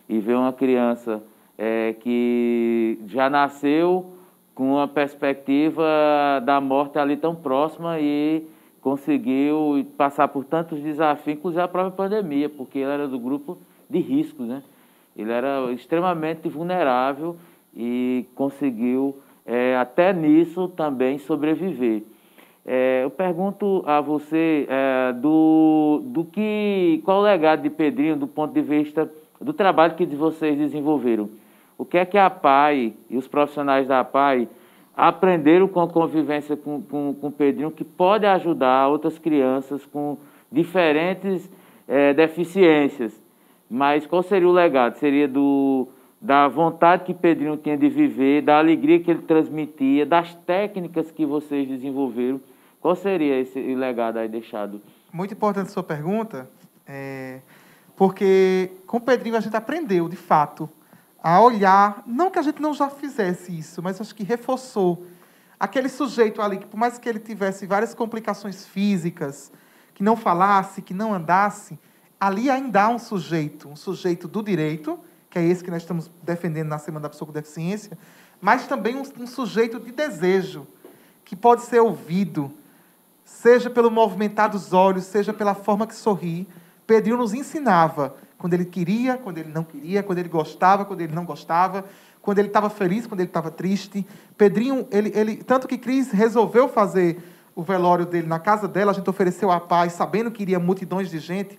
e 0.07 0.19
vê 0.19 0.35
uma 0.35 0.53
criança 0.53 1.23
é, 1.57 1.95
que 1.99 2.99
já 3.07 3.31
nasceu 3.31 4.13
com 4.53 4.79
a 4.79 4.87
perspectiva 4.87 5.83
da 6.45 6.61
morte 6.61 6.99
ali 6.99 7.17
tão 7.17 7.33
próxima 7.35 7.99
e 7.99 8.45
conseguiu 8.79 9.83
passar 9.97 10.27
por 10.27 10.45
tantos 10.45 10.79
desafios, 10.79 11.37
inclusive 11.37 11.61
a 11.61 11.67
própria 11.67 11.91
pandemia, 11.91 12.47
porque 12.47 12.77
ele 12.77 12.91
era 12.91 13.07
do 13.07 13.17
grupo 13.17 13.57
de 13.89 13.99
riscos, 13.99 14.47
né? 14.47 14.61
Ele 15.17 15.31
era 15.31 15.71
extremamente 15.71 16.47
vulnerável 16.47 17.35
e 17.75 18.25
conseguiu, 18.35 19.17
é, 19.45 19.75
até 19.75 20.13
nisso, 20.13 20.67
também 20.69 21.17
sobreviver. 21.17 22.03
É, 22.65 23.03
eu 23.03 23.11
pergunto 23.11 23.83
a 23.85 24.01
você 24.01 24.65
é, 24.67 25.13
do, 25.13 26.01
do 26.05 26.25
que, 26.25 26.99
qual 27.05 27.19
o 27.19 27.23
legado 27.23 27.61
de 27.61 27.69
Pedrinho 27.69 28.15
do 28.15 28.25
ponto 28.25 28.53
de 28.53 28.61
vista 28.61 29.09
do 29.39 29.53
trabalho 29.53 29.93
que 29.93 30.05
vocês 30.07 30.57
desenvolveram. 30.57 31.29
O 31.77 31.85
que 31.85 31.97
é 31.97 32.05
que 32.05 32.17
a 32.17 32.29
PAI 32.29 32.93
e 33.09 33.17
os 33.17 33.27
profissionais 33.27 33.87
da 33.87 34.03
PAI 34.03 34.47
aprenderam 34.95 35.67
com 35.67 35.81
a 35.81 35.87
convivência 35.87 36.55
com, 36.55 36.81
com, 36.81 37.13
com 37.13 37.29
Pedrinho 37.29 37.69
que 37.69 37.83
pode 37.83 38.25
ajudar 38.25 38.87
outras 38.87 39.19
crianças 39.19 39.85
com 39.85 40.17
diferentes 40.51 41.47
é, 41.87 42.13
deficiências. 42.13 43.21
Mas 43.69 44.07
qual 44.07 44.23
seria 44.23 44.47
o 44.47 44.51
legado? 44.51 44.95
Seria 44.95 45.27
do, 45.27 45.87
da 46.19 46.47
vontade 46.47 47.03
que 47.03 47.13
Pedrinho 47.13 47.57
tinha 47.57 47.77
de 47.77 47.89
viver, 47.89 48.41
da 48.41 48.57
alegria 48.57 48.99
que 48.99 49.11
ele 49.11 49.21
transmitia, 49.21 50.05
das 50.05 50.33
técnicas 50.33 51.11
que 51.11 51.25
vocês 51.25 51.67
desenvolveram. 51.67 52.39
Qual 52.85 52.95
seria 52.95 53.39
esse 53.39 53.59
legado 53.73 54.19
aí 54.19 54.29
deixado? 54.29 54.79
Muito 55.11 55.33
importante 55.33 55.69
a 55.69 55.71
sua 55.71 55.81
pergunta, 55.81 56.47
é, 56.85 57.39
porque 57.95 58.69
com 58.85 58.97
o 58.97 59.01
Pedrinho 59.01 59.35
a 59.35 59.39
gente 59.39 59.57
aprendeu, 59.57 60.07
de 60.07 60.15
fato, 60.15 60.69
a 61.17 61.41
olhar, 61.41 62.03
não 62.05 62.29
que 62.29 62.37
a 62.37 62.43
gente 62.43 62.61
não 62.61 62.75
já 62.75 62.87
fizesse 62.87 63.57
isso, 63.57 63.81
mas 63.81 63.99
acho 63.99 64.13
que 64.13 64.23
reforçou 64.23 65.03
aquele 65.59 65.89
sujeito 65.89 66.43
ali 66.43 66.59
que 66.59 66.67
por 66.67 66.77
mais 66.77 66.99
que 66.99 67.09
ele 67.09 67.17
tivesse 67.17 67.65
várias 67.65 67.95
complicações 67.95 68.67
físicas, 68.67 69.51
que 69.95 70.03
não 70.03 70.15
falasse, 70.15 70.79
que 70.79 70.93
não 70.93 71.11
andasse, 71.11 71.79
ali 72.19 72.51
ainda 72.51 72.83
há 72.83 72.89
um 72.89 72.99
sujeito, 72.99 73.67
um 73.67 73.75
sujeito 73.75 74.27
do 74.27 74.43
direito, 74.43 74.99
que 75.31 75.39
é 75.39 75.43
esse 75.43 75.63
que 75.63 75.71
nós 75.71 75.81
estamos 75.81 76.11
defendendo 76.21 76.67
na 76.67 76.77
Semana 76.77 77.01
da 77.01 77.09
Pessoa 77.09 77.25
com 77.25 77.33
Deficiência, 77.33 77.97
mas 78.39 78.67
também 78.67 78.95
um, 78.95 79.23
um 79.23 79.25
sujeito 79.25 79.79
de 79.79 79.91
desejo, 79.91 80.67
que 81.23 81.35
pode 81.35 81.63
ser 81.63 81.79
ouvido, 81.79 82.53
seja 83.25 83.69
pelo 83.69 83.89
movimentar 83.89 84.49
dos 84.49 84.71
olhos, 84.71 85.03
seja 85.05 85.33
pela 85.33 85.55
forma 85.55 85.87
que 85.87 85.95
sorri. 85.95 86.47
Pedrinho 86.85 87.17
nos 87.17 87.33
ensinava 87.33 88.15
quando 88.37 88.53
ele 88.53 88.65
queria, 88.65 89.17
quando 89.17 89.39
ele 89.39 89.49
não 89.49 89.63
queria, 89.63 90.03
quando 90.03 90.19
ele 90.19 90.29
gostava, 90.29 90.85
quando 90.85 91.01
ele 91.01 91.13
não 91.13 91.25
gostava, 91.25 91.83
quando 92.21 92.37
ele 92.37 92.47
estava 92.47 92.69
feliz, 92.69 93.07
quando 93.07 93.21
ele 93.21 93.29
estava 93.29 93.49
triste. 93.49 94.05
Pedrinho, 94.37 94.87
ele, 94.91 95.11
ele, 95.15 95.37
tanto 95.37 95.67
que 95.67 95.77
Cris 95.77 96.11
resolveu 96.11 96.69
fazer 96.69 97.17
o 97.55 97.63
velório 97.63 98.05
dele 98.05 98.27
na 98.27 98.37
casa 98.37 98.67
dela, 98.67 98.91
a 98.91 98.93
gente 98.93 99.09
ofereceu 99.09 99.49
a 99.49 99.59
paz, 99.59 99.93
sabendo 99.93 100.29
que 100.29 100.43
iria 100.43 100.59
multidões 100.59 101.09
de 101.09 101.17
gente. 101.19 101.57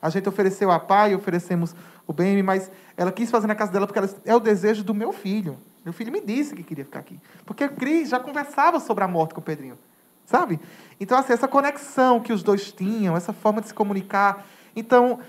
A 0.00 0.10
gente 0.10 0.28
ofereceu 0.28 0.70
a 0.70 0.80
paz, 0.80 1.14
oferecemos 1.14 1.74
o 2.06 2.12
bem, 2.12 2.42
mas 2.42 2.70
ela 2.96 3.12
quis 3.12 3.30
fazer 3.30 3.46
na 3.46 3.54
casa 3.54 3.70
dela 3.70 3.86
porque 3.86 3.98
ela, 3.98 4.10
é 4.24 4.34
o 4.34 4.40
desejo 4.40 4.82
do 4.82 4.94
meu 4.94 5.12
filho. 5.12 5.56
Meu 5.84 5.92
filho 5.92 6.10
me 6.10 6.20
disse 6.20 6.54
que 6.54 6.62
queria 6.62 6.84
ficar 6.84 7.00
aqui. 7.00 7.20
Porque 7.44 7.68
Cris 7.68 8.08
já 8.08 8.18
conversava 8.18 8.80
sobre 8.80 9.04
a 9.04 9.08
morte 9.08 9.34
com 9.34 9.40
o 9.40 9.44
Pedrinho. 9.44 9.78
Sabe? 10.26 10.60
Então, 11.00 11.16
assim, 11.16 11.32
essa 11.32 11.48
conexão 11.48 12.20
que 12.20 12.32
os 12.32 12.42
dois 12.42 12.72
tinham, 12.72 13.16
essa 13.16 13.32
forma 13.32 13.60
de 13.60 13.68
se 13.68 13.74
comunicar. 13.74 14.44
Então, 14.74 15.20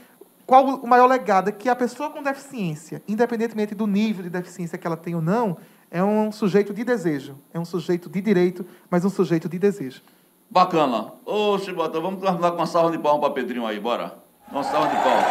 qual 0.45 0.65
o 0.65 0.87
maior 0.87 1.05
legado? 1.05 1.49
É 1.49 1.51
que 1.51 1.69
a 1.69 1.75
pessoa 1.75 2.09
com 2.09 2.23
deficiência, 2.23 3.01
independentemente 3.07 3.75
do 3.75 3.85
nível 3.85 4.23
de 4.23 4.29
deficiência 4.29 4.77
que 4.77 4.87
ela 4.87 4.97
tem 4.97 5.13
ou 5.13 5.21
não, 5.21 5.57
é 5.91 6.03
um 6.03 6.31
sujeito 6.31 6.73
de 6.73 6.83
desejo, 6.83 7.37
é 7.53 7.59
um 7.59 7.65
sujeito 7.65 8.09
de 8.09 8.21
direito, 8.21 8.65
mas 8.89 9.05
um 9.05 9.09
sujeito 9.09 9.47
de 9.47 9.59
desejo. 9.59 10.01
Bacana. 10.49 11.13
Ô, 11.25 11.57
Chibota, 11.59 11.99
vamos 11.99 12.21
dar 12.21 12.33
com 12.51 12.57
uma 12.57 12.65
salva 12.65 12.91
de 12.91 12.97
palmas 12.97 13.21
para 13.21 13.33
Pedrinho 13.33 13.65
aí, 13.65 13.79
bora. 13.79 14.17
Uma 14.51 14.63
salva 14.63 14.87
de 14.87 14.95
palmas. 14.95 15.25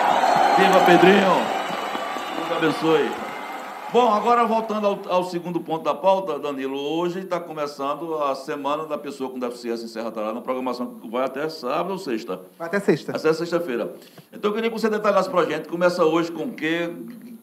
Viva 0.59 0.85
Pedrinho! 0.85 1.67
Deus 2.37 2.53
abençoe. 2.53 3.26
Bom, 3.93 4.13
agora 4.13 4.45
voltando 4.45 4.85
ao, 4.85 5.01
ao, 5.09 5.25
segundo 5.25 5.61
ponto 5.61 5.85
da 5.85 5.95
pauta, 5.95 6.41
Danilo, 6.41 6.77
hoje 6.77 7.21
está 7.21 7.39
começando 7.39 8.17
a 8.17 8.35
Semana 8.35 8.85
da 8.85 8.99
Pessoa 8.99 9.31
com 9.31 9.39
Deficiência 9.39 9.85
em 9.85 9.89
Serra 9.89 10.11
Talhada, 10.11 10.33
uma 10.33 10.43
programação 10.43 10.97
que 10.97 11.09
vai 11.09 11.25
até 11.25 11.49
sábado 11.49 11.93
ou 11.93 11.99
sexta? 11.99 12.41
Vai 12.59 12.67
até 12.67 12.81
sexta. 12.81 13.17
Até 13.17 13.33
sexta-feira. 13.33 13.95
Então 14.33 14.51
eu 14.51 14.55
queria 14.55 14.71
que 14.71 14.77
você 14.79 14.91
detalhasse 14.91 15.31
para 15.31 15.41
a 15.41 15.45
gente, 15.45 15.69
começa 15.69 16.05
hoje 16.05 16.33
com 16.33 16.45
o 16.45 16.53
quê, 16.53 16.91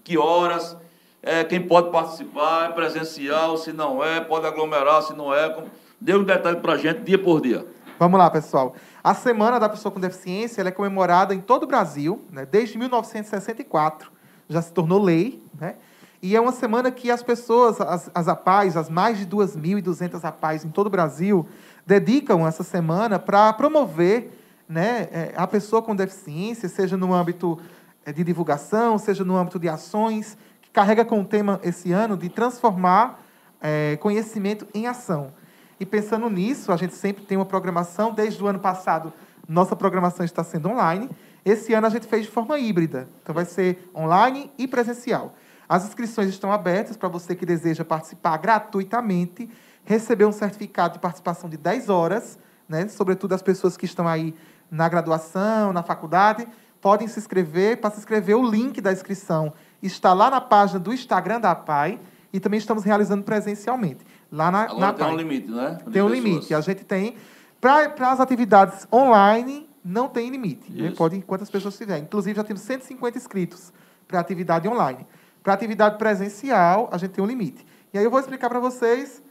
que 0.04 0.18
horas, 0.18 0.76
é, 1.22 1.46
quem 1.46 1.62
pode 1.62 1.89
participar, 1.91 2.70
é 2.70 2.74
presencial, 2.74 3.56
se 3.56 3.72
não 3.72 4.04
é, 4.04 4.20
pode 4.20 4.46
aglomerar, 4.46 5.02
se 5.02 5.14
não 5.14 5.34
é. 5.34 5.64
Dê 6.00 6.14
um 6.14 6.26
detalhe 6.26 6.58
para 6.58 6.74
a 6.74 6.78
gente, 6.78 7.04
dia 7.04 7.18
por 7.18 7.39
dia. 7.39 7.66
Vamos 7.98 8.20
lá, 8.20 8.30
pessoal. 8.30 8.76
A 9.02 9.14
Semana 9.14 9.62
da 9.62 9.70
Pessoa 9.70 9.94
com 9.94 10.00
Deficiência 10.00 10.62
é 10.62 10.72
comemorada 10.72 11.34
em 11.34 11.39
todo 11.39 11.64
o 11.64 11.68
Brasil, 11.68 12.22
né, 12.30 12.46
desde 12.46 12.78
1964. 12.78 14.12
Já 14.50 14.62
se 14.62 14.74
tornou 14.74 15.02
lei, 15.02 15.41
né? 15.58 15.76
E 16.24 16.38
é 16.38 16.39
uma 16.39 16.53
semana 16.53 16.89
que 16.89 17.11
as 17.11 17.21
pessoas, 17.21 17.82
as, 17.82 18.09
as 18.15 18.30
APAES, 18.30 18.78
as 18.78 18.89
mais 18.89 19.17
de 19.17 19.28
2.200 19.28 20.24
APAES 20.24 20.63
em 20.63 20.69
todo 20.69 20.88
o 20.88 20.89
Brasil, 20.89 21.45
dedicam 21.86 22.47
essa 22.47 22.63
semana 22.63 23.19
para 23.19 23.51
promover 23.51 24.32
né, 24.67 25.09
é, 25.11 25.34
a 25.36 25.45
pessoa 25.45 25.82
com 25.82 25.93
deficiência, 25.93 26.69
seja 26.69 26.95
no 26.95 27.13
âmbito 27.13 27.59
é, 28.05 28.13
de 28.13 28.24
divulgação, 28.24 28.97
seja 28.97 29.26
no 29.26 29.36
âmbito 29.36 29.59
de 29.59 29.67
ações, 29.67 30.38
que 30.61 30.69
carrega 30.69 31.03
com 31.03 31.19
o 31.19 31.26
tema 31.26 31.59
esse 31.61 31.91
ano 31.91 32.15
de 32.15 32.30
transformar 32.30 33.21
é, 33.61 33.97
conhecimento 33.97 34.65
em 34.74 34.88
ação. 34.88 35.34
E 35.78 35.86
pensando 35.86 36.30
nisso, 36.30 36.71
a 36.71 36.78
gente 36.78 36.95
sempre 36.95 37.26
tem 37.26 37.38
uma 37.38 37.45
programação, 37.45 38.13
desde 38.13 38.41
o 38.41 38.47
ano 38.47 38.59
passado, 38.59 39.11
nossa 39.45 39.76
programação 39.76 40.26
está 40.26 40.41
sendo 40.41 40.69
online. 40.69 41.09
Esse 41.43 41.74
ano 41.74 41.86
a 41.86 41.89
gente 41.89 42.07
fez 42.07 42.24
de 42.24 42.32
forma 42.32 42.57
híbrida, 42.57 43.09
então 43.21 43.36
vai 43.36 43.43
ser 43.43 43.91
online 43.93 44.49
e 44.57 44.69
presencial. 44.69 45.36
As 45.74 45.86
inscrições 45.86 46.30
estão 46.30 46.51
abertas 46.51 46.95
para 46.95 47.09
você 47.09 47.36
que 47.36 47.47
deseja 47.47 47.84
participar 47.84 48.38
gratuitamente, 48.38 49.49
receber 49.84 50.24
um 50.24 50.32
certificado 50.32 50.93
de 50.93 50.99
participação 50.99 51.49
de 51.49 51.57
10 51.57 51.89
horas, 51.89 52.38
né? 52.69 52.88
sobretudo 52.88 53.34
as 53.34 53.41
pessoas 53.41 53.76
que 53.76 53.86
estão 53.86 54.07
aí 54.07 54.36
na 54.69 54.88
graduação, 54.88 55.74
na 55.74 55.82
faculdade, 55.82 56.47
podem 56.80 57.07
se 57.07 57.17
inscrever. 57.17 57.82
Para 57.82 57.89
se 57.89 57.97
inscrever, 57.97 58.38
o 58.38 58.47
link 58.47 58.80
da 58.82 58.93
inscrição 58.93 59.51
está 59.82 60.13
lá 60.13 60.30
na 60.30 60.39
página 60.39 60.80
do 60.80 60.93
Instagram 60.93 61.41
da 61.41 61.49
APAI 61.49 61.99
e 62.32 62.39
também 62.39 62.59
estamos 62.59 62.84
realizando 62.84 63.24
presencialmente. 63.24 64.05
Lá 64.32 64.51
na, 64.51 64.65
Agora 64.65 64.80
na 64.80 64.93
tem 64.93 65.07
um 65.07 65.17
limite, 65.17 65.49
né? 65.49 65.69
De 65.69 65.91
tem 65.91 66.03
um 66.03 66.07
pessoas. 66.07 66.11
limite. 66.11 66.53
A 66.53 66.61
gente 66.61 66.84
tem. 66.86 67.15
Para 67.59 68.11
as 68.11 68.19
atividades 68.19 68.88
online, 68.93 69.67
não 69.84 70.07
tem 70.07 70.30
limite. 70.30 70.71
Né? 70.71 70.93
Pode 70.95 71.19
quantas 71.24 71.49
pessoas 71.49 71.76
tiver. 71.76 71.97
Inclusive, 71.97 72.36
já 72.36 72.43
temos 72.43 72.61
150 72.61 73.17
inscritos 73.17 73.74
para 74.07 74.19
atividade 74.19 74.67
online. 74.67 75.07
Para 75.44 75.54
atividade 75.54 75.98
presencial, 75.98 76.88
a 76.89 76.98
gente 76.98 77.12
tem 77.12 77.24
um 77.24 77.28
limite. 77.28 77.66
E 77.94 77.98
aí 77.98 78.04
eu 78.04 78.10
vou 78.10 78.20
explicar 78.20 78.50
para 78.50 78.60
vocês, 78.60 79.22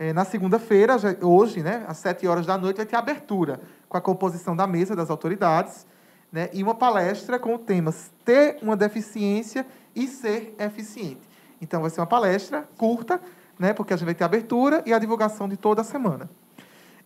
é, 0.00 0.12
na 0.12 0.24
segunda-feira, 0.24 0.96
hoje, 1.22 1.62
né, 1.62 1.84
às 1.86 1.98
7 1.98 2.26
horas 2.26 2.44
da 2.44 2.58
noite, 2.58 2.78
vai 2.78 2.86
ter 2.86 2.96
abertura 2.96 3.60
com 3.88 3.96
a 3.96 4.00
composição 4.00 4.56
da 4.56 4.66
mesa 4.66 4.96
das 4.96 5.10
autoridades 5.10 5.86
né, 6.32 6.50
e 6.52 6.62
uma 6.62 6.74
palestra 6.74 7.38
com 7.38 7.54
o 7.54 7.58
tema 7.58 7.94
Ter 8.24 8.58
uma 8.60 8.76
deficiência 8.76 9.64
e 9.94 10.08
ser 10.08 10.56
eficiente. 10.58 11.20
Então, 11.62 11.80
vai 11.80 11.90
ser 11.90 12.00
uma 12.00 12.06
palestra 12.06 12.68
curta, 12.76 13.20
né, 13.56 13.72
porque 13.72 13.94
a 13.94 13.96
gente 13.96 14.06
vai 14.06 14.14
ter 14.14 14.24
a 14.24 14.26
abertura 14.26 14.82
e 14.84 14.92
a 14.92 14.98
divulgação 14.98 15.48
de 15.48 15.56
toda 15.56 15.82
a 15.82 15.84
semana. 15.84 16.28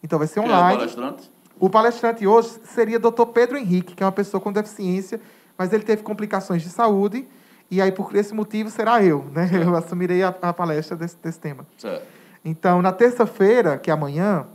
Então, 0.02 0.18
vai 0.18 0.26
ser 0.26 0.40
online. 0.40 0.78
Quem 0.78 0.86
é 0.86 0.88
o 0.88 0.94
palestrante? 0.94 1.30
O 1.60 1.70
palestrante 1.70 2.26
hoje 2.26 2.58
seria 2.64 2.96
o 2.96 3.10
Dr. 3.10 3.26
Pedro 3.26 3.58
Henrique, 3.58 3.94
que 3.94 4.02
é 4.02 4.06
uma 4.06 4.12
pessoa 4.12 4.40
com 4.40 4.50
deficiência, 4.50 5.20
mas 5.56 5.72
ele 5.72 5.84
teve 5.84 6.02
complicações 6.02 6.62
de 6.62 6.70
saúde 6.70 7.28
e 7.70 7.80
aí, 7.80 7.90
por 7.90 8.14
esse 8.14 8.34
motivo, 8.34 8.70
será 8.70 9.02
eu, 9.02 9.24
né? 9.32 9.48
Certo. 9.48 9.66
Eu 9.66 9.76
assumirei 9.76 10.22
a, 10.22 10.28
a 10.28 10.52
palestra 10.52 10.96
desse, 10.96 11.16
desse 11.16 11.38
tema. 11.38 11.66
Certo. 11.78 12.06
Então, 12.44 12.82
na 12.82 12.92
terça-feira, 12.92 13.78
que 13.78 13.90
é 13.90 13.94
amanhã, 13.94 14.46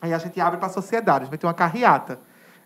aí 0.00 0.12
a 0.12 0.18
gente 0.18 0.40
abre 0.40 0.58
para 0.58 0.66
a 0.66 0.72
sociedade. 0.72 1.18
A 1.18 1.24
gente 1.24 1.30
vai 1.30 1.38
ter 1.38 1.46
uma 1.46 1.54
carreata. 1.54 2.18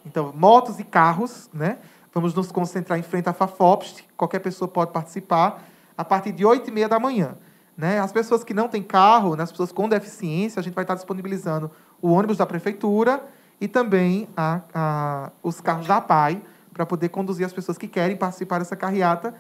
Então, 0.05 0.33
motos 0.35 0.79
e 0.79 0.85
carros, 0.85 1.51
né? 1.53 1.79
Vamos 2.12 2.33
nos 2.33 2.51
concentrar 2.51 2.99
em 2.99 3.03
frente 3.03 3.29
à 3.29 3.33
FAFOPST. 3.33 4.09
Qualquer 4.16 4.39
pessoa 4.39 4.66
pode 4.66 4.91
participar 4.91 5.62
a 5.99 6.05
partir 6.05 6.33
de 6.33 6.47
8 6.47 6.68
e 6.68 6.72
meia 6.72 6.89
da 6.89 6.99
manhã. 6.99 7.37
Né? 7.77 8.01
As 8.01 8.11
pessoas 8.11 8.43
que 8.43 8.55
não 8.55 8.68
têm 8.68 8.83
carro, 8.83 9.37
né? 9.37 9.43
as 9.43 9.51
pessoas 9.51 9.70
com 9.70 9.87
deficiência, 9.87 10.61
a 10.61 10.62
gente 10.62 10.72
vai 10.72 10.85
estar 10.85 10.95
disponibilizando 10.95 11.70
o 12.01 12.11
ônibus 12.11 12.39
da 12.39 12.47
prefeitura 12.47 13.22
e 13.61 13.68
também 13.68 14.29
a, 14.35 14.61
a, 14.72 15.31
os 15.43 15.61
carros 15.61 15.87
da 15.87 15.99
APAI 15.99 16.41
para 16.72 16.87
poder 16.87 17.11
conduzir 17.11 17.45
as 17.45 17.53
pessoas 17.53 17.77
que 17.77 17.87
querem 17.87 18.16
participar 18.16 18.59
dessa 18.59 18.77
carreata 18.77 19.35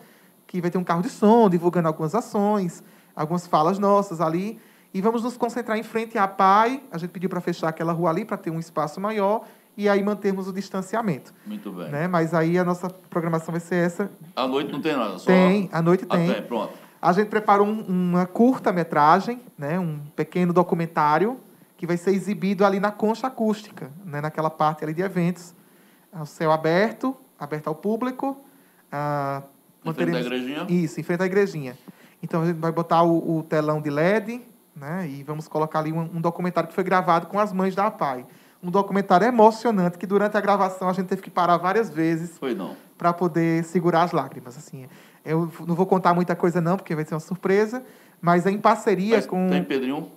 que 0.56 0.62
vai 0.62 0.70
ter 0.70 0.78
um 0.78 0.84
carro 0.84 1.02
de 1.02 1.10
som, 1.10 1.48
divulgando 1.48 1.88
algumas 1.88 2.14
ações, 2.14 2.82
algumas 3.14 3.46
falas 3.46 3.78
nossas 3.78 4.20
ali. 4.20 4.58
E 4.92 5.00
vamos 5.00 5.22
nos 5.22 5.36
concentrar 5.36 5.76
em 5.76 5.82
frente 5.82 6.16
à 6.16 6.26
PAI. 6.26 6.82
A 6.90 6.98
gente 6.98 7.10
pediu 7.10 7.28
para 7.28 7.40
fechar 7.40 7.68
aquela 7.68 7.92
rua 7.92 8.10
ali 8.10 8.24
para 8.24 8.36
ter 8.36 8.50
um 8.50 8.58
espaço 8.58 9.00
maior 9.00 9.44
e 9.76 9.88
aí 9.88 10.02
mantermos 10.02 10.48
o 10.48 10.52
distanciamento. 10.52 11.34
Muito 11.44 11.70
bem. 11.70 11.90
Né? 11.90 12.08
Mas 12.08 12.32
aí 12.32 12.58
a 12.58 12.64
nossa 12.64 12.88
programação 12.88 13.52
vai 13.52 13.60
ser 13.60 13.76
essa. 13.76 14.10
À 14.34 14.46
noite 14.46 14.72
não 14.72 14.80
tem 14.80 14.96
nada, 14.96 15.18
só. 15.18 15.26
Tem, 15.26 15.68
à 15.70 15.82
noite 15.82 16.06
tem. 16.06 16.30
Ah, 16.30 16.34
tem. 16.34 16.42
Pronto. 16.44 16.72
A 17.02 17.12
gente 17.12 17.28
preparou 17.28 17.66
um, 17.66 17.84
uma 17.86 18.26
curta-metragem, 18.26 19.42
né? 19.58 19.78
um 19.78 20.00
pequeno 20.16 20.54
documentário, 20.54 21.38
que 21.76 21.86
vai 21.86 21.98
ser 21.98 22.12
exibido 22.12 22.64
ali 22.64 22.80
na 22.80 22.90
concha 22.90 23.26
acústica, 23.26 23.92
né? 24.02 24.22
naquela 24.22 24.48
parte 24.48 24.82
ali 24.82 24.94
de 24.94 25.02
eventos. 25.02 25.54
O 26.18 26.24
céu 26.24 26.50
aberto, 26.50 27.14
aberto 27.38 27.68
ao 27.68 27.74
público. 27.74 28.38
Ah, 28.90 29.42
em 29.90 29.94
frente 29.94 30.16
à 30.16 30.20
igrejinha? 30.20 30.66
Isso, 30.68 31.00
em 31.00 31.02
frente 31.02 31.22
à 31.22 31.26
igrejinha. 31.26 31.76
Então 32.22 32.42
a 32.42 32.46
gente 32.46 32.56
vai 32.56 32.72
botar 32.72 33.02
o, 33.02 33.38
o 33.38 33.42
telão 33.42 33.80
de 33.80 33.90
LED, 33.90 34.40
né? 34.74 35.08
E 35.08 35.22
vamos 35.22 35.48
colocar 35.48 35.80
ali 35.80 35.92
um, 35.92 36.00
um, 36.00 36.20
documentário 36.20 36.68
que 36.68 36.74
foi 36.74 36.84
gravado 36.84 37.26
com 37.26 37.38
as 37.38 37.52
mães 37.52 37.74
da 37.74 37.86
APAI. 37.86 38.26
Um 38.62 38.70
documentário 38.70 39.26
emocionante 39.26 39.98
que 39.98 40.06
durante 40.06 40.36
a 40.36 40.40
gravação 40.40 40.88
a 40.88 40.92
gente 40.92 41.06
teve 41.06 41.22
que 41.22 41.30
parar 41.30 41.56
várias 41.56 41.90
vezes. 41.90 42.36
Foi 42.38 42.54
não. 42.54 42.76
Para 42.96 43.12
poder 43.12 43.64
segurar 43.64 44.02
as 44.02 44.12
lágrimas, 44.12 44.56
assim. 44.56 44.86
Eu 45.24 45.50
não 45.66 45.74
vou 45.74 45.86
contar 45.86 46.14
muita 46.14 46.34
coisa 46.34 46.60
não, 46.60 46.76
porque 46.76 46.94
vai 46.94 47.04
ser 47.04 47.14
uma 47.14 47.20
surpresa, 47.20 47.84
mas 48.20 48.46
é 48.46 48.50
em 48.50 48.58
parceria 48.58 49.16
mas 49.16 49.26
com 49.26 49.48
Tem 49.48 49.64
Pedrinho? 49.64 50.10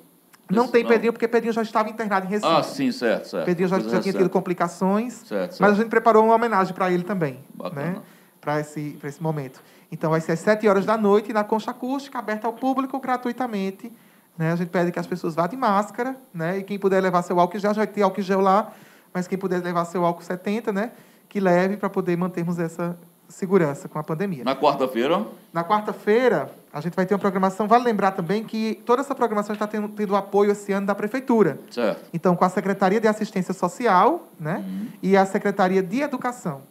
Não 0.50 0.68
tem 0.68 0.84
não. 0.84 0.90
Pedrinho, 0.90 1.14
porque 1.14 1.28
Pedrinho 1.28 1.54
já 1.54 1.62
estava 1.62 1.90
internado 1.90 2.26
em 2.26 2.30
Recife. 2.30 2.52
Ah, 2.52 2.64
sim, 2.64 2.92
certo, 2.92 3.28
certo. 3.28 3.46
Pedrinho 3.46 3.70
já, 3.70 3.80
já 3.80 4.00
tinha 4.00 4.14
tido 4.14 4.30
complicações. 4.30 5.14
Certo, 5.14 5.52
certo. 5.52 5.62
Mas 5.62 5.74
a 5.74 5.76
gente 5.76 5.90
preparou 5.90 6.26
uma 6.26 6.34
homenagem 6.34 6.74
para 6.74 6.92
ele 6.92 7.04
também. 7.04 7.40
Bacana. 7.54 7.92
Né? 7.92 8.02
Para 8.40 8.60
esse, 8.60 8.98
esse 9.04 9.22
momento. 9.22 9.62
Então, 9.92 10.10
vai 10.10 10.22
ser 10.22 10.34
às 10.34 10.40
7 10.40 10.68
horas 10.68 10.86
da 10.86 10.98
noite 10.98 11.34
na 11.34 11.44
concha 11.44 11.72
acústica, 11.72 12.20
aberta 12.20 12.48
ao 12.48 12.54
público 12.54 13.00
gratuitamente. 13.00 13.92
Né? 14.38 14.52
A 14.52 14.56
gente 14.56 14.70
pede 14.70 14.92
que 14.92 15.00
as 15.00 15.08
pessoas 15.08 15.36
vá 15.36 15.48
de 15.48 15.58
máscara, 15.58 16.16
né? 16.34 16.60
e 16.60 16.64
quem 16.64 16.80
puder 16.80 17.02
levar 17.02 17.22
seu 17.24 17.40
álcool 17.40 17.60
gel, 17.60 17.74
já 17.74 17.80
vai 17.80 17.88
ter 17.88 18.02
álcool 18.02 18.22
gel 18.22 18.40
lá, 18.40 18.72
mas 19.14 19.28
quem 19.28 19.38
puder 19.38 19.62
levar 19.62 19.86
seu 19.86 20.06
álcool 20.06 20.24
70, 20.24 20.72
né? 20.72 20.92
que 21.28 21.40
leve 21.40 21.78
para 21.78 21.90
poder 21.90 22.16
mantermos 22.18 22.58
essa 22.58 22.98
segurança 23.30 23.88
com 23.88 24.00
a 24.00 24.04
pandemia. 24.04 24.44
Na 24.44 24.56
quarta-feira? 24.56 25.26
Na 25.54 25.64
quarta-feira, 25.64 26.50
a 26.74 26.82
gente 26.82 26.96
vai 26.96 27.06
ter 27.06 27.14
uma 27.14 27.20
programação. 27.20 27.68
Vale 27.68 27.84
lembrar 27.84 28.12
também 28.12 28.44
que 28.44 28.82
toda 28.86 29.02
essa 29.02 29.14
programação 29.14 29.54
está 29.54 29.68
tendo, 29.68 29.88
tendo 29.90 30.16
apoio 30.16 30.52
esse 30.52 30.72
ano 30.72 30.88
da 30.88 30.96
Prefeitura. 30.96 31.60
Certo. 31.70 32.10
Então, 32.12 32.36
com 32.36 32.44
a 32.44 32.50
Secretaria 32.50 33.00
de 33.00 33.08
Assistência 33.08 33.54
Social 33.54 34.28
né? 34.40 34.64
Uhum. 34.66 34.88
e 35.02 35.16
a 35.16 35.26
Secretaria 35.26 35.84
de 35.84 36.02
Educação. 36.02 36.64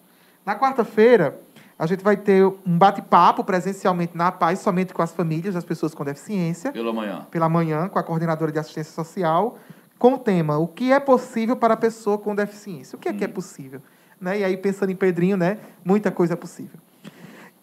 Na 0.44 0.58
quarta-feira, 0.58 1.38
a 1.78 1.86
gente 1.86 2.02
vai 2.02 2.16
ter 2.16 2.44
um 2.44 2.76
bate-papo 2.76 3.44
presencialmente 3.44 4.16
na 4.16 4.32
Paz, 4.32 4.58
somente 4.58 4.92
com 4.92 5.00
as 5.00 5.12
famílias 5.12 5.54
das 5.54 5.64
pessoas 5.64 5.94
com 5.94 6.04
deficiência. 6.04 6.72
Pela 6.72 6.92
manhã. 6.92 7.26
Pela 7.30 7.48
manhã, 7.48 7.88
com 7.88 7.98
a 7.98 8.02
coordenadora 8.02 8.50
de 8.50 8.58
assistência 8.58 8.92
social, 8.92 9.56
com 9.96 10.14
o 10.14 10.18
tema 10.18 10.58
O 10.58 10.66
que 10.66 10.92
é 10.92 10.98
possível 10.98 11.56
para 11.56 11.74
a 11.74 11.76
pessoa 11.76 12.18
com 12.18 12.34
deficiência? 12.34 12.96
O 12.96 12.98
que 12.98 13.08
é 13.08 13.12
hum. 13.12 13.16
que 13.16 13.24
é 13.24 13.28
hum. 13.28 13.32
possível? 13.32 13.80
Né? 14.20 14.40
E 14.40 14.44
aí, 14.44 14.56
pensando 14.56 14.90
em 14.90 14.96
Pedrinho, 14.96 15.36
né? 15.36 15.58
muita 15.84 16.10
coisa 16.10 16.32
é 16.32 16.36
possível. 16.36 16.80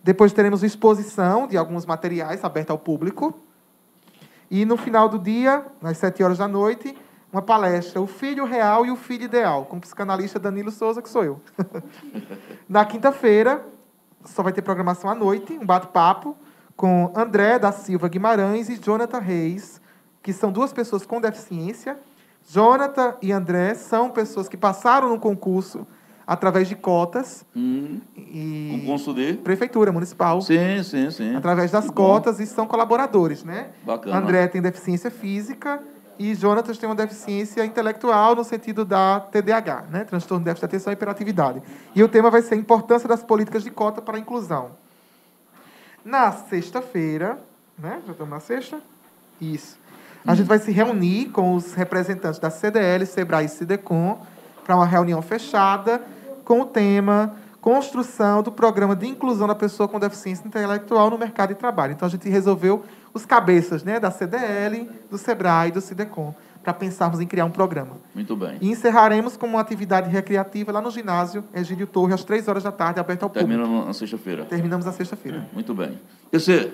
Depois 0.01 0.31
teremos 0.31 0.63
exposição 0.63 1.45
de 1.45 1.57
alguns 1.57 1.85
materiais 1.85 2.41
aberta 2.43 2.71
ao 2.71 2.79
público. 2.79 3.37
E 4.49 4.63
no 4.63 4.77
final 4.77 5.09
do 5.09 5.19
dia, 5.19 5.65
às 5.83 5.97
sete 5.97 6.23
horas 6.23 6.37
da 6.37 6.47
noite, 6.47 6.95
uma 7.33 7.41
palestra, 7.41 7.99
O 7.99 8.07
Filho 8.07 8.45
Real 8.45 8.85
e 8.85 8.91
o 8.91 8.95
Filho 8.95 9.25
Ideal, 9.25 9.65
com 9.65 9.75
o 9.75 9.81
psicanalista 9.81 10.39
Danilo 10.39 10.71
Souza, 10.71 11.01
que 11.01 11.09
sou 11.09 11.23
eu. 11.23 11.41
Na 12.69 12.85
quinta-feira, 12.85 13.65
só 14.25 14.43
vai 14.43 14.51
ter 14.53 14.61
programação 14.61 15.09
à 15.09 15.15
noite, 15.15 15.53
um 15.53 15.65
bate-papo 15.65 16.35
com 16.75 17.11
André 17.15 17.57
da 17.57 17.71
Silva 17.71 18.07
Guimarães 18.07 18.69
e 18.69 18.77
Jonathan 18.77 19.19
Reis, 19.19 19.81
que 20.21 20.33
são 20.33 20.51
duas 20.51 20.73
pessoas 20.73 21.05
com 21.05 21.21
deficiência. 21.21 21.97
Jonathan 22.49 23.15
e 23.21 23.31
André 23.31 23.73
são 23.75 24.09
pessoas 24.09 24.47
que 24.49 24.57
passaram 24.57 25.09
no 25.09 25.19
concurso 25.19 25.87
através 26.27 26.67
de 26.67 26.75
cotas. 26.75 27.45
Hum, 27.55 27.99
e 28.15 28.79
concurso 28.81 29.13
de? 29.13 29.33
Prefeitura 29.33 29.91
municipal. 29.91 30.41
Sim, 30.41 30.83
sim, 30.83 31.09
sim. 31.11 31.35
Através 31.35 31.71
das 31.71 31.85
Muito 31.85 31.95
cotas 31.95 32.37
bom. 32.37 32.43
e 32.43 32.47
são 32.47 32.67
colaboradores, 32.67 33.43
né? 33.43 33.69
Bacana. 33.85 34.17
André 34.17 34.47
tem 34.47 34.61
deficiência 34.61 35.09
física 35.09 35.81
e 36.17 36.33
Jonatas 36.33 36.77
tem 36.77 36.87
uma 36.87 36.95
deficiência 36.95 37.65
intelectual 37.65 38.35
no 38.35 38.43
sentido 38.43 38.85
da 38.85 39.19
TDAH, 39.19 39.85
né? 39.89 40.03
transtorno 40.03 40.43
de 40.43 40.45
déficit 40.45 40.61
de 40.61 40.75
atenção 40.75 40.91
e 40.91 40.95
hiperatividade. 40.95 41.61
E 41.93 42.03
o 42.03 42.07
tema 42.07 42.29
vai 42.29 42.41
ser 42.41 42.55
a 42.55 42.57
importância 42.57 43.07
das 43.07 43.23
políticas 43.23 43.63
de 43.63 43.71
cota 43.71 44.01
para 44.01 44.17
a 44.17 44.19
inclusão. 44.19 44.71
Na 46.03 46.31
sexta-feira, 46.31 47.39
né? 47.77 48.01
já 48.05 48.11
estamos 48.11 48.31
na 48.31 48.39
sexta? 48.39 48.79
Isso. 49.41 49.77
A 50.25 50.33
gente 50.33 50.47
vai 50.47 50.59
se 50.59 50.71
reunir 50.71 51.29
com 51.29 51.53
os 51.53 51.73
representantes 51.73 52.39
da 52.39 52.49
CDL, 52.49 53.05
SEBRAE 53.05 53.45
e 53.45 53.49
SIDECOM 53.49 54.19
para 54.63 54.75
uma 54.75 54.85
reunião 54.85 55.21
fechada 55.21 56.01
com 56.43 56.61
o 56.61 56.65
tema 56.65 57.35
construção 57.65 58.43
do 58.43 58.51
programa 58.51 58.95
de 58.95 59.07
inclusão 59.07 59.47
da 59.47 59.55
pessoa 59.55 59.89
com 59.89 59.99
deficiência 59.99 60.47
intelectual 60.47 61.09
no 61.09 61.17
mercado 61.17 61.49
de 61.49 61.55
trabalho. 61.55 61.93
Então, 61.93 62.05
a 62.05 62.11
gente 62.11 62.29
resolveu 62.29 62.83
os 63.11 63.25
cabeças 63.25 63.83
né, 63.83 63.99
da 63.99 64.11
CDL, 64.11 64.87
do 65.09 65.17
SEBRAE 65.17 65.69
e 65.69 65.71
do 65.71 65.81
CIDECOM, 65.81 66.31
para 66.61 66.71
pensarmos 66.75 67.19
em 67.19 67.25
criar 67.25 67.43
um 67.43 67.49
programa. 67.49 67.97
Muito 68.13 68.35
bem. 68.35 68.59
E 68.61 68.69
encerraremos 68.69 69.35
com 69.35 69.47
uma 69.47 69.59
atividade 69.59 70.11
recreativa 70.11 70.71
lá 70.71 70.79
no 70.79 70.91
ginásio 70.91 71.43
Egídio 71.55 71.87
Torre, 71.87 72.13
às 72.13 72.23
três 72.23 72.47
horas 72.47 72.61
da 72.61 72.71
tarde, 72.71 72.99
aberto 72.99 73.23
ao 73.23 73.31
Termina 73.31 73.63
público. 73.63 73.71
Termina 73.71 73.87
na 73.87 73.93
sexta-feira. 73.93 74.45
Terminamos 74.45 74.85
na 74.85 74.91
sexta-feira. 74.91 75.47
Muito 75.51 75.73
bem. 75.73 75.99
Você... 76.31 76.71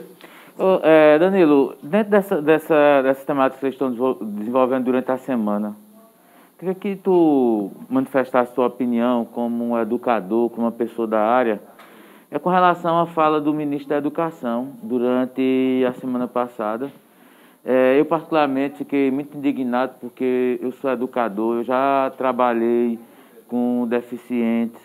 Oh, 0.58 0.82
é, 0.84 1.18
Danilo, 1.18 1.74
dentro 1.82 2.12
dessa, 2.12 2.42
dessa, 2.42 3.02
dessa 3.02 3.26
temática 3.26 3.56
que 3.56 3.62
vocês 3.62 3.74
estão 3.74 4.18
desenvolvendo 4.22 4.84
durante 4.84 5.10
a 5.10 5.18
semana, 5.18 5.74
Queria 6.62 6.76
que 6.76 6.96
tu 6.96 7.72
manifestasse 7.90 8.54
tua 8.54 8.68
opinião 8.68 9.26
como 9.26 9.72
um 9.72 9.80
educador, 9.80 10.48
como 10.52 10.68
uma 10.68 10.72
pessoa 10.72 11.08
da 11.08 11.20
área, 11.20 11.60
é 12.30 12.38
com 12.38 12.52
relação 12.52 13.00
à 13.00 13.08
fala 13.08 13.42
do 13.42 13.52
ministro 13.52 13.90
da 13.90 13.98
Educação 13.98 14.74
durante 14.84 15.84
a 15.90 15.92
semana 15.94 16.28
passada. 16.28 16.92
É, 17.66 18.00
eu, 18.00 18.06
particularmente, 18.06 18.78
fiquei 18.78 19.10
muito 19.10 19.36
indignado 19.36 19.96
porque 20.00 20.60
eu 20.62 20.72
sou 20.74 20.92
educador, 20.92 21.56
eu 21.56 21.64
já 21.64 22.14
trabalhei 22.16 23.00
com 23.48 23.88
deficientes 23.90 24.84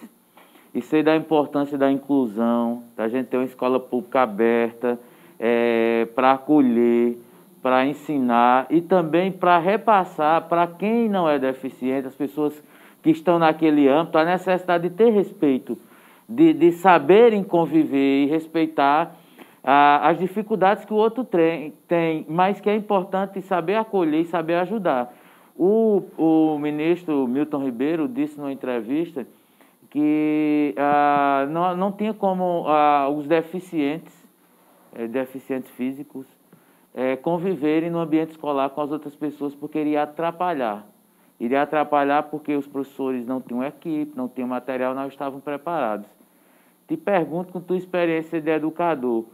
e 0.74 0.80
sei 0.80 1.02
da 1.02 1.14
importância 1.14 1.76
da 1.76 1.92
inclusão, 1.92 2.84
da 2.96 3.06
gente 3.06 3.26
ter 3.26 3.36
uma 3.36 3.44
escola 3.44 3.78
pública 3.78 4.22
aberta 4.22 4.98
é, 5.38 6.08
para 6.14 6.32
acolher 6.32 7.18
para 7.66 7.84
ensinar 7.84 8.68
e 8.70 8.80
também 8.80 9.32
para 9.32 9.58
repassar 9.58 10.42
para 10.42 10.68
quem 10.68 11.08
não 11.08 11.28
é 11.28 11.36
deficiente, 11.36 12.06
as 12.06 12.14
pessoas 12.14 12.62
que 13.02 13.10
estão 13.10 13.40
naquele 13.40 13.88
âmbito, 13.88 14.16
a 14.18 14.24
necessidade 14.24 14.88
de 14.88 14.94
ter 14.94 15.10
respeito, 15.10 15.76
de, 16.28 16.52
de 16.52 16.70
saberem 16.70 17.42
conviver 17.42 18.22
e 18.22 18.26
respeitar 18.26 19.16
ah, 19.64 20.08
as 20.08 20.16
dificuldades 20.16 20.84
que 20.84 20.92
o 20.92 20.96
outro 20.96 21.24
tem, 21.24 21.72
tem, 21.88 22.24
mas 22.28 22.60
que 22.60 22.70
é 22.70 22.76
importante 22.76 23.42
saber 23.42 23.74
acolher 23.74 24.20
e 24.20 24.26
saber 24.26 24.54
ajudar. 24.58 25.12
O, 25.56 26.04
o 26.16 26.58
ministro 26.60 27.26
Milton 27.26 27.64
Ribeiro 27.64 28.06
disse 28.06 28.38
numa 28.38 28.52
entrevista 28.52 29.26
que 29.90 30.72
ah, 30.78 31.48
não, 31.50 31.76
não 31.76 31.90
tinha 31.90 32.14
como 32.14 32.62
ah, 32.68 33.08
os 33.08 33.26
deficientes, 33.26 34.14
eh, 34.94 35.08
deficientes 35.08 35.68
físicos, 35.72 36.35
é, 36.96 37.14
conviverem 37.14 37.90
no 37.90 37.98
ambiente 37.98 38.30
escolar 38.30 38.70
com 38.70 38.80
as 38.80 38.90
outras 38.90 39.14
pessoas, 39.14 39.54
porque 39.54 39.78
iria 39.78 40.04
atrapalhar. 40.04 40.86
Iria 41.38 41.60
atrapalhar 41.60 42.22
porque 42.22 42.56
os 42.56 42.66
professores 42.66 43.26
não 43.26 43.38
tinham 43.38 43.62
equipe, 43.62 44.16
não 44.16 44.26
tinham 44.26 44.48
material, 44.48 44.94
não 44.94 45.06
estavam 45.06 45.38
preparados. 45.38 46.08
Te 46.88 46.96
pergunto, 46.96 47.52
com 47.52 47.60
tua 47.60 47.76
experiência 47.76 48.40
de 48.40 48.50
educador, 48.50 49.26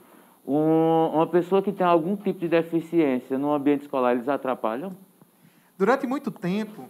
um, 0.44 1.10
uma 1.14 1.26
pessoa 1.28 1.62
que 1.62 1.70
tem 1.70 1.86
algum 1.86 2.16
tipo 2.16 2.40
de 2.40 2.48
deficiência 2.48 3.38
no 3.38 3.52
ambiente 3.52 3.82
escolar, 3.82 4.12
eles 4.12 4.28
atrapalham? 4.28 4.96
Durante 5.78 6.04
muito 6.04 6.32
tempo, 6.32 6.86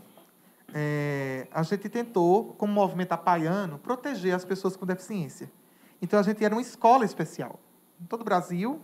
é, 0.72 1.48
a 1.52 1.62
gente 1.62 1.86
tentou, 1.90 2.54
como 2.56 2.72
movimento 2.72 3.12
apaiano, 3.12 3.78
proteger 3.78 4.34
as 4.34 4.42
pessoas 4.44 4.74
com 4.74 4.86
deficiência. 4.86 5.52
Então, 6.00 6.18
a 6.18 6.22
gente 6.22 6.42
era 6.42 6.54
uma 6.54 6.62
escola 6.62 7.04
especial. 7.04 7.60
Em 8.00 8.06
todo 8.06 8.22
o 8.22 8.24
Brasil, 8.24 8.80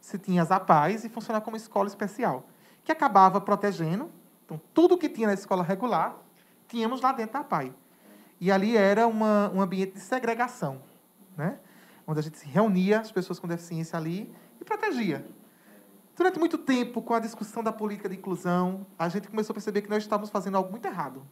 se 0.00 0.18
tinha 0.18 0.42
as 0.42 0.50
APAES 0.50 1.04
e 1.04 1.08
funcionava 1.08 1.44
como 1.44 1.56
escola 1.56 1.88
especial, 1.88 2.48
que 2.84 2.90
acabava 2.90 3.40
protegendo. 3.40 4.10
Então, 4.44 4.60
tudo 4.72 4.98
que 4.98 5.08
tinha 5.08 5.28
na 5.28 5.34
escola 5.34 5.62
regular, 5.62 6.16
tínhamos 6.66 7.00
lá 7.00 7.12
dentro 7.12 7.34
da 7.34 7.40
APAE. 7.40 7.74
E 8.40 8.50
ali 8.50 8.76
era 8.76 9.06
uma, 9.06 9.50
um 9.54 9.60
ambiente 9.60 9.92
de 9.94 10.00
segregação, 10.00 10.80
né? 11.36 11.58
onde 12.06 12.20
a 12.20 12.22
gente 12.22 12.38
se 12.38 12.46
reunia, 12.46 13.00
as 13.00 13.12
pessoas 13.12 13.38
com 13.38 13.46
deficiência 13.46 13.96
ali, 13.96 14.34
e 14.60 14.64
protegia. 14.64 15.24
Durante 16.16 16.38
muito 16.38 16.58
tempo, 16.58 17.00
com 17.00 17.14
a 17.14 17.20
discussão 17.20 17.62
da 17.62 17.72
política 17.72 18.08
de 18.08 18.16
inclusão, 18.16 18.86
a 18.98 19.08
gente 19.08 19.28
começou 19.28 19.52
a 19.52 19.54
perceber 19.54 19.82
que 19.82 19.88
nós 19.88 20.02
estávamos 20.02 20.30
fazendo 20.30 20.56
algo 20.56 20.70
muito 20.70 20.84
errado. 20.86 21.22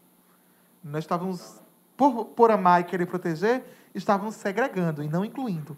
Nós 0.82 1.04
estávamos, 1.04 1.60
por, 1.96 2.26
por 2.26 2.50
amar 2.50 2.80
e 2.80 2.84
querer 2.84 3.06
proteger, 3.06 3.64
estávamos 3.94 4.36
segregando 4.36 5.02
e 5.02 5.08
não 5.08 5.24
incluindo. 5.24 5.76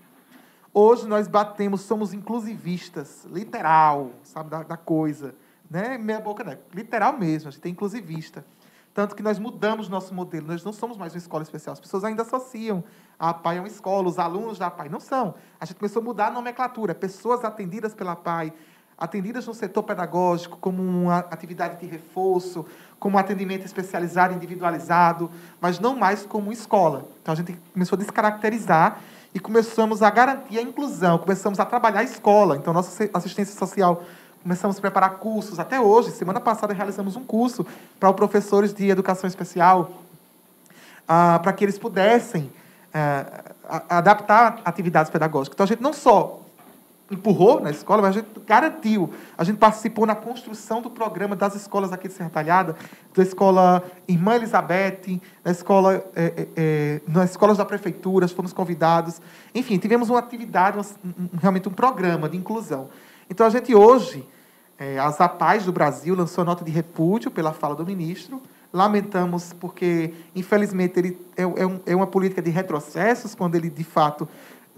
Hoje 0.73 1.07
nós 1.09 1.27
batemos, 1.27 1.81
somos 1.81 2.15
inclusivistas, 2.15 3.25
literal, 3.25 4.13
sabe, 4.23 4.51
da, 4.51 4.63
da 4.63 4.77
coisa. 4.77 5.35
Né? 5.69 5.99
Meia 5.99 6.21
boca, 6.21 6.45
né? 6.45 6.59
literal 6.73 7.19
mesmo, 7.19 7.49
a 7.49 7.53
gente 7.53 7.67
é 7.67 7.69
inclusivista. 7.69 8.45
Tanto 8.95 9.17
que 9.17 9.23
nós 9.23 9.39
mudamos 9.39 9.89
nosso 9.89 10.15
modelo, 10.15 10.47
nós 10.47 10.65
não 10.65 10.73
somos 10.73 10.97
mais 10.97 11.13
uma 11.13 11.19
escola 11.19 11.43
especial. 11.43 11.73
As 11.73 11.81
pessoas 11.81 12.05
ainda 12.05 12.23
associam 12.23 12.85
a 13.19 13.35
PAI 13.35 13.59
a 13.59 13.63
uma 13.63 13.69
escola, 13.69 14.09
os 14.09 14.19
alunos 14.19 14.59
da 14.59 14.71
PAI. 14.71 14.89
Não 14.89 15.01
são. 15.01 15.35
A 15.61 15.65
gente 15.65 15.77
começou 15.77 16.03
a 16.03 16.05
mudar 16.05 16.27
a 16.29 16.31
nomenclatura. 16.31 16.95
Pessoas 16.95 17.45
atendidas 17.45 17.95
pela 17.95 18.17
PAI, 18.17 18.53
atendidas 18.99 19.47
no 19.47 19.55
setor 19.55 19.85
pedagógico, 19.85 20.57
como 20.59 20.83
uma 20.83 21.19
atividade 21.19 21.81
de 21.81 21.87
reforço, 21.87 22.67
como 22.99 23.17
um 23.17 23.19
atendimento 23.19 23.65
especializado, 23.65 24.35
individualizado, 24.35 25.31
mas 25.61 25.81
não 25.81 25.97
mais 25.97 26.27
como 26.27 26.53
escola. 26.53 27.09
Então 27.23 27.33
a 27.33 27.37
gente 27.37 27.57
começou 27.73 27.97
a 27.97 28.01
descaracterizar 28.01 29.01
e 29.35 29.39
começamos 29.39 30.03
a 30.03 30.11
garantir 30.11 30.59
a 30.59 30.63
inclusão, 30.63 31.19
começamos 31.19 31.61
a 31.61 31.65
trabalhar 31.65 32.01
a 32.01 32.05
escola. 32.05 32.57
Então, 32.57 32.73
nossa 32.73 33.09
assistência 33.15 33.57
social, 33.57 34.03
começamos 34.43 34.79
a 34.79 34.81
preparar 34.81 35.11
cursos. 35.19 35.59
Até 35.59 35.81
hoje, 35.81 36.11
semana 36.11 36.41
passada, 36.41 36.75
realizamos 36.75 37.17
um 37.17 37.25
curso 37.25 37.65
para 37.99 38.13
professores 38.13 38.75
de 38.75 38.89
educação 38.89 39.29
especial, 39.29 39.91
ah, 41.07 41.39
para 41.43 41.53
que 41.53 41.65
eles 41.65 41.79
pudessem 41.79 42.51
eh, 42.93 43.25
adaptar 43.89 44.61
atividades 44.65 45.11
pedagógicas. 45.11 45.55
Então, 45.55 45.65
a 45.65 45.67
gente 45.69 45.81
não 45.81 45.93
só 45.93 46.41
empurrou 47.11 47.61
na 47.61 47.71
escola, 47.71 48.03
mas 48.03 48.17
a 48.17 48.21
gente 48.21 48.29
garantiu. 48.47 49.13
A 49.37 49.43
gente 49.43 49.59
participou 49.59 50.07
na 50.07 50.15
construção 50.15 50.81
do 50.81 50.89
programa 50.89 51.35
das 51.35 51.55
escolas 51.55 51.93
aqui 51.93 52.09
de 52.09 52.15
Serra 52.15 52.31
Talhada, 52.31 52.77
da 53.15 53.23
escola 53.23 53.83
Irmã 54.07 54.37
Elizabeth, 54.37 55.21
na 55.45 55.51
escola, 55.51 56.05
é, 56.15 56.25
é, 56.25 56.49
é 56.57 57.01
nas 57.09 57.31
escolas 57.31 57.59
da 57.59 57.65
prefeitura, 57.65 58.29
fomos 58.29 58.53
convidados. 58.53 59.21
Enfim, 59.55 59.77
tivemos 59.79 60.09
uma 60.09 60.21
atividade, 60.21 60.79
um, 60.79 61.29
realmente 61.41 61.69
um 61.69 61.73
programa 61.73 62.29
de 62.29 62.37
inclusão. 62.37 62.89
Então, 63.29 63.47
a 63.47 63.51
gente 63.51 63.75
hoje, 63.75 64.25
é, 64.79 64.99
as 64.99 65.21
APAES 65.21 65.65
do 65.65 65.73
Brasil 65.73 66.15
lançou 66.15 66.45
nota 66.45 66.65
de 66.65 66.71
repúdio 66.71 67.31
pela 67.31 67.53
fala 67.53 67.75
do 67.75 67.85
ministro. 67.85 68.41
Lamentamos 68.73 69.53
porque, 69.53 70.15
infelizmente, 70.35 70.99
ele 70.99 71.19
é, 71.37 71.43
é, 71.43 71.67
um, 71.67 71.81
é 71.87 71.97
uma 71.97 72.07
política 72.07 72.41
de 72.41 72.51
retrocessos, 72.51 73.35
quando 73.35 73.57
ele, 73.57 73.69
de 73.69 73.83
fato, 73.83 74.29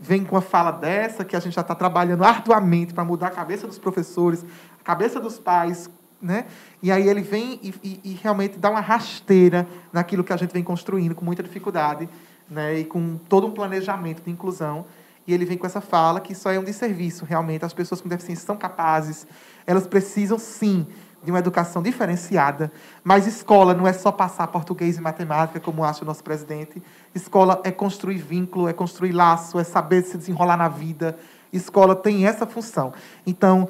vem 0.03 0.25
com 0.25 0.35
uma 0.35 0.43
fala 0.43 0.73
dessa, 0.73 1.25
que 1.25 1.37
a 1.37 1.41
gente 1.41 1.55
já 1.55 1.61
está 1.61 1.77
trabalhando 1.77 2.25
arduamente 2.25 2.93
para 2.93 3.05
mudar 3.05 3.29
a 3.29 3.31
cabeça 3.31 3.69
dos 3.69 3.79
professores, 3.79 4.45
a 4.81 4.85
cabeça 4.85 5.21
dos 5.21 5.39
pais, 5.39 5.89
né? 6.21 6.47
E 6.83 6.91
aí 6.91 7.09
ele 7.09 7.23
vem 7.23 7.61
e, 7.63 7.75
e, 7.83 8.01
e, 8.05 8.13
realmente 8.21 8.59
dá 8.59 8.69
uma 8.69 8.81
rasteira 8.81 9.67
naquilo 9.93 10.25
que 10.25 10.33
a 10.33 10.37
gente 10.37 10.53
vem 10.53 10.63
construindo 10.65 11.15
com 11.15 11.25
muita 11.25 11.43
dificuldade, 11.43 12.09
né? 12.51 12.81
E 12.81 12.85
com 12.85 13.17
todo 13.29 13.47
um 13.47 13.53
planejamento 13.53 14.23
de 14.25 14.31
inclusão. 14.31 14.85
E 15.25 15.33
ele 15.33 15.45
vem 15.45 15.57
com 15.57 15.67
essa 15.67 15.81
fala 15.81 16.21
que 16.21 16.33
isso 16.33 16.49
é 16.49 16.59
um 16.59 16.65
desserviço, 16.65 17.25
realmente. 17.25 17.65
As 17.65 17.73
pessoas 17.73 18.01
com 18.01 18.09
deficiência 18.09 18.45
são 18.45 18.57
capazes, 18.57 19.25
elas 19.65 19.87
precisam 19.87 20.37
sim 20.37 20.85
de 21.23 21.31
uma 21.31 21.39
educação 21.39 21.83
diferenciada. 21.83 22.73
Mas 23.05 23.27
escola 23.27 23.75
não 23.75 23.87
é 23.87 23.93
só 23.93 24.11
passar 24.11 24.47
português 24.49 24.97
e 24.97 25.01
matemática, 25.01 25.61
como 25.61 25.85
acha 25.85 26.03
o 26.03 26.07
nosso 26.07 26.23
presidente. 26.25 26.83
Escola 27.15 27.61
é 27.65 27.71
construir 27.71 28.19
vínculo, 28.19 28.69
é 28.69 28.73
construir 28.73 29.13
laço, 29.13 29.59
é 29.59 29.65
saber 29.65 30.03
se 30.03 30.19
desenrolar 30.19 30.57
na 30.57 30.69
vida. 30.69 31.19
Escola 31.53 31.95
tem 31.95 32.27
essa 32.27 32.47
função. 32.47 32.93
Então, 33.27 33.69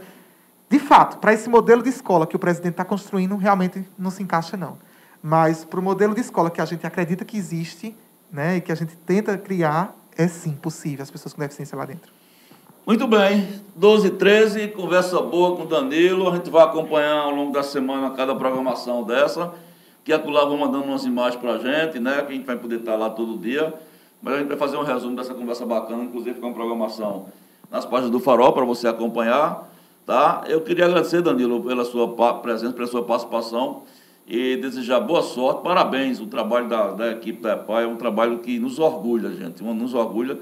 de 0.69 0.79
fato, 0.79 1.19
para 1.19 1.35
esse 1.35 1.51
modelo 1.51 1.83
de 1.83 1.91
escola 1.91 2.27
que 2.27 2.37
o 2.37 2.39
presidente 2.39 2.73
está 2.73 2.85
construindo, 2.85 3.37
realmente 3.37 3.87
não 3.99 4.11
se 4.11 4.23
encaixa, 4.23 4.57
não. 4.57 4.79
Mas 5.23 5.65
para 5.65 5.79
o 5.79 5.83
modelo 5.83 6.15
de 6.15 6.21
escola 6.21 6.51
que 6.51 6.61
a 6.61 6.65
gente 6.65 6.87
acredita 6.87 7.25
que 7.25 7.37
existe, 7.37 7.95
né, 8.33 8.57
e 8.57 8.61
que 8.61 8.73
a 8.73 8.75
gente 8.75 8.97
tenta 8.97 9.37
criar, 9.37 9.95
é 10.17 10.27
sim 10.27 10.53
possível 10.53 11.03
as 11.03 11.11
pessoas 11.11 11.35
com 11.35 11.41
deficiência 11.43 11.77
lá 11.77 11.85
dentro. 11.85 12.11
Muito 12.85 13.07
bem, 13.07 13.49
12 13.77 14.09
e 14.09 14.11
13, 14.11 14.69
conversa 14.69 15.21
boa 15.21 15.55
com 15.57 15.63
o 15.63 15.67
Danilo. 15.67 16.29
A 16.29 16.35
gente 16.35 16.51
vai 16.51 16.65
acompanhar 16.65 17.17
ao 17.17 17.31
longo 17.31 17.53
da 17.53 17.63
semana 17.63 18.11
cada 18.11 18.35
programação 18.35 19.05
dessa. 19.05 19.53
Que 20.03 20.13
lá 20.13 20.45
vão 20.45 20.57
mandando 20.57 20.87
umas 20.87 21.05
imagens 21.05 21.41
para 21.41 21.53
a 21.53 21.59
gente, 21.59 22.01
né? 22.01 22.23
Que 22.23 22.33
a 22.33 22.35
gente 22.35 22.45
vai 22.45 22.57
poder 22.57 22.81
estar 22.81 22.97
lá 22.97 23.09
todo 23.09 23.39
dia. 23.39 23.73
Mas 24.21 24.35
a 24.35 24.39
gente 24.39 24.49
vai 24.49 24.57
fazer 24.57 24.77
um 24.79 24.83
resumo 24.83 25.15
dessa 25.15 25.33
conversa 25.33 25.65
bacana, 25.65 26.03
inclusive 26.03 26.41
com 26.41 26.49
a 26.49 26.53
programação 26.53 27.27
nas 27.71 27.85
páginas 27.85 28.11
do 28.11 28.19
Farol 28.19 28.53
para 28.53 28.65
você 28.65 28.89
acompanhar. 28.89 29.73
Tá? 30.05 30.43
Eu 30.49 30.61
queria 30.63 30.87
agradecer, 30.87 31.23
Danilo, 31.23 31.63
pela 31.63 31.85
sua 31.85 32.09
presença, 32.41 32.73
pela 32.73 32.89
sua 32.89 33.05
participação 33.05 33.85
e 34.27 34.57
desejar 34.57 34.99
boa 34.99 35.23
sorte. 35.23 35.63
Parabéns, 35.63 36.19
o 36.19 36.27
trabalho 36.27 36.69
da, 36.69 36.91
da 36.91 37.13
equipe 37.13 37.41
da 37.41 37.53
EPA 37.53 37.83
é 37.83 37.87
um 37.87 37.95
trabalho 37.95 38.41
que 38.41 38.59
nos 38.59 38.81
orgulha, 38.81 39.31
gente, 39.31 39.63
nos 39.63 39.95
orgulha 39.95 40.37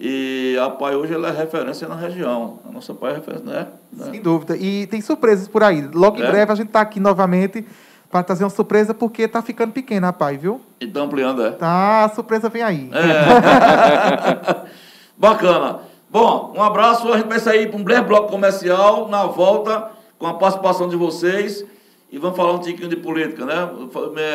e 0.00 0.56
a 0.62 0.70
PAI 0.70 0.94
hoje 0.94 1.12
ela 1.12 1.28
é 1.28 1.32
referência 1.32 1.88
na 1.88 1.96
região. 1.96 2.60
A 2.68 2.70
nossa 2.70 2.94
PAI 2.94 3.12
é 3.12 3.14
referência, 3.16 3.46
né? 3.46 3.66
né? 3.92 4.10
Sem 4.10 4.22
dúvida. 4.22 4.56
E 4.56 4.86
tem 4.86 5.00
surpresas 5.00 5.48
por 5.48 5.62
aí. 5.64 5.82
Logo 5.92 6.18
em 6.18 6.22
é. 6.22 6.30
breve 6.30 6.52
a 6.52 6.54
gente 6.54 6.68
está 6.68 6.80
aqui 6.80 7.00
novamente 7.00 7.66
para 8.08 8.22
trazer 8.22 8.44
uma 8.44 8.50
surpresa, 8.50 8.94
porque 8.94 9.22
está 9.22 9.42
ficando 9.42 9.72
pequena 9.72 10.08
a 10.08 10.12
PAI, 10.12 10.36
viu? 10.36 10.60
Então 10.80 11.06
ampliando, 11.06 11.44
é. 11.44 11.50
Tá, 11.50 12.04
a 12.04 12.08
surpresa 12.10 12.48
vem 12.48 12.62
aí. 12.62 12.90
É. 12.92 14.66
Bacana. 15.18 15.80
Bom, 16.08 16.54
um 16.56 16.62
abraço. 16.62 17.12
A 17.12 17.16
gente 17.16 17.28
vai 17.28 17.40
sair 17.40 17.68
para 17.68 17.78
um 17.78 17.82
breve 17.82 18.06
bloco 18.06 18.30
comercial. 18.30 19.08
Na 19.08 19.26
volta, 19.26 19.90
com 20.16 20.26
a 20.26 20.34
participação 20.34 20.88
de 20.88 20.96
vocês. 20.96 21.64
E 22.10 22.18
vamos 22.18 22.36
falar 22.36 22.52
um 22.52 22.60
tiquinho 22.60 22.88
de 22.88 22.96
política, 22.96 23.44
né? 23.44 23.64
O 23.64 23.88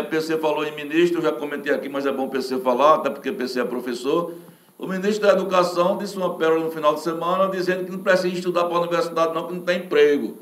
PC 0.09 0.37
falou 0.37 0.63
em 0.63 0.75
ministro, 0.75 1.17
eu 1.19 1.23
já 1.23 1.31
comentei 1.31 1.73
aqui, 1.73 1.89
mas 1.89 2.05
é 2.05 2.11
bom 2.11 2.25
o 2.25 2.29
PC 2.29 2.59
falar, 2.59 2.95
até 2.95 3.09
porque 3.09 3.31
o 3.31 3.35
PC 3.35 3.61
é 3.61 3.63
professor. 3.63 4.33
O 4.83 4.87
ministro 4.87 5.25
da 5.25 5.31
Educação 5.31 5.97
disse 5.97 6.17
uma 6.17 6.33
pérola 6.35 6.65
no 6.65 6.69
final 6.69 6.93
de 6.93 6.99
semana, 6.99 7.47
dizendo 7.47 7.85
que 7.85 7.91
não 7.93 7.99
precisa 7.99 8.35
estudar 8.35 8.65
para 8.65 8.75
a 8.75 8.81
universidade, 8.81 9.33
não, 9.33 9.47
que 9.47 9.53
não 9.53 9.61
tem 9.61 9.77
emprego. 9.77 10.37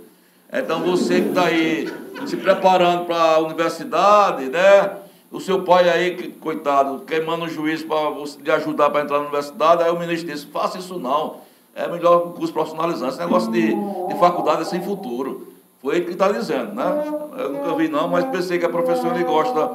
Então 0.52 0.82
você 0.82 1.22
que 1.22 1.30
está 1.30 1.46
aí 1.46 1.88
se 2.26 2.36
preparando 2.38 3.06
para 3.06 3.36
a 3.36 3.40
universidade, 3.40 4.50
né? 4.50 4.98
O 5.32 5.40
seu 5.40 5.62
pai 5.62 5.88
aí, 5.88 6.16
que, 6.16 6.30
coitado, 6.30 7.04
queimando 7.06 7.46
o 7.46 7.48
juiz 7.48 7.84
para 7.84 8.10
lhe 8.44 8.52
ajudar 8.52 8.90
para 8.90 9.04
entrar 9.04 9.18
na 9.18 9.26
universidade, 9.26 9.84
aí 9.84 9.92
o 9.92 10.00
ministro 10.00 10.34
disse, 10.34 10.48
faça 10.48 10.80
isso 10.80 10.98
não. 10.98 11.42
É 11.76 11.88
melhor 11.88 12.26
um 12.26 12.32
curso 12.32 12.52
profissionalizante. 12.52 13.12
Esse 13.12 13.20
negócio 13.20 13.52
de, 13.52 13.68
de 13.68 14.20
faculdade 14.20 14.64
é 14.64 14.66
sem 14.66 14.82
futuro. 14.82 15.54
Foi 15.84 15.98
ele 15.98 16.06
que 16.06 16.12
está 16.14 16.32
dizendo, 16.32 16.74
né? 16.74 17.14
Eu 17.38 17.50
nunca 17.52 17.76
vi 17.76 17.88
não, 17.88 18.08
mas 18.08 18.26
pensei 18.26 18.58
que 18.58 18.66
a 18.66 18.70
professora 18.70 19.22
gosta 19.22 19.70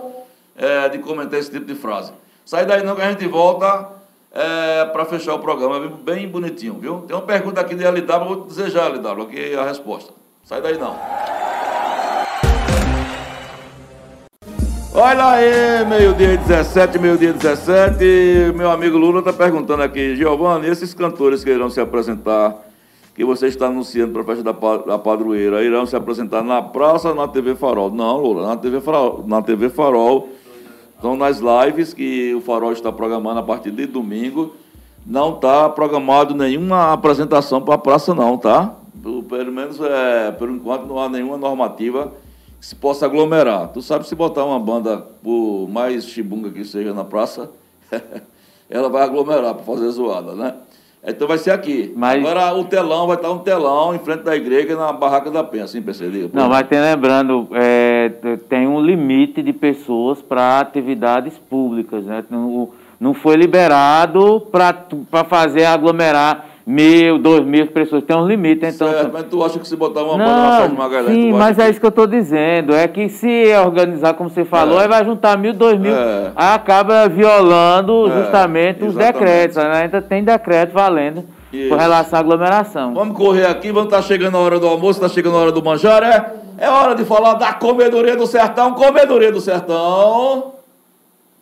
é, 0.56 0.88
de 0.88 0.98
comentar 0.98 1.38
esse 1.38 1.52
tipo 1.52 1.66
de 1.66 1.76
frase. 1.76 2.12
Sai 2.44 2.66
daí 2.66 2.82
não 2.82 2.96
que 2.96 3.02
a 3.02 3.12
gente 3.12 3.28
volta 3.28 3.94
é, 4.36 4.84
para 4.84 5.06
fechar 5.06 5.34
o 5.34 5.38
programa, 5.38 5.80
bem 6.04 6.28
bonitinho, 6.28 6.74
viu? 6.74 6.98
Tem 7.06 7.16
uma 7.16 7.22
pergunta 7.22 7.58
aqui 7.58 7.74
de 7.74 7.84
LW, 7.84 8.44
vou 8.46 8.68
já, 8.68 8.86
LW, 8.86 9.22
aqui 9.22 9.54
é 9.54 9.58
a 9.58 9.64
resposta. 9.64 10.12
Sai 10.44 10.60
daí 10.60 10.76
não. 10.76 10.94
Olha 14.92 15.26
aí, 15.26 15.86
meio-dia 15.86 16.36
17, 16.36 16.98
meio-dia 16.98 17.32
17. 17.32 18.52
Meu 18.54 18.70
amigo 18.70 18.98
Lula 18.98 19.20
está 19.20 19.32
perguntando 19.32 19.82
aqui, 19.82 20.14
Giovanni, 20.16 20.68
esses 20.68 20.92
cantores 20.92 21.42
que 21.42 21.50
irão 21.50 21.70
se 21.70 21.80
apresentar, 21.80 22.56
que 23.14 23.24
você 23.24 23.46
está 23.46 23.68
anunciando 23.68 24.12
para 24.12 24.20
a 24.20 24.24
festa 24.26 24.42
da, 24.42 24.98
padroeira, 24.98 25.62
irão 25.64 25.86
se 25.86 25.96
apresentar 25.96 26.42
na 26.42 26.60
praça 26.60 27.14
na 27.14 27.26
TV 27.26 27.54
Farol? 27.54 27.90
Não, 27.90 28.18
Lula, 28.18 28.48
na 28.48 28.56
TV 28.58 28.82
Farol. 28.82 29.24
Na 29.26 29.40
TV 29.40 29.70
Farol 29.70 30.28
estão 30.96 31.16
nas 31.16 31.38
lives 31.38 31.94
que 31.94 32.34
o 32.34 32.40
Farol 32.40 32.72
está 32.72 32.90
programando 32.90 33.38
a 33.38 33.42
partir 33.42 33.70
de 33.70 33.86
domingo. 33.86 34.54
Não 35.06 35.34
está 35.34 35.68
programado 35.68 36.34
nenhuma 36.34 36.92
apresentação 36.92 37.62
para 37.62 37.74
a 37.74 37.78
praça, 37.78 38.12
não, 38.12 38.36
tá? 38.36 38.74
Pelo 39.28 39.52
menos, 39.52 39.78
é, 39.80 40.32
por 40.32 40.50
enquanto, 40.50 40.86
não 40.86 40.98
há 40.98 41.08
nenhuma 41.08 41.36
normativa 41.36 42.12
que 42.58 42.66
se 42.66 42.74
possa 42.74 43.06
aglomerar. 43.06 43.68
Tu 43.68 43.80
sabe 43.82 44.08
se 44.08 44.14
botar 44.16 44.44
uma 44.44 44.58
banda, 44.58 44.98
por 45.22 45.68
mais 45.68 46.06
chibunga 46.06 46.50
que 46.50 46.64
seja 46.64 46.92
na 46.92 47.04
praça, 47.04 47.50
ela 48.68 48.88
vai 48.88 49.02
aglomerar 49.02 49.54
para 49.54 49.62
fazer 49.62 49.88
zoada, 49.90 50.34
né? 50.34 50.54
Então 51.06 51.28
vai 51.28 51.38
ser 51.38 51.52
aqui. 51.52 51.92
Mas... 51.96 52.18
Agora 52.18 52.52
o 52.54 52.64
telão 52.64 53.06
vai 53.06 53.16
estar 53.16 53.30
um 53.30 53.38
telão 53.38 53.94
em 53.94 53.98
frente 54.00 54.22
da 54.22 54.34
igreja 54.34 54.74
na 54.76 54.92
barraca 54.92 55.30
da 55.30 55.44
Penha, 55.44 55.64
assim, 55.64 55.80
percebi? 55.80 56.28
Não, 56.32 56.48
mas 56.48 56.66
tem 56.66 56.80
lembrando, 56.80 57.48
é, 57.52 58.10
tem 58.48 58.66
um 58.66 58.80
limite 58.80 59.40
de 59.42 59.52
pessoas 59.52 60.20
para 60.20 60.58
atividades 60.58 61.34
públicas, 61.48 62.04
né? 62.04 62.24
Não, 62.28 62.70
não 62.98 63.14
foi 63.14 63.36
liberado 63.36 64.46
para 64.50 65.24
fazer 65.24 65.64
aglomerar 65.64 66.55
mil, 66.66 67.18
dois 67.18 67.44
mil 67.44 67.68
pessoas, 67.68 68.02
tem 68.02 68.16
um 68.16 68.26
limite, 68.26 68.66
então... 68.66 68.90
Certo, 68.90 69.10
mas 69.12 69.24
tu 69.30 69.44
acha 69.44 69.56
que 69.56 69.68
se 69.68 69.76
botar 69.76 70.02
uma 70.02 70.18
não, 70.18 70.24
banda 70.24 70.36
na 70.36 70.58
Sérgio 70.58 70.76
Magalhães... 70.76 71.14
Sim, 71.14 71.32
mas 71.32 71.58
é 71.60 71.70
isso 71.70 71.78
que 71.78 71.86
eu 71.86 71.90
estou 71.90 72.08
dizendo, 72.08 72.74
é 72.74 72.88
que 72.88 73.08
se 73.08 73.54
organizar, 73.64 74.14
como 74.14 74.28
você 74.28 74.44
falou, 74.44 74.80
é. 74.80 74.82
aí 74.82 74.88
vai 74.88 75.04
juntar 75.04 75.38
mil, 75.38 75.52
dois 75.52 75.78
mil, 75.78 75.94
é. 75.94 76.32
aí 76.34 76.54
acaba 76.54 77.08
violando 77.08 78.08
é, 78.08 78.20
justamente 78.20 78.84
os 78.84 78.96
decretos, 78.96 79.56
né? 79.56 79.82
ainda 79.82 80.02
tem 80.02 80.24
decreto 80.24 80.72
valendo 80.72 81.24
isso. 81.52 81.68
com 81.68 81.76
relação 81.76 82.18
à 82.18 82.20
aglomeração. 82.20 82.94
Vamos 82.94 83.16
correr 83.16 83.46
aqui, 83.46 83.68
vamos 83.68 83.84
estar 83.84 83.98
tá 83.98 84.02
chegando 84.02 84.36
a 84.36 84.40
hora 84.40 84.58
do 84.58 84.66
almoço, 84.66 85.00
está 85.00 85.08
chegando 85.08 85.36
a 85.36 85.40
hora 85.40 85.52
do 85.52 85.62
manjar, 85.62 86.02
é? 86.02 86.32
É 86.58 86.68
hora 86.68 86.96
de 86.96 87.04
falar 87.04 87.34
da 87.34 87.52
Comedoria 87.52 88.16
do 88.16 88.26
Sertão, 88.26 88.72
Comedoria 88.72 89.30
do 89.30 89.40
Sertão... 89.40 90.55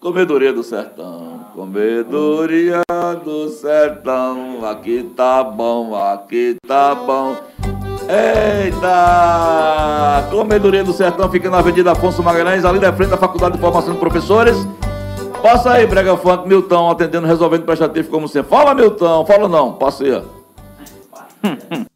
Comedoria 0.05 0.53
do 0.53 0.63
Sertão, 0.63 1.47
comedoria 1.55 2.83
do 3.25 3.49
sertão, 3.49 4.63
aqui 4.63 5.03
tá 5.17 5.43
bom, 5.43 5.97
aqui 5.97 6.59
tá 6.69 6.95
bom. 6.95 7.35
Eita! 8.07 8.93
Comedoria 10.31 10.85
do 10.85 10.93
Sertão 10.93 11.31
fica 11.31 11.49
na 11.49 11.61
Avenida 11.61 11.93
Afonso 11.93 12.23
Magalhães, 12.23 12.67
ali 12.67 12.79
da 12.79 12.93
frente 12.93 13.13
da 13.13 13.17
Faculdade 13.17 13.55
de 13.55 13.61
Formação 13.63 13.95
de 13.95 13.99
Professores. 13.99 14.59
Passa 15.43 15.73
aí, 15.73 15.87
Brega 15.87 16.19
Funk, 16.19 16.47
Milton, 16.47 16.91
atendendo, 16.91 17.27
resolvendo 17.27 17.65
prestativo 17.65 18.11
como 18.11 18.29
você. 18.29 18.43
Fala, 18.43 18.75
Milton, 18.75 19.25
fala 19.25 19.49
não, 19.49 19.73
passeia. 19.73 20.23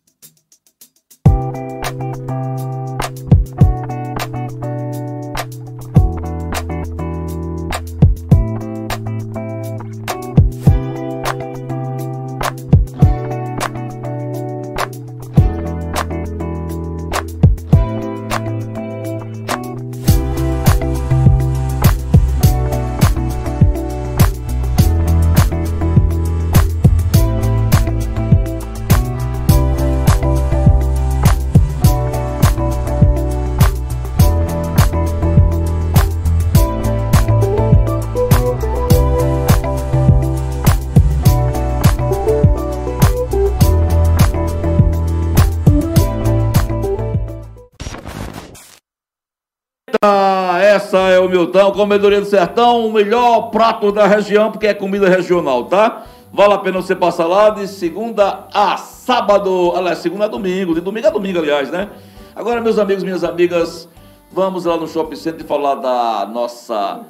o 50.96 51.28
Milton, 51.28 51.72
Comedoria 51.72 52.20
do 52.20 52.26
Sertão, 52.26 52.86
o 52.86 52.92
melhor 52.92 53.50
prato 53.50 53.92
da 53.92 54.06
região, 54.06 54.50
porque 54.50 54.66
é 54.66 54.74
comida 54.74 55.08
regional, 55.08 55.64
tá? 55.64 56.04
Vale 56.32 56.54
a 56.54 56.58
pena 56.58 56.80
você 56.80 56.94
passar 56.94 57.26
lá 57.26 57.50
de 57.50 57.66
segunda 57.66 58.46
a 58.52 58.76
sábado, 58.76 59.72
aliás, 59.74 59.98
segunda 59.98 60.26
a 60.26 60.28
domingo, 60.28 60.74
de 60.74 60.80
domingo 60.80 61.06
a 61.06 61.10
domingo, 61.10 61.38
aliás, 61.38 61.70
né? 61.70 61.88
Agora, 62.36 62.60
meus 62.60 62.78
amigos, 62.78 63.02
minhas 63.02 63.24
amigas, 63.24 63.88
vamos 64.32 64.64
lá 64.64 64.76
no 64.76 64.86
Shopping 64.86 65.16
Center 65.16 65.44
falar 65.44 65.74
da 65.76 66.28
nossa 66.32 67.00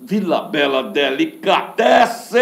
Vila 0.00 0.42
Bela 0.42 0.82
Delicatessen! 0.84 2.40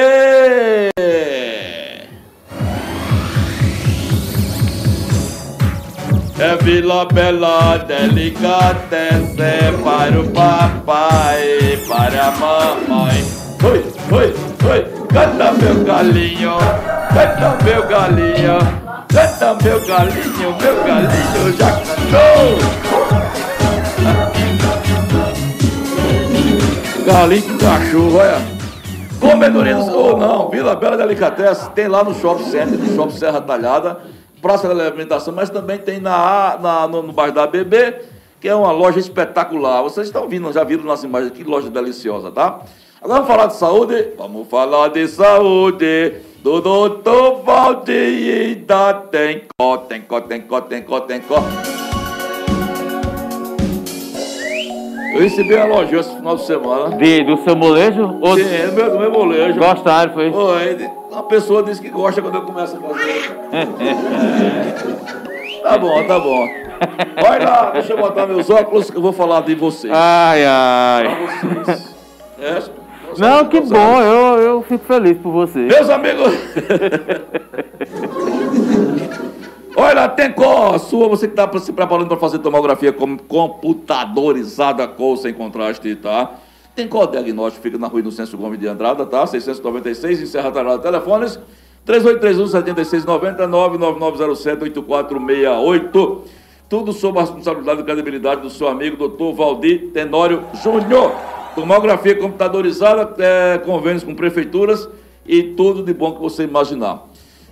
É 6.41 6.55
Vila 6.63 7.05
Bela 7.07 7.79
delicatesse 7.79 9.35
para 9.83 10.21
o 10.21 10.31
papai, 10.31 11.77
para 11.89 12.29
a 12.29 12.31
mamãe. 12.31 13.25
Oi, 13.65 13.85
oi, 14.13 14.35
oi, 14.71 14.87
canta 15.09 15.53
meu 15.55 15.83
galinho, 15.83 16.53
canta 17.13 17.59
meu 17.65 17.89
galinho, 17.89 18.59
canta 19.09 19.57
meu 19.65 19.85
galinho, 19.85 20.57
meu 20.63 20.77
galinho 20.85 21.57
já 21.59 21.73
cantou. 21.73 22.59
Galinho 27.05 27.59
cachorro, 27.59 28.17
olha. 28.17 28.59
Comedoria 29.19 29.77
ou 29.77 30.17
não, 30.17 30.49
Vila 30.49 30.77
Bela 30.77 30.97
Delicatesse, 30.97 31.69
tem 31.71 31.89
lá 31.89 32.05
no 32.05 32.15
Shopping 32.15 32.45
Center, 32.45 32.79
no 32.79 32.95
Shopping 32.95 33.19
Serra 33.19 33.41
Talhada 33.41 33.99
Praça 34.41 34.73
da 34.73 34.87
Alimentação, 34.87 35.35
mas 35.35 35.51
também 35.51 35.79
tem 35.79 36.01
na, 36.01 36.59
na, 36.61 36.89
no, 36.89 37.03
no 37.03 37.13
bairro 37.13 37.35
da 37.35 37.45
ABB, 37.45 38.03
que 38.41 38.49
é 38.49 38.55
uma 38.55 38.71
loja 38.71 38.99
espetacular. 38.99 39.83
Vocês 39.83 40.07
estão 40.07 40.29
vindo, 40.29 40.53
já 40.53 40.63
viram 40.63 40.85
nossa 40.85 41.07
imagem, 41.07 41.31
que 41.31 41.43
loja 41.43 41.69
deliciosa, 41.69 42.31
tá? 42.31 42.61
Agora 43.01 43.21
vamos 43.21 43.29
falar 43.29 43.47
de 43.47 43.57
saúde? 43.57 44.09
Vamos 44.17 44.49
falar 44.49 44.89
de 44.89 45.07
saúde. 45.09 46.15
Do 46.43 46.61
doutor 46.61 47.43
Valdir 47.43 48.65
da 48.65 48.95
Tencó, 48.95 49.77
Tencó, 49.89 50.21
Tencó, 50.21 50.61
Tencó, 50.61 51.01
Tencó. 51.01 51.43
Eu 55.15 55.21
recebi 55.21 55.57
a 55.57 55.65
loja 55.65 55.99
esse 55.99 56.15
final 56.15 56.37
de 56.37 56.47
semana. 56.47 56.97
De, 56.97 57.25
do 57.25 57.37
seu 57.39 57.57
molejo? 57.57 58.19
Ou... 58.21 58.37
Sim, 58.37 58.67
do 58.67 58.73
meu, 58.73 58.91
do 58.91 58.99
meu 59.01 59.11
molejo. 59.11 59.59
Gostaram, 59.59 60.13
foi? 60.13 60.31
Foi. 60.31 60.98
Uma 61.19 61.27
pessoa 61.27 61.65
disse 61.65 61.83
que 61.83 61.91
gosta 61.91 62.23
quando 62.23 62.37
eu 62.37 62.43
começo 62.43 62.77
a 62.77 62.81
fazer. 62.81 63.37
tá 65.65 65.77
bom, 65.77 66.07
tá 66.07 66.21
bom. 66.21 66.47
Vai 67.21 67.45
lá, 67.45 67.73
deixa 67.73 67.93
eu 67.93 67.99
botar 67.99 68.25
meus 68.25 68.49
óculos 68.49 68.89
que 68.89 68.97
eu 68.97 69.03
vou 69.03 69.13
falar 69.13 69.41
de 69.41 69.57
vocês. 69.57 69.93
Ai, 69.93 70.45
ai. 70.47 71.29
Pra 71.41 71.65
vocês. 71.65 71.93
É, 72.41 72.63
não, 73.19 73.47
que 73.47 73.61
bom, 73.63 74.01
eu, 74.01 74.39
eu 74.39 74.63
fico 74.63 74.85
feliz 74.85 75.19
por 75.19 75.33
você. 75.33 75.59
Meus 75.59 75.91
amigos. 75.91 76.33
Olha, 79.77 80.09
tem 80.11 80.31
cor 80.31 80.79
sua, 80.79 81.09
você 81.09 81.27
que 81.27 81.33
está 81.33 81.51
se 81.59 81.73
preparando 81.73 82.07
para 82.07 82.17
fazer 82.17 82.39
tomografia 82.39 82.93
computadorizada 82.93 84.87
com 84.87 85.17
sem 85.17 85.35
contraste, 85.35 85.97
tá? 85.97 86.31
Tem 86.79 86.87
cor 86.87 87.09
diagnóstico, 87.09 87.61
fica 87.61 87.77
na 87.77 87.89
rua 87.89 87.99
Inocêncio 87.99 88.39
Gomes 88.39 88.57
de 88.57 88.69
Andrada, 88.69 89.05
tá? 89.05 89.27
696, 89.27 90.23
em 90.23 90.27
Serra 90.27 90.49
Talhada, 90.53 90.81
telefones 90.81 91.37
3831 91.85 92.47
7690 92.47 93.49
99907 93.49 94.63
8468. 94.63 96.23
Tudo 96.69 96.93
sob 96.93 97.19
a 97.19 97.23
responsabilidade 97.23 97.81
e 97.81 97.83
credibilidade 97.83 98.43
do 98.43 98.49
seu 98.49 98.69
amigo, 98.69 98.97
doutor 98.97 99.35
Valdir 99.35 99.89
Tenório 99.93 100.45
Júnior. 100.63 101.11
Tomografia 101.57 102.15
computadorizada, 102.15 103.13
é, 103.19 103.59
convênios 103.59 104.05
com 104.05 104.15
prefeituras 104.15 104.89
e 105.27 105.43
tudo 105.43 105.83
de 105.83 105.93
bom 105.93 106.13
que 106.13 106.21
você 106.21 106.45
imaginar. 106.45 107.09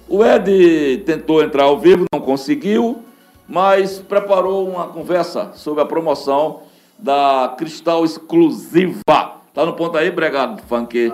O 0.08 0.24
Ed 0.24 1.02
tentou 1.04 1.42
entrar 1.42 1.64
ao 1.64 1.80
vivo, 1.80 2.04
não 2.12 2.20
conseguiu, 2.20 3.02
mas 3.48 3.98
preparou 3.98 4.68
uma 4.68 4.86
conversa 4.86 5.50
sobre 5.54 5.82
a 5.82 5.84
promoção 5.84 6.60
da 6.98 7.54
Cristal 7.56 8.04
Exclusiva. 8.04 9.00
Tá 9.06 9.64
no 9.64 9.72
ponto 9.74 9.96
aí, 9.96 10.10
Bregado 10.10 10.62
Funk? 10.62 11.12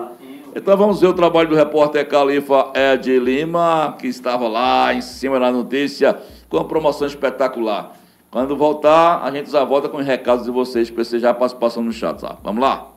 Então 0.55 0.77
vamos 0.77 1.01
ver 1.01 1.07
o 1.07 1.13
trabalho 1.13 1.49
do 1.49 1.55
repórter 1.55 2.07
Califa 2.07 2.71
Ed 2.75 3.19
Lima, 3.19 3.95
que 3.97 4.07
estava 4.07 4.47
lá 4.47 4.93
em 4.93 5.01
cima 5.01 5.39
da 5.39 5.51
notícia, 5.51 6.21
com 6.47 6.57
uma 6.57 6.65
promoção 6.65 7.07
espetacular. 7.07 7.93
Quando 8.29 8.55
voltar, 8.55 9.23
a 9.23 9.31
gente 9.31 9.49
já 9.49 9.63
volta 9.63 9.89
com 9.89 9.97
os 9.97 10.05
recados 10.05 10.45
de 10.45 10.51
vocês, 10.51 10.89
para 10.89 11.03
você 11.03 11.19
já 11.19 11.33
participação 11.33 11.83
no 11.83 11.91
chat. 11.91 12.19
Vamos 12.43 12.61
lá? 12.61 12.87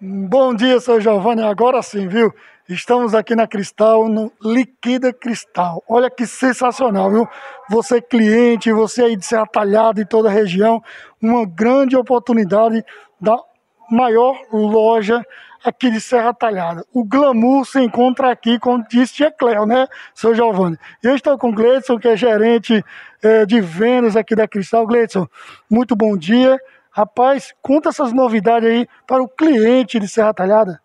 Bom 0.00 0.54
dia, 0.54 0.80
seu 0.80 1.00
Giovanni. 1.00 1.42
Agora 1.42 1.80
sim, 1.82 2.08
viu? 2.08 2.32
Estamos 2.66 3.14
aqui 3.14 3.34
na 3.34 3.46
Cristal, 3.46 4.08
no 4.08 4.32
Liquida 4.42 5.12
Cristal. 5.12 5.84
Olha 5.86 6.08
que 6.08 6.26
sensacional, 6.26 7.10
viu? 7.10 7.28
Você 7.68 8.00
cliente, 8.00 8.72
você 8.72 9.02
aí 9.02 9.16
de 9.16 9.26
ser 9.26 9.36
atalhado 9.36 10.00
em 10.00 10.06
toda 10.06 10.30
a 10.30 10.32
região, 10.32 10.82
uma 11.20 11.44
grande 11.44 11.94
oportunidade 11.94 12.82
da 13.20 13.36
maior 13.90 14.40
loja 14.50 15.22
aqui 15.62 15.90
de 15.90 16.00
Serra 16.00 16.32
Talhada. 16.32 16.86
O 16.90 17.04
glamour 17.04 17.66
se 17.66 17.78
encontra 17.82 18.30
aqui, 18.30 18.58
como 18.58 18.82
disse 18.88 19.12
Tia 19.12 19.30
Cléo, 19.30 19.66
né, 19.66 19.86
seu 20.14 20.34
Giovanni? 20.34 20.78
Eu 21.02 21.14
estou 21.14 21.36
com 21.36 21.50
o 21.50 21.54
Gleidson, 21.54 21.98
que 21.98 22.08
é 22.08 22.16
gerente 22.16 22.82
é, 23.22 23.44
de 23.44 23.60
vendas 23.60 24.16
aqui 24.16 24.34
da 24.34 24.48
Cristal. 24.48 24.86
Gleidson, 24.86 25.28
muito 25.68 25.94
bom 25.94 26.16
dia. 26.16 26.58
Rapaz, 26.90 27.52
conta 27.60 27.90
essas 27.90 28.10
novidades 28.10 28.70
aí 28.70 28.88
para 29.06 29.22
o 29.22 29.28
cliente 29.28 30.00
de 30.00 30.08
Serra 30.08 30.32
Talhada. 30.32 30.80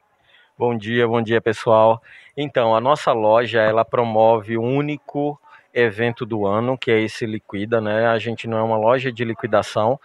Bom 0.59 0.77
dia, 0.77 1.07
bom 1.07 1.21
dia 1.21 1.39
pessoal. 1.39 2.03
Então, 2.35 2.75
a 2.75 2.81
nossa 2.81 3.13
loja 3.13 3.61
ela 3.61 3.85
promove 3.85 4.57
o 4.57 4.61
único 4.61 5.39
evento 5.73 6.25
do 6.25 6.45
ano, 6.45 6.77
que 6.77 6.91
é 6.91 6.99
esse 6.99 7.25
Liquida, 7.25 7.79
né? 7.79 8.07
A 8.07 8.19
gente 8.19 8.45
não 8.45 8.57
é 8.57 8.61
uma 8.61 8.75
loja 8.75 9.09
de 9.09 9.23
liquidação, 9.23 9.97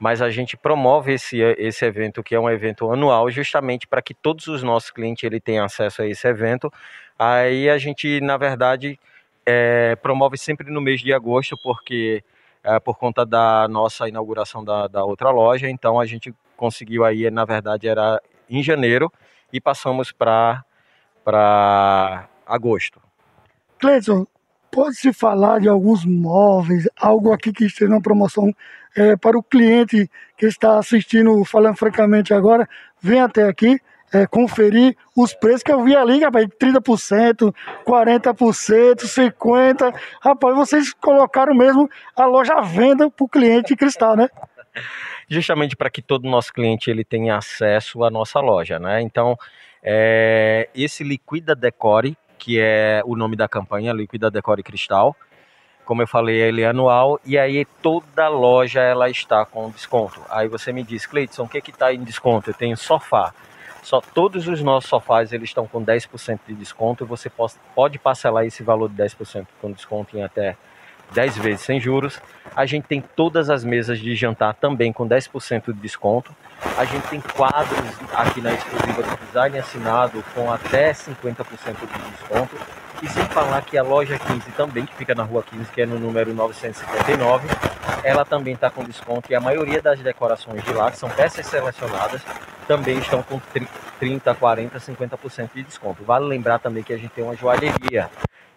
mas 0.00 0.20
a 0.20 0.28
gente 0.28 0.56
promove 0.56 1.12
esse, 1.12 1.38
esse 1.56 1.84
evento, 1.84 2.24
que 2.24 2.34
é 2.34 2.40
um 2.40 2.50
evento 2.50 2.90
anual, 2.90 3.30
justamente 3.30 3.86
para 3.86 4.02
que 4.02 4.12
todos 4.12 4.48
os 4.48 4.64
nossos 4.64 4.90
clientes 4.90 5.22
ele 5.22 5.38
tenham 5.38 5.64
acesso 5.64 6.02
a 6.02 6.08
esse 6.08 6.26
evento. 6.26 6.72
Aí 7.16 7.70
a 7.70 7.78
gente, 7.78 8.20
na 8.20 8.36
verdade, 8.36 8.98
é, 9.46 9.94
promove 9.94 10.36
sempre 10.36 10.72
no 10.72 10.80
mês 10.80 11.00
de 11.02 11.12
agosto, 11.12 11.56
porque 11.62 12.24
é, 12.64 12.80
por 12.80 12.98
conta 12.98 13.24
da 13.24 13.68
nossa 13.68 14.08
inauguração 14.08 14.64
da, 14.64 14.88
da 14.88 15.04
outra 15.04 15.30
loja, 15.30 15.70
então 15.70 16.00
a 16.00 16.04
gente 16.04 16.34
conseguiu 16.56 17.04
aí, 17.04 17.30
na 17.30 17.44
verdade, 17.44 17.86
era 17.86 18.20
em 18.50 18.60
janeiro, 18.60 19.08
e 19.52 19.60
passamos 19.60 20.12
para 20.12 20.64
agosto. 22.46 23.00
Cleiton, 23.78 24.26
pode-se 24.70 25.12
falar 25.12 25.60
de 25.60 25.68
alguns 25.68 26.04
móveis, 26.04 26.88
algo 26.98 27.32
aqui 27.32 27.52
que 27.52 27.64
esteja 27.64 27.90
na 27.90 28.00
promoção 28.00 28.54
é, 28.96 29.16
para 29.16 29.38
o 29.38 29.42
cliente 29.42 30.10
que 30.36 30.46
está 30.46 30.78
assistindo, 30.78 31.44
falando 31.44 31.76
francamente 31.76 32.32
agora, 32.34 32.68
vem 33.00 33.20
até 33.20 33.44
aqui, 33.44 33.80
é, 34.12 34.26
conferir 34.26 34.96
os 35.16 35.32
preços 35.34 35.62
que 35.62 35.72
eu 35.72 35.84
vi 35.84 35.94
ali, 35.94 36.20
rapaz, 36.20 36.46
30%, 36.60 37.54
40%, 37.86 39.06
50%. 39.06 39.94
Rapaz, 40.20 40.56
vocês 40.56 40.92
colocaram 40.92 41.54
mesmo 41.54 41.88
a 42.16 42.26
loja 42.26 42.54
à 42.54 42.60
venda 42.60 43.08
para 43.10 43.24
o 43.24 43.28
cliente 43.28 43.76
cristal, 43.76 44.16
né? 44.16 44.28
Justamente 45.28 45.76
para 45.76 45.90
que 45.90 46.02
todo 46.02 46.28
nosso 46.28 46.52
cliente 46.52 46.90
ele 46.90 47.04
tenha 47.04 47.36
acesso 47.36 48.04
à 48.04 48.10
nossa 48.10 48.40
loja, 48.40 48.78
né? 48.78 49.00
Então, 49.00 49.36
é, 49.82 50.68
esse 50.74 51.02
Liquida 51.04 51.54
Decore, 51.54 52.16
que 52.38 52.58
é 52.60 53.02
o 53.04 53.16
nome 53.16 53.36
da 53.36 53.48
campanha, 53.48 53.92
Liquida 53.92 54.30
Decore 54.30 54.62
Cristal, 54.62 55.16
como 55.84 56.02
eu 56.02 56.06
falei, 56.06 56.36
ele 56.36 56.62
é 56.62 56.66
anual 56.66 57.18
e 57.24 57.36
aí 57.36 57.64
toda 57.82 58.28
loja 58.28 58.80
ela 58.80 59.10
está 59.10 59.44
com 59.44 59.70
desconto. 59.70 60.22
Aí 60.30 60.46
você 60.46 60.72
me 60.72 60.84
diz, 60.84 61.04
Cleiton, 61.04 61.42
o 61.42 61.48
que 61.48 61.60
que 61.60 61.70
está 61.70 61.92
em 61.92 62.04
desconto? 62.04 62.50
Eu 62.50 62.54
tenho 62.54 62.76
sofá. 62.76 63.34
Só 63.82 64.00
todos 64.00 64.46
os 64.46 64.62
nossos 64.62 64.88
sofás 64.88 65.32
eles 65.32 65.48
estão 65.48 65.66
com 65.66 65.84
10% 65.84 66.40
de 66.46 66.54
desconto. 66.54 67.04
Você 67.06 67.30
pode 67.74 67.98
parcelar 67.98 68.44
esse 68.44 68.62
valor 68.62 68.88
de 68.88 69.02
10% 69.02 69.46
com 69.60 69.72
desconto 69.72 70.16
em 70.16 70.22
até 70.22 70.56
10 71.12 71.38
vezes 71.38 71.62
sem 71.62 71.80
juros. 71.80 72.20
A 72.54 72.66
gente 72.66 72.86
tem 72.86 73.00
todas 73.00 73.48
as 73.48 73.64
mesas 73.64 73.98
de 73.98 74.14
jantar 74.14 74.54
também 74.54 74.92
com 74.92 75.08
10% 75.08 75.72
de 75.72 75.80
desconto. 75.80 76.34
A 76.76 76.84
gente 76.84 77.06
tem 77.08 77.20
quadros 77.20 77.80
aqui 78.12 78.40
na 78.40 78.52
exclusiva 78.52 79.02
do 79.02 79.26
design 79.26 79.58
assinado 79.58 80.24
com 80.34 80.52
até 80.52 80.92
50% 80.92 81.16
de 81.22 82.10
desconto. 82.10 82.56
E 83.02 83.08
sem 83.08 83.24
falar 83.26 83.62
que 83.62 83.78
a 83.78 83.82
loja 83.82 84.18
15 84.18 84.50
também, 84.52 84.84
que 84.84 84.94
fica 84.94 85.14
na 85.14 85.22
rua 85.22 85.42
15, 85.42 85.70
que 85.72 85.80
é 85.80 85.86
no 85.86 85.98
número 85.98 86.34
979, 86.34 87.48
ela 88.04 88.26
também 88.26 88.52
está 88.52 88.68
com 88.68 88.84
desconto. 88.84 89.32
E 89.32 89.34
a 89.34 89.40
maioria 89.40 89.80
das 89.80 90.00
decorações 90.00 90.62
de 90.62 90.72
lá, 90.74 90.90
que 90.90 90.98
são 90.98 91.08
peças 91.08 91.46
selecionadas, 91.46 92.20
também 92.68 92.98
estão 92.98 93.22
com 93.22 93.40
30, 93.98 94.34
40, 94.34 94.78
50% 94.78 95.50
de 95.54 95.62
desconto. 95.62 96.04
Vale 96.04 96.26
lembrar 96.26 96.58
também 96.58 96.82
que 96.82 96.92
a 96.92 96.98
gente 96.98 97.10
tem 97.10 97.24
uma 97.24 97.34
joalheria 97.34 98.10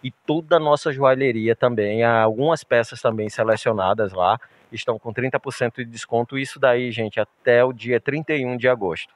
e 0.04 0.10
toda 0.10 0.56
a 0.56 0.60
nossa 0.60 0.92
joalheria 0.92 1.56
também, 1.56 2.04
algumas 2.04 2.62
peças 2.62 3.00
também 3.00 3.30
selecionadas 3.30 4.12
lá, 4.12 4.38
estão 4.70 4.98
com 4.98 5.14
30% 5.14 5.76
de 5.76 5.86
desconto. 5.86 6.36
Isso 6.36 6.60
daí, 6.60 6.92
gente, 6.92 7.18
até 7.18 7.64
o 7.64 7.72
dia 7.72 7.98
31 7.98 8.58
de 8.58 8.68
agosto. 8.68 9.14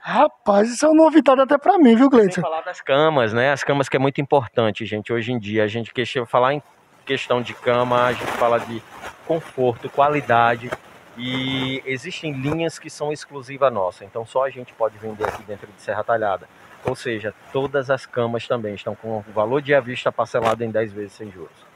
Rapaz, 0.00 0.70
isso 0.70 0.84
é 0.84 0.88
uma 0.90 1.04
novidade 1.04 1.40
até 1.40 1.56
para 1.56 1.78
mim, 1.78 1.96
viu, 1.96 2.10
Gleison? 2.10 2.32
Sem 2.32 2.42
falar 2.42 2.60
das 2.60 2.82
camas, 2.82 3.32
né? 3.32 3.52
As 3.52 3.64
camas 3.64 3.88
que 3.88 3.96
é 3.96 3.98
muito 3.98 4.20
importante, 4.20 4.84
gente, 4.84 5.10
hoje 5.10 5.32
em 5.32 5.38
dia. 5.38 5.64
A 5.64 5.66
gente 5.66 5.94
quer 5.94 6.06
falar 6.26 6.52
em 6.52 6.62
questão 7.06 7.40
de 7.40 7.54
cama, 7.54 8.04
a 8.04 8.12
gente 8.12 8.30
fala 8.32 8.58
de 8.58 8.82
conforto, 9.26 9.88
qualidade. 9.88 10.70
E 11.16 11.82
existem 11.86 12.32
linhas 12.32 12.78
que 12.78 12.90
são 12.90 13.10
exclusivas 13.12 13.72
nossa, 13.72 14.04
então 14.04 14.26
só 14.26 14.44
a 14.44 14.50
gente 14.50 14.72
pode 14.74 14.98
vender 14.98 15.24
aqui 15.24 15.42
dentro 15.42 15.66
de 15.66 15.80
Serra 15.80 16.04
Talhada. 16.04 16.46
Ou 16.84 16.94
seja, 16.94 17.34
todas 17.52 17.90
as 17.90 18.06
camas 18.06 18.46
também 18.46 18.74
estão 18.74 18.94
com 18.94 19.18
o 19.18 19.24
valor 19.34 19.60
de 19.60 19.74
avista 19.74 20.10
parcelado 20.12 20.62
em 20.64 20.70
10 20.70 20.92
vezes 20.92 21.12
sem 21.12 21.30
juros. 21.30 21.68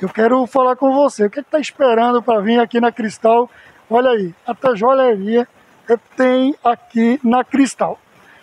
Eu 0.00 0.08
quero 0.08 0.46
falar 0.46 0.76
com 0.76 0.92
você. 0.92 1.26
O 1.26 1.30
que 1.30 1.40
está 1.40 1.58
esperando 1.58 2.22
para 2.22 2.40
vir 2.40 2.60
aqui 2.60 2.80
na 2.80 2.92
Cristal? 2.92 3.50
Olha 3.90 4.10
aí, 4.10 4.34
até 4.46 4.76
joalheria 4.76 5.48
tem 6.16 6.54
aqui 6.62 7.18
na 7.24 7.42
Cristal. 7.44 7.98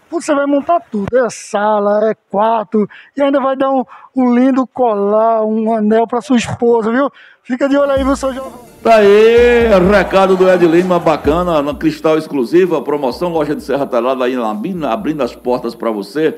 Você 0.09 0.33
vai 0.33 0.45
montar 0.45 0.79
tudo, 0.91 1.07
é 1.17 1.29
sala, 1.29 2.09
é 2.09 2.15
quarto, 2.29 2.87
e 3.17 3.21
ainda 3.21 3.39
vai 3.39 3.55
dar 3.55 3.71
um, 3.71 3.83
um 4.15 4.33
lindo 4.33 4.65
colar, 4.67 5.43
um 5.43 5.73
anel 5.73 6.07
para 6.07 6.21
sua 6.21 6.37
esposa, 6.37 6.91
viu? 6.91 7.11
Fica 7.43 7.67
de 7.67 7.75
olho 7.75 7.91
aí, 7.91 8.03
viu, 8.03 8.15
seu 8.15 8.33
João? 8.33 8.51
Tá 8.83 8.97
aí, 8.97 9.67
recado 9.91 10.37
do 10.37 10.49
Ed 10.49 10.65
Lima, 10.65 10.99
bacana, 10.99 11.61
na 11.61 11.73
Cristal 11.73 12.17
Exclusiva, 12.17 12.81
promoção, 12.81 13.31
loja 13.31 13.55
de 13.55 13.63
Serra 13.63 13.85
Talhada 13.85 14.23
aí 14.25 14.35
abrindo 14.35 15.23
as 15.23 15.35
portas 15.35 15.73
para 15.73 15.89
você. 15.89 16.35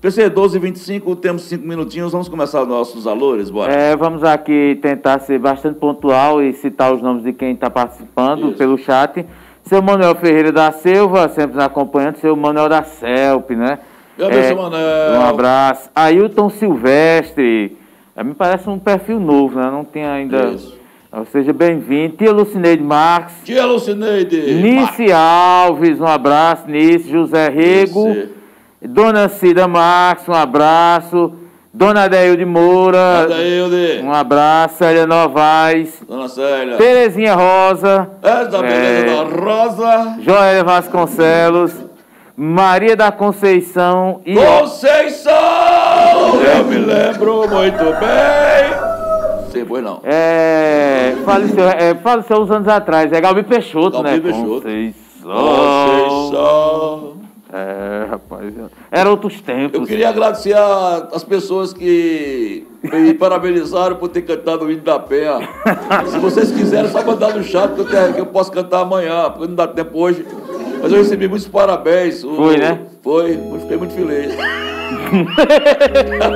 PC 0.00 0.24
1225, 0.26 1.16
temos 1.16 1.42
cinco 1.42 1.66
minutinhos, 1.66 2.12
vamos 2.12 2.28
começar 2.28 2.62
os 2.62 2.68
nossos 2.68 3.02
valores, 3.02 3.50
bora. 3.50 3.72
É, 3.72 3.96
vamos 3.96 4.22
aqui 4.22 4.78
tentar 4.80 5.18
ser 5.18 5.40
bastante 5.40 5.80
pontual 5.80 6.40
e 6.40 6.52
citar 6.52 6.94
os 6.94 7.02
nomes 7.02 7.24
de 7.24 7.32
quem 7.32 7.54
está 7.54 7.68
participando 7.68 8.50
Isso. 8.50 8.58
pelo 8.58 8.78
chat. 8.78 9.26
Seu 9.68 9.82
Manuel 9.82 10.14
Ferreira 10.14 10.50
da 10.50 10.72
Silva, 10.72 11.28
sempre 11.28 11.56
nos 11.56 11.62
acompanhando, 11.62 12.16
seu 12.16 12.34
Manuel 12.34 12.70
da 12.70 12.82
Celp, 12.82 13.50
né? 13.50 13.78
Eu 14.16 14.30
é, 14.30 14.54
Manuel. 14.54 15.12
Um 15.12 15.26
abraço. 15.26 15.90
Ailton 15.94 16.48
Silvestre, 16.48 17.76
me 18.24 18.32
parece 18.32 18.66
um 18.70 18.78
perfil 18.78 19.20
novo, 19.20 19.60
né? 19.60 19.70
Não 19.70 19.84
tem 19.84 20.06
ainda... 20.06 20.52
Isso. 20.52 20.78
Seja 21.30 21.52
bem-vindo. 21.52 22.16
Tia 22.16 22.32
Lucineide 22.32 22.82
Marques. 22.82 23.34
Tia 23.44 23.66
Lucineide. 23.66 24.54
Nice 24.54 25.12
Alves, 25.12 26.00
um 26.00 26.06
abraço. 26.06 26.66
Nice. 26.66 27.10
José 27.10 27.50
Rego. 27.50 28.08
Nice. 28.08 28.28
Dona 28.80 29.28
Cida 29.28 29.68
Marques, 29.68 30.26
um 30.28 30.34
abraço. 30.34 31.32
Dona 31.72 32.04
Adeilde 32.04 32.44
Moura. 32.44 33.20
Adeilde. 33.24 34.00
Um 34.02 34.12
abraço. 34.12 34.76
Célia 34.78 35.06
Novaes. 35.06 36.02
Dona 36.08 36.28
Célia. 36.28 36.76
Terezinha 36.76 37.34
Rosa. 37.34 38.10
Essa 38.22 38.62
beleza 38.62 39.06
é, 39.06 39.14
da 39.14 39.22
Rosa. 39.24 40.16
Joélia 40.20 40.64
Vasconcelos. 40.64 41.72
Maria 42.40 42.94
da 42.94 43.10
Conceição 43.10 44.20
e. 44.24 44.36
Conceição! 44.36 45.32
Eu 46.56 46.64
me 46.66 46.76
lembro 46.76 47.48
muito 47.48 47.84
bem. 47.84 49.50
Sei 49.50 49.64
boi 49.64 49.82
não. 49.82 50.00
É. 50.04 51.16
Faleceu, 51.24 51.68
é, 51.68 51.94
faleceu 51.96 52.40
uns 52.40 52.50
anos 52.50 52.68
atrás. 52.68 53.12
É 53.12 53.20
Galbi 53.20 53.42
Peixoto, 53.42 54.00
Galbi 54.00 54.10
né? 54.10 54.20
Peixoto. 54.20 54.62
Conceição. 54.62 54.94
Conceição. 56.30 57.17
É, 57.50 58.06
rapaz. 58.10 58.52
Era 58.90 59.10
outros 59.10 59.40
tempos. 59.40 59.80
Eu 59.80 59.86
queria 59.86 60.10
agradecer 60.10 60.54
as 60.54 61.24
pessoas 61.24 61.72
que 61.72 62.66
me 62.82 63.14
parabenizaram 63.14 63.96
por 63.96 64.08
ter 64.08 64.22
cantado 64.22 64.66
o 64.66 64.70
hino 64.70 64.82
da 64.82 64.98
Penha. 64.98 65.48
Se 66.08 66.18
vocês 66.18 66.50
quiserem, 66.52 66.90
só 66.90 67.02
mandar 67.02 67.34
no 67.34 67.42
chat 67.42 67.72
que 67.74 67.80
eu, 67.80 67.86
que 68.14 68.20
eu 68.20 68.26
posso 68.26 68.52
cantar 68.52 68.82
amanhã, 68.82 69.30
porque 69.30 69.48
não 69.48 69.54
dá 69.54 69.66
tempo 69.66 69.98
hoje. 69.98 70.26
Mas 70.82 70.92
eu 70.92 70.98
recebi 70.98 71.26
muitos 71.26 71.48
parabéns. 71.48 72.22
Foi, 72.22 72.58
né? 72.58 72.80
Foi, 73.02 73.38
fiquei 73.60 73.76
muito 73.78 73.94
feliz. 73.94 74.34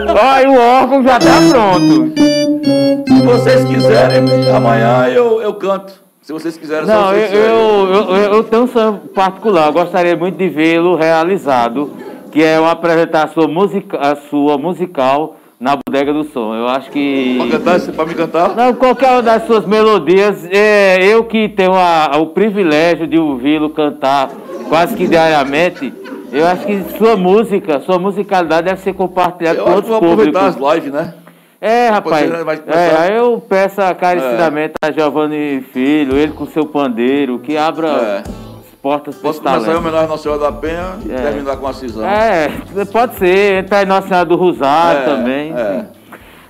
Olha, 0.09 0.51
o 0.51 0.59
órgão 0.59 1.03
já 1.03 1.19
tá 1.19 1.39
pronto. 1.51 2.13
Se 3.07 3.23
vocês 3.23 3.65
quiserem, 3.65 4.25
amanhã 4.55 5.09
eu, 5.09 5.43
eu 5.43 5.55
canto. 5.55 6.03
Se 6.23 6.33
vocês 6.33 6.57
quiserem, 6.57 6.87
Não, 6.87 7.13
eu, 7.13 7.27
eu, 7.27 7.95
eu, 8.15 8.35
eu, 8.35 8.45
tenho 8.45 8.63
um 8.63 8.69
sonho 8.69 8.99
particular, 9.13 9.67
eu 9.67 9.73
gostaria 9.73 10.17
muito 10.17 10.39
de 10.39 10.49
vê-lo 10.49 10.95
realizado, 10.95 11.91
que 12.31 12.41
é 12.41 12.61
uma 12.61 12.71
apresentação 12.71 13.49
musica, 13.49 13.99
a 13.99 14.15
sua 14.15 14.57
musical 14.57 15.37
na 15.59 15.77
Bodega 15.77 16.13
do 16.13 16.23
Som. 16.23 16.55
Eu 16.55 16.69
acho 16.69 16.93
que. 16.93 17.39
Pra 17.39 17.59
cantar, 17.59 17.93
pra 17.93 18.07
me 18.07 18.15
cantar? 18.15 18.55
Não, 18.55 18.73
qualquer 18.73 19.11
uma 19.11 19.23
das 19.23 19.47
suas 19.47 19.67
melodias. 19.67 20.47
É, 20.49 21.05
eu 21.05 21.25
que 21.25 21.49
tenho 21.49 21.75
a, 21.75 22.17
o 22.19 22.27
privilégio 22.27 23.09
de 23.09 23.19
ouvi-lo 23.19 23.71
cantar 23.71 24.31
quase 24.69 24.95
que 24.95 25.09
diariamente. 25.09 25.93
Eu 26.31 26.47
acho 26.47 26.65
que 26.65 26.85
sua 26.99 27.17
música, 27.17 27.81
sua 27.81 27.99
musicalidade 27.99 28.67
deve 28.67 28.81
ser 28.81 28.95
compartilhada 28.95 29.59
eu 29.59 29.65
com 29.65 29.73
outros 29.73 29.99
públicos. 29.99 30.37
aproveitar 30.37 30.47
as 30.47 30.75
lives, 30.75 30.93
né? 30.93 31.15
É, 31.63 31.91
rapaz. 31.91 32.29
É, 32.67 32.97
aí 32.99 33.17
eu 33.17 33.41
peço 33.49 33.81
acarecidamente 33.81 34.75
é. 34.83 34.89
a 34.89 34.91
Giovanni 34.91 35.61
Filho, 35.73 36.17
ele 36.17 36.33
com 36.33 36.45
seu 36.45 36.67
pandeiro, 36.67 37.39
que 37.39 37.57
abra 37.57 37.89
é. 37.89 38.23
portas 38.83 39.15
para 39.15 39.29
Posso 39.29 39.41
começar 39.41 39.73
em 39.73 39.77
homenagem 39.77 40.07
à 40.07 40.09
Nossa 40.09 40.23
Senhora 40.25 40.41
da 40.41 40.51
Penha 40.51 40.99
e 41.07 41.13
é. 41.13 41.17
terminar 41.17 41.57
com 41.59 41.69
a 41.69 41.73
cisão. 41.73 42.05
É, 42.05 42.51
pode 42.91 43.15
ser. 43.15 43.63
Entrar 43.63 43.85
em 43.85 43.87
Nossa 43.87 44.09
Senhora 44.09 44.27
do 44.27 44.35
Rosário 44.35 45.03
é, 45.03 45.05
também. 45.05 45.55
É. 45.57 45.85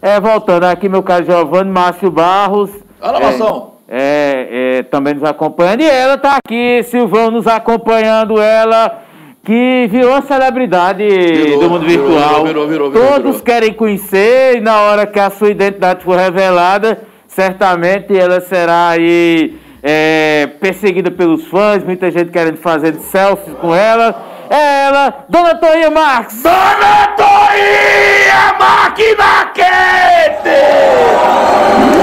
é, 0.00 0.18
voltando 0.18 0.64
aqui, 0.64 0.88
meu 0.88 1.02
caro 1.02 1.26
Giovanni, 1.26 1.70
Márcio 1.70 2.10
Barros. 2.10 2.70
Olha 2.98 3.18
a 3.18 3.72
é, 3.94 4.78
é, 4.78 4.82
também 4.84 5.12
nos 5.12 5.24
acompanhando. 5.24 5.82
E 5.82 5.90
ela 5.90 6.14
está 6.14 6.38
aqui, 6.42 6.82
Silvão 6.84 7.30
nos 7.30 7.46
acompanhando, 7.46 8.40
ela 8.40 9.02
que 9.44 9.88
virou 9.90 10.14
a 10.14 10.22
celebridade 10.22 11.04
virou, 11.04 11.60
do 11.60 11.70
mundo 11.70 11.86
virtual. 11.86 12.44
Virou, 12.44 12.68
virou, 12.68 12.92
Todos 12.92 13.40
querem 13.40 13.72
conhecer 13.72 14.56
e 14.56 14.60
na 14.60 14.80
hora 14.80 15.06
que 15.06 15.18
a 15.18 15.30
sua 15.30 15.50
identidade 15.50 16.04
for 16.04 16.16
revelada, 16.16 17.02
certamente 17.26 18.16
ela 18.16 18.40
será 18.40 18.90
aí 18.90 19.58
é, 19.82 20.48
perseguida 20.60 21.10
pelos 21.10 21.44
fãs, 21.46 21.82
muita 21.82 22.10
gente 22.10 22.30
querendo 22.30 22.58
fazer 22.58 22.94
selfies 22.94 23.54
com 23.54 23.74
ela. 23.74 24.30
É 24.48 24.84
ela, 24.84 25.24
Dona 25.28 25.54
Toinha 25.56 25.90
Marques! 25.90 26.42
Dona 26.42 27.06
Toinha 27.16 28.54
Máquina 28.60 29.50
Quente! 29.54 30.60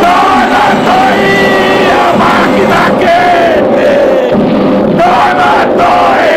Dona 0.01 0.65
Toinha 0.89 2.03
Máquina 2.17 2.81
Quente! 2.99 4.35
Dona 4.95 5.67
Toinha 5.77 6.28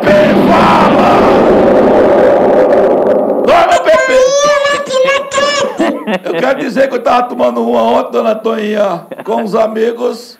Pepe, 0.00 0.34
fala! 0.48 1.10
Dona 3.46 3.78
Pepe! 3.80 4.18
Eu 6.24 6.34
quero 6.34 6.58
dizer 6.60 6.88
que 6.88 6.94
eu 6.94 6.98
estava 6.98 7.24
tomando 7.28 7.62
uma 7.62 7.82
ontem, 7.82 8.12
Dona 8.12 8.34
Toinha, 8.34 9.06
com 9.24 9.42
os 9.42 9.54
amigos 9.54 10.38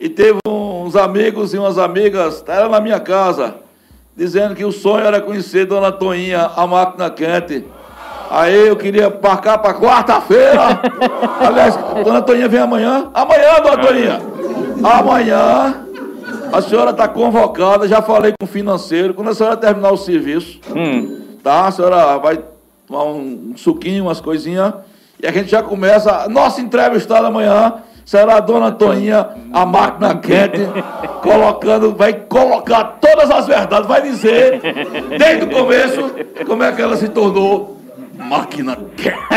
e 0.00 0.08
teve 0.08 0.38
uns 0.46 0.94
amigos 0.94 1.52
e 1.54 1.58
umas 1.58 1.76
amigas, 1.78 2.44
era 2.46 2.68
na 2.68 2.80
minha 2.80 3.00
casa, 3.00 3.56
dizendo 4.16 4.54
que 4.54 4.64
o 4.64 4.70
sonho 4.70 5.04
era 5.04 5.20
conhecer 5.20 5.66
Dona 5.66 5.90
Toinha, 5.90 6.50
a 6.54 6.66
máquina 6.66 7.10
quente. 7.10 7.64
Aí 8.30 8.68
eu 8.68 8.76
queria 8.76 9.08
marcar 9.08 9.58
para 9.58 9.74
quarta-feira. 9.74 10.80
Aliás, 11.40 11.76
Dona 12.04 12.20
Toinha 12.20 12.46
vem 12.46 12.60
amanhã. 12.60 13.10
Amanhã, 13.14 13.54
Dona 13.62 13.78
Toinha. 13.78 14.20
Amanhã 14.84 15.87
a 16.52 16.62
senhora 16.62 16.90
está 16.90 17.08
convocada, 17.08 17.88
já 17.88 18.02
falei 18.02 18.32
com 18.38 18.44
o 18.44 18.48
financeiro. 18.48 19.14
Quando 19.14 19.30
a 19.30 19.34
senhora 19.34 19.56
terminar 19.56 19.92
o 19.92 19.96
serviço, 19.96 20.60
hum. 20.74 21.22
tá? 21.42 21.66
A 21.66 21.70
senhora 21.70 22.18
vai 22.18 22.40
tomar 22.86 23.04
um, 23.04 23.54
suquinho, 23.56 24.04
umas 24.04 24.20
coisinhas. 24.20 24.74
E 25.22 25.26
a 25.26 25.32
gente 25.32 25.50
já 25.50 25.62
começa. 25.62 26.28
Nossa 26.28 26.60
entrevistada 26.60 27.26
amanhã 27.26 27.74
será 28.04 28.36
a 28.36 28.40
dona 28.40 28.72
Toinha, 28.72 29.28
a 29.52 29.66
máquina 29.66 30.16
quente, 30.16 30.66
colocando, 31.20 31.94
vai 31.94 32.14
colocar 32.14 32.96
todas 32.98 33.30
as 33.30 33.46
verdades, 33.46 33.86
vai 33.86 34.00
dizer, 34.00 34.62
desde 35.18 35.44
o 35.44 35.50
começo, 35.50 36.10
como 36.46 36.62
é 36.62 36.72
que 36.72 36.80
ela 36.80 36.96
se 36.96 37.08
tornou 37.08 37.76
máquina 38.16 38.78
quente. 38.96 39.18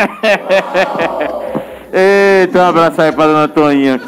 Eita, 1.92 2.58
um 2.58 2.68
abraço 2.68 3.02
aí 3.02 3.12
para 3.12 3.26
dona 3.26 3.48
Toinha. 3.48 4.00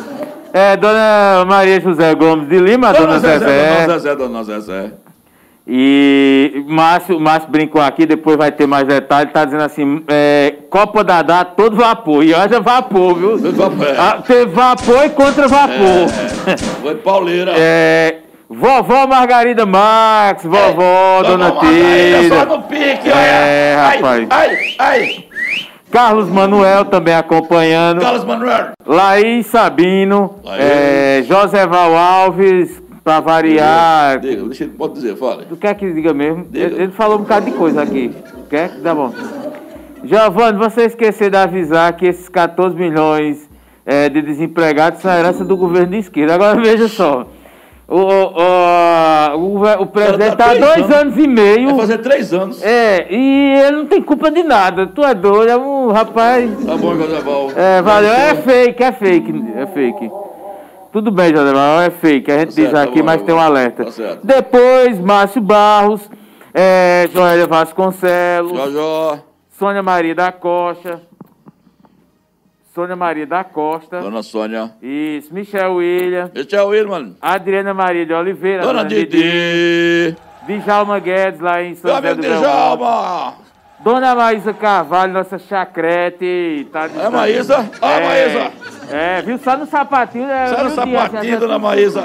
É, 0.56 0.76
dona 0.76 1.44
Maria 1.48 1.80
José 1.80 2.14
Gomes 2.14 2.48
de 2.48 2.60
Lima, 2.60 2.92
dona, 2.92 3.18
dona 3.18 3.18
Zezé. 3.18 3.38
Zezé. 3.40 3.74
Dona 3.86 3.98
Zezé, 3.98 4.16
dona 4.16 4.44
Zezé. 4.44 4.92
E 5.66 6.62
Márcio, 6.68 7.18
Márcio 7.18 7.50
brincou 7.50 7.82
aqui, 7.82 8.06
depois 8.06 8.36
vai 8.36 8.52
ter 8.52 8.64
mais 8.64 8.86
detalhes, 8.86 9.32
tá 9.32 9.44
dizendo 9.44 9.64
assim, 9.64 10.04
é, 10.06 10.54
Copa 10.70 11.02
Dadá, 11.02 11.44
todo 11.44 11.74
vapor. 11.74 12.22
E 12.22 12.32
haja 12.32 12.60
vapor, 12.60 13.16
viu? 13.16 13.30
Todo 13.42 13.56
vapor. 13.56 13.84
É. 13.84 13.96
Ah, 13.98 14.22
tem 14.24 14.46
vapor 14.46 15.04
e 15.04 15.08
contra 15.10 15.48
vapor. 15.48 16.06
É, 16.46 16.56
foi 16.56 16.94
de 16.94 17.00
pauleira. 17.00 17.52
É, 17.56 18.18
vovó 18.48 19.08
Margarida 19.08 19.66
Max, 19.66 20.44
vovó, 20.44 21.18
é, 21.18 21.22
dona 21.24 21.50
Tira. 21.50 22.28
Só 22.28 22.44
no 22.46 22.62
pique, 22.62 23.10
olha. 23.10 23.18
É, 23.18 23.76
rapaz. 23.76 24.26
Ai, 24.30 24.50
ai, 24.50 24.74
ai. 24.78 25.24
Carlos 25.94 26.28
Manuel 26.28 26.86
também 26.86 27.14
acompanhando. 27.14 28.00
Carlos 28.00 28.24
Manuel. 28.24 28.72
Laís 28.84 29.46
Sabino. 29.46 30.40
Laís. 30.42 30.60
É, 30.60 31.22
José 31.22 31.64
Val 31.68 31.96
Alves, 31.96 32.82
Pra 33.04 33.20
variar. 33.20 34.18
Diga, 34.18 34.34
diga, 34.34 34.48
deixa 34.48 34.64
ele, 34.64 34.72
pode 34.72 34.94
dizer, 34.94 35.14
fala. 35.14 35.44
Tu 35.44 35.56
quer 35.56 35.74
que 35.74 35.92
diga 35.92 36.12
mesmo? 36.12 36.46
Diga. 36.50 36.82
Ele, 36.82 36.90
falou 36.90 37.18
um 37.18 37.20
bocado 37.20 37.46
de 37.46 37.52
coisa 37.52 37.82
aqui. 37.82 38.10
Quer? 38.50 38.80
Tá 38.80 38.94
bom. 38.94 39.12
Giovanni, 40.02 40.58
você 40.58 40.86
esqueceu 40.86 41.30
de 41.30 41.36
avisar 41.36 41.92
que 41.92 42.06
esses 42.06 42.28
14 42.28 42.74
milhões 42.74 43.48
é, 43.86 44.08
de 44.08 44.20
desempregados 44.20 45.00
são 45.00 45.12
herança 45.12 45.44
do 45.44 45.56
governo 45.56 45.92
de 45.92 45.98
esquerda. 45.98 46.34
Agora 46.34 46.60
veja 46.60 46.88
só. 46.88 47.26
O, 47.86 47.98
o, 47.98 49.36
o, 49.36 49.82
o 49.82 49.86
presidente 49.86 50.32
está 50.32 50.52
há 50.52 50.54
dois 50.54 50.84
anos. 50.84 50.96
anos. 50.96 51.18
e 51.18 51.28
meio. 51.28 51.66
Vai 51.68 51.80
fazer 51.80 51.98
três 51.98 52.32
anos. 52.32 52.62
É, 52.62 53.06
e 53.10 53.58
ele 53.58 53.76
não 53.76 53.86
tem 53.86 54.02
culpa 54.02 54.30
de 54.30 54.42
nada. 54.42 54.86
Tu 54.86 55.04
é 55.04 55.14
doido, 55.14 55.50
é 55.50 55.56
um 55.56 55.92
rapaz. 55.92 56.50
Tá 56.64 56.76
bom, 56.76 56.96
Carnaval. 56.96 57.50
É, 57.54 57.82
valeu. 57.82 58.12
É 58.12 58.34
fake, 58.36 58.82
é 58.82 58.92
fake. 58.92 59.44
É 59.56 59.66
fake. 59.66 60.10
Tudo 60.94 61.10
bem, 61.10 61.32
não 61.32 61.80
é 61.80 61.90
fake, 61.90 62.30
a 62.30 62.38
gente 62.38 62.54
tá 62.54 62.62
diz 62.62 62.70
certo, 62.70 62.88
aqui, 62.88 63.00
tá 63.00 63.04
mas 63.04 63.22
tem 63.22 63.34
um 63.34 63.40
alerta. 63.40 63.84
Tá 63.84 64.16
Depois, 64.22 65.00
Márcio 65.00 65.42
Barros, 65.42 66.08
é, 66.54 67.08
Joélia 67.12 67.48
Vasconcelos, 67.48 68.56
Jojó. 68.56 69.18
Sônia 69.58 69.82
Maria 69.82 70.14
da 70.14 70.30
Costa, 70.30 71.02
Sônia 72.74 72.96
Maria 72.96 73.24
da 73.24 73.44
Costa. 73.44 74.00
Dona 74.00 74.20
Sônia. 74.20 74.72
Isso, 74.82 75.32
Michel 75.32 75.74
William. 75.74 76.28
Michel 76.34 76.66
William. 76.66 77.14
Adriana 77.22 77.72
Maria 77.72 78.04
de 78.04 78.12
Oliveira. 78.12 78.62
Dona, 78.62 78.82
Dona 78.82 78.88
Didi. 78.88 79.16
Didi. 79.16 80.16
Djalma 80.64 80.98
Guedes, 80.98 81.38
lá 81.38 81.62
em 81.62 81.76
São 81.76 81.94
José 81.94 82.16
do 82.16 82.22
Djalma. 82.22 83.34
Dona 83.78 84.16
Maísa 84.16 84.52
Carvalho, 84.52 85.12
nossa 85.12 85.38
chacrete. 85.38 86.66
Tá 86.72 86.86
é, 86.86 87.08
Maísa? 87.08 87.70
Ah, 87.80 87.92
é, 87.92 88.08
Maísa. 88.08 88.52
É, 88.90 89.22
viu? 89.22 89.38
Só 89.38 89.56
no 89.56 89.66
sapatinho. 89.66 90.26
Né? 90.26 90.48
Só 90.48 90.64
no 90.64 90.70
sapatinho, 90.70 91.38
dona 91.38 91.60
Maísa. 91.60 92.02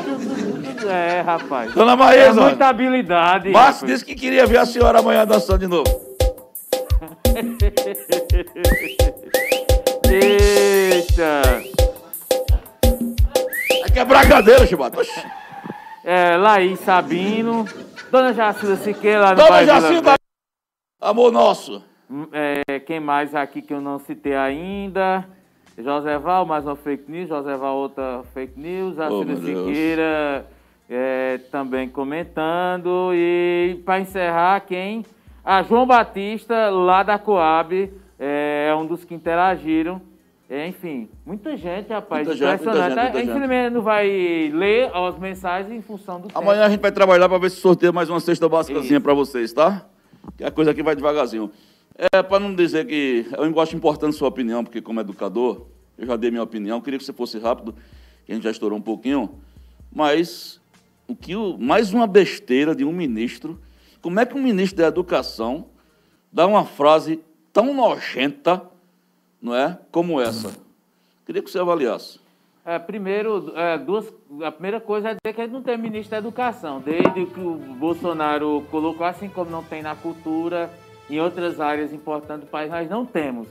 É, 0.88 1.22
rapaz. 1.22 1.74
Dona 1.74 1.96
Maísa. 1.96 2.42
É 2.42 2.44
muita 2.44 2.68
habilidade. 2.68 3.50
Márcio 3.50 3.88
disse 3.88 4.06
que 4.06 4.14
queria 4.14 4.46
ver 4.46 4.58
a 4.58 4.68
senhora 4.68 5.00
amanhã 5.00 5.26
dançando 5.26 5.58
de 5.58 5.68
novo. 5.68 5.90
Eita. 10.12 10.59
É 11.22 11.62
quebrar 13.92 14.26
a 14.26 14.30
cadeira, 14.30 14.66
Chibata. 14.66 15.02
é, 16.06 16.38
Laís 16.38 16.80
Sabino, 16.80 17.66
Dona 18.10 18.34
Jacilda 18.34 18.78
Siqueira, 18.78 19.36
Dona 19.36 19.66
Jacilda, 19.66 20.16
amor 21.02 21.32
nosso. 21.34 21.84
Hum, 22.10 22.28
é, 22.32 22.80
quem 22.80 23.02
mais 23.02 23.36
aqui 23.36 23.62
que 23.62 23.74
eu 23.74 23.82
não 23.82 24.00
citei 24.00 24.34
ainda? 24.34 25.28
José 25.78 26.18
Val, 26.18 26.46
mais 26.46 26.66
uma 26.66 26.78
fake 26.78 27.12
news. 27.12 27.28
José 27.28 27.56
Val, 27.58 27.76
outra 27.76 28.24
fake 28.34 28.58
news. 28.58 28.96
Jacilda 28.96 29.34
oh, 29.34 29.38
Siqueira 29.38 30.46
é, 30.90 31.40
também 31.52 31.90
comentando. 31.90 33.12
E 33.14 33.82
para 33.86 34.00
encerrar, 34.00 34.62
quem? 34.62 35.06
A 35.44 35.64
João 35.64 35.86
Batista, 35.86 36.70
lá 36.70 37.04
da 37.04 37.20
Coab, 37.20 37.92
é, 38.18 38.68
é 38.70 38.76
um 38.76 38.86
dos 38.86 39.04
que 39.04 39.14
interagiram. 39.14 40.02
É, 40.50 40.68
enfim, 40.68 41.08
muita 41.24 41.56
gente, 41.56 41.90
rapaz. 41.90 42.26
Muita. 42.26 42.52
Gente, 42.52 42.64
muita 42.64 42.90
gente, 42.90 43.24
Infelizmente 43.24 43.64
gente. 43.66 43.74
não 43.74 43.82
vai 43.84 44.08
ler 44.52 44.90
as 44.92 45.20
mensagens 45.20 45.72
em 45.72 45.80
função 45.80 46.20
do 46.20 46.28
Amanhã 46.34 46.54
tempo. 46.54 46.66
a 46.66 46.70
gente 46.72 46.82
vai 46.82 46.92
trabalhar 46.92 47.30
para 47.30 47.38
ver 47.38 47.52
se 47.52 47.58
sorteia 47.58 47.92
mais 47.92 48.10
uma 48.10 48.20
cesta 48.20 48.50
básicazinha 48.50 49.00
para 49.00 49.14
vocês, 49.14 49.54
tá? 49.54 49.86
Que 50.36 50.44
a 50.44 50.50
coisa 50.50 50.72
aqui 50.72 50.82
vai 50.82 50.96
devagarzinho. 50.96 51.52
É, 51.96 52.24
para 52.24 52.40
não 52.40 52.56
dizer 52.56 52.88
que. 52.88 53.28
Eu 53.38 53.60
acho 53.60 53.76
importante 53.76 54.16
sua 54.16 54.28
opinião, 54.28 54.64
porque 54.64 54.82
como 54.82 55.00
educador, 55.00 55.68
eu 55.96 56.08
já 56.08 56.16
dei 56.16 56.32
minha 56.32 56.42
opinião. 56.42 56.82
Queria 56.82 56.98
que 56.98 57.06
você 57.06 57.14
fosse 57.14 57.38
rápido, 57.38 57.76
que 58.26 58.32
a 58.32 58.36
gente 58.36 58.44
já 58.44 58.50
estourou 58.50 58.80
um 58.80 58.82
pouquinho. 58.82 59.30
Mas 59.94 60.60
o 61.08 61.16
que 61.16 61.36
o, 61.36 61.60
mais 61.60 61.94
uma 61.94 62.08
besteira 62.08 62.74
de 62.74 62.84
um 62.84 62.92
ministro. 62.92 63.60
Como 64.02 64.20
é 64.20 64.26
que 64.26 64.36
um 64.36 64.42
ministro 64.42 64.82
da 64.82 64.88
Educação 64.88 65.68
dá 66.32 66.48
uma 66.48 66.66
frase 66.66 67.20
tão 67.54 67.72
nojenta 67.74 68.69
não 69.42 69.56
é? 69.56 69.78
Como 69.92 70.20
essa. 70.22 70.52
Queria 71.26 71.42
que 71.42 71.50
você 71.50 71.60
avaliasse. 71.60 72.20
É, 72.66 72.78
primeiro, 72.78 73.52
é, 73.56 73.78
duas, 73.78 74.14
a 74.44 74.52
primeira 74.52 74.80
coisa 74.80 75.10
é 75.10 75.16
dizer 75.16 75.34
que 75.34 75.42
a 75.42 75.46
gente 75.46 75.54
não 75.54 75.64
tem 75.64 75.78
ministro 75.78 76.12
da 76.12 76.18
Educação. 76.18 76.80
Desde 76.80 77.26
que 77.26 77.40
o 77.40 77.56
Bolsonaro 77.56 78.64
colocou, 78.70 79.06
assim 79.06 79.30
como 79.30 79.50
não 79.50 79.64
tem 79.64 79.82
na 79.82 79.96
cultura, 79.96 80.70
em 81.10 81.20
outras 81.20 81.60
áreas 81.60 81.94
importantes 81.94 82.46
do 82.46 82.52
país, 82.52 82.70
nós 82.70 82.90
não 82.90 83.06
temos. 83.06 83.48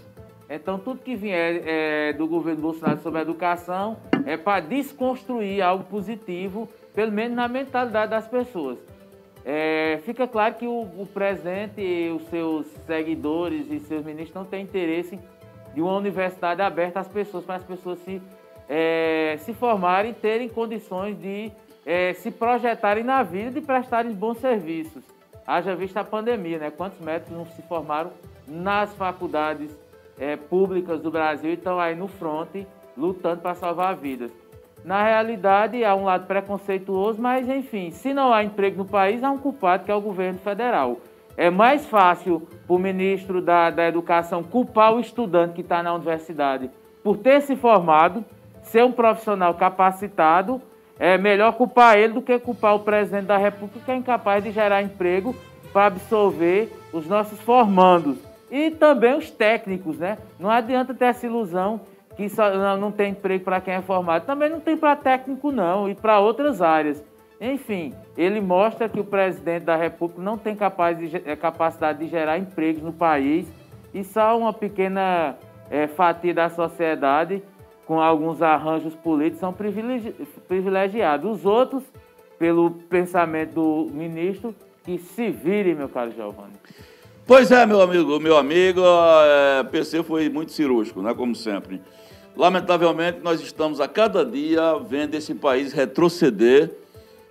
Então, 0.49 0.79
tudo 0.79 1.01
que 1.01 1.17
vier 1.17 1.63
é, 1.67 2.13
do 2.13 2.27
governo 2.27 2.63
Bolsonaro 2.63 3.01
sobre 3.01 3.19
a 3.19 3.23
educação 3.23 3.97
é 4.25 4.37
para 4.37 4.61
desconstruir 4.61 5.63
algo 5.63 5.85
positivo, 5.85 6.69
pelo 6.95 7.13
menos 7.13 7.37
na 7.37 7.49
mentalidade 7.49 8.11
das 8.11 8.29
pessoas. 8.29 8.79
É, 9.45 10.01
fica 10.05 10.29
claro 10.29 10.55
que 10.55 10.67
o, 10.67 10.83
o 10.83 11.09
presidente, 11.13 12.11
os 12.15 12.23
seus 12.29 12.67
seguidores 12.87 13.71
e 13.71 13.81
seus 13.81 14.05
ministros 14.05 14.35
não 14.35 14.45
têm 14.45 14.63
interesse 14.63 15.19
de 15.75 15.81
uma 15.81 15.97
universidade 15.97 16.63
aberta 16.63 17.01
às 17.01 17.09
pessoas, 17.09 17.45
para 17.45 17.57
as 17.57 17.65
pessoas 17.65 17.99
se, 18.01 18.21
é, 18.69 19.37
se 19.41 19.53
formarem 19.53 20.13
e 20.13 20.15
terem 20.15 20.49
condições 20.49 21.19
de 21.19 21.51
é, 21.87 22.13
se 22.13 22.31
projetarem 22.31 23.03
na 23.03 23.23
vida 23.23 23.59
e 23.59 23.63
prestarem 23.63 24.13
bons 24.13 24.39
serviços. 24.39 25.03
Haja 25.47 25.75
vista 25.75 26.01
a 26.01 26.05
pandemia, 26.05 26.59
né? 26.59 26.71
Quantos 26.71 27.01
médicos 27.01 27.35
não 27.35 27.47
se 27.47 27.63
formaram 27.63 28.11
nas 28.47 28.95
faculdades 28.95 29.71
é, 30.19 30.37
públicas 30.37 31.01
do 31.01 31.11
Brasil 31.11 31.51
e 31.51 31.55
estão 31.55 31.81
aí 31.81 31.95
no 31.95 32.09
fronte 32.09 32.67
lutando 32.97 33.41
para 33.41 33.55
salvar 33.55 33.97
vidas. 33.97 34.31
Na 34.85 35.03
realidade, 35.03 35.85
há 35.85 35.95
um 35.95 36.05
lado 36.05 36.27
preconceituoso, 36.27 37.21
mas 37.21 37.49
enfim, 37.49 37.91
se 37.91 38.13
não 38.13 38.33
há 38.33 38.45
emprego 38.45 38.79
no 38.79 38.85
país, 38.85 39.23
há 39.23 39.31
um 39.31 39.39
culpado 39.39 39.85
que 39.85 39.91
é 39.91 39.95
o 39.95 40.01
governo 40.01 40.39
federal. 40.39 40.99
É 41.39 41.51
mais 41.51 41.87
fácil 41.87 42.49
para 42.67 42.75
o 42.75 42.81
ministro 42.81 43.41
da, 43.41 43.71
da 43.71 43.87
Educação 43.87 44.43
culpar 44.43 44.93
o 44.93 44.99
estudante 44.99 45.55
que 45.55 45.61
está 45.61 45.85
na 45.85 45.95
universidade 45.95 46.69
por 47.01 47.17
ter 47.17 47.41
se 47.43 47.55
formado, 47.55 48.25
ser 48.61 48.85
um 48.85 48.91
profissional 48.91 49.55
capacitado, 49.55 50.61
é 50.99 51.17
melhor 51.17 51.53
culpar 51.53 51.97
ele 51.97 52.15
do 52.15 52.23
que 52.23 52.41
culpar 52.41 52.75
o 52.75 52.81
presidente 52.81 53.27
da 53.27 53.37
República, 53.37 53.79
que 53.85 53.91
é 53.93 53.95
incapaz 53.95 54.43
de 54.43 54.51
gerar 54.51 54.83
emprego 54.83 55.33
para 55.73 55.87
absorver 55.87 56.73
os 56.93 57.07
nossos 57.07 57.41
formandos. 57.41 58.19
E 58.51 58.73
também 58.73 59.17
os 59.17 59.31
técnicos, 59.31 59.97
né? 59.97 60.19
Não 60.41 60.51
adianta 60.51 60.93
ter 60.93 61.05
essa 61.05 61.25
ilusão 61.25 61.81
que 62.17 62.29
só, 62.29 62.51
não, 62.77 62.91
tem 62.91 63.13
emprego 63.13 63.45
para 63.45 63.61
quem 63.61 63.75
é 63.75 63.81
formado. 63.81 64.27
Também 64.27 64.51
não 64.51 64.59
tem 64.59 64.77
para 64.77 64.97
técnico, 64.97 65.53
não, 65.53 65.89
e 65.89 65.95
para 65.95 66.19
outras 66.19 66.61
áreas. 66.61 67.01
Enfim, 67.41 67.95
ele 68.17 68.41
mostra 68.41 68.89
que 68.89 68.99
o 68.99 69.05
presidente 69.05 69.65
da 69.65 69.77
República 69.77 70.21
não 70.21 70.37
tem 70.37 70.55
de, 70.55 71.23
é, 71.25 71.37
capacidade 71.37 72.01
de 72.01 72.09
gerar 72.09 72.37
empregos 72.37 72.83
no 72.83 72.93
país 72.93 73.47
e 73.95 74.03
só 74.03 74.37
uma 74.37 74.53
pequena 74.53 75.37
é, 75.71 75.87
fatia 75.87 76.35
da 76.35 76.51
sociedade, 76.51 77.43
com 77.87 78.01
alguns 78.01 78.43
arranjos 78.43 78.95
políticos, 78.95 79.41
são 79.41 79.53
privilegi 79.53 80.15
privilegiados. 80.49 81.39
Os 81.39 81.47
outros, 81.47 81.83
pelo 82.39 82.71
pensamento 82.71 83.55
do 83.55 83.89
ministro, 83.93 84.55
que 84.85 84.99
se 84.99 85.31
virem, 85.31 85.75
meu 85.75 85.89
caro 85.89 86.11
Giovanni. 86.11 86.55
Pois 87.27 87.51
é, 87.53 87.65
meu 87.67 87.81
amigo, 87.81 88.19
meu 88.19 88.37
amigo, 88.37 88.81
é, 88.83 89.63
PC 89.65 90.03
foi 90.03 90.29
muito 90.29 90.51
cirúrgico, 90.51 91.03
né, 91.03 91.15
como 91.15 91.35
sempre. 91.35 91.81
Lamentavelmente, 92.37 93.21
nós 93.23 93.41
estamos 93.41 93.81
a 93.81 93.89
cada 93.89 94.25
dia 94.25 94.79
vendo 94.79 95.15
esse 95.15 95.35
país 95.35 95.73
retroceder 95.73 96.71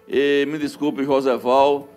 e 0.07 0.45
me 0.47 0.57
desculpe, 0.57 1.03
Joseval, 1.03 1.89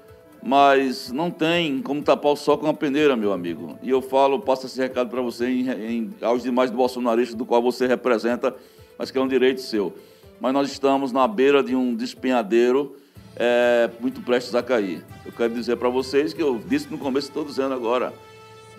mas 0.42 1.12
não 1.12 1.30
tem 1.30 1.80
como 1.82 2.02
tapar 2.02 2.32
o 2.32 2.36
sol 2.36 2.58
com 2.58 2.66
a 2.66 2.74
peneira, 2.74 3.16
meu 3.16 3.32
amigo. 3.32 3.78
E 3.82 3.90
eu 3.90 4.00
falo, 4.00 4.40
passo 4.40 4.66
esse 4.66 4.80
recado 4.80 5.10
para 5.10 5.20
você 5.20 5.46
em, 5.46 5.70
em, 5.70 6.14
aos 6.20 6.42
demais 6.42 6.70
bolsonaristas 6.70 7.34
do 7.34 7.44
qual 7.44 7.62
você 7.62 7.86
representa, 7.86 8.54
mas 8.98 9.10
que 9.10 9.18
é 9.18 9.20
um 9.20 9.28
direito 9.28 9.60
seu. 9.60 9.94
Mas 10.40 10.52
nós 10.52 10.70
estamos 10.70 11.12
na 11.12 11.28
beira 11.28 11.62
de 11.62 11.76
um 11.76 11.94
despenhadeiro 11.94 12.96
é, 13.36 13.90
muito 14.00 14.22
prestes 14.22 14.54
a 14.54 14.62
cair. 14.62 15.04
Eu 15.24 15.32
quero 15.32 15.52
dizer 15.52 15.76
para 15.76 15.88
vocês 15.88 16.32
que 16.32 16.42
eu 16.42 16.60
disse 16.66 16.90
no 16.90 16.98
começo, 16.98 17.28
estou 17.28 17.44
dizendo 17.44 17.74
agora. 17.74 18.12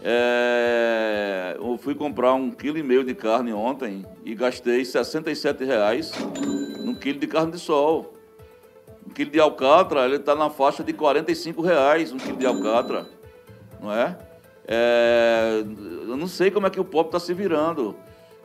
É, 0.04 1.56
eu 1.60 1.78
fui 1.78 1.94
comprar 1.94 2.34
um 2.34 2.50
quilo 2.50 2.80
e 2.80 2.84
meio 2.84 3.04
de 3.04 3.14
carne 3.14 3.54
ontem 3.54 4.04
e 4.26 4.34
gastei 4.34 4.84
67 4.84 5.64
reais 5.64 6.12
num 6.80 6.96
quilo 6.96 7.20
de 7.20 7.28
carne 7.28 7.52
de 7.52 7.60
sol. 7.60 8.18
Um 9.06 9.10
quilo 9.10 9.32
de 9.32 9.40
alcatra, 9.40 10.06
ele 10.06 10.18
está 10.18 10.36
na 10.36 10.50
faixa 10.50 10.84
de 10.84 10.94
45 10.94 11.62
reais, 11.62 12.12
um 12.12 12.18
quilo 12.18 12.38
de 12.38 12.46
alcatra, 12.46 13.08
não 13.82 13.92
é? 13.92 14.18
é 14.68 15.64
eu 16.08 16.16
não 16.18 16.28
sei 16.28 16.52
como 16.52 16.68
é 16.68 16.70
que 16.70 16.80
o 16.80 16.86
pobre 16.86 17.08
está 17.08 17.20
se 17.20 17.34
virando. 17.34 17.96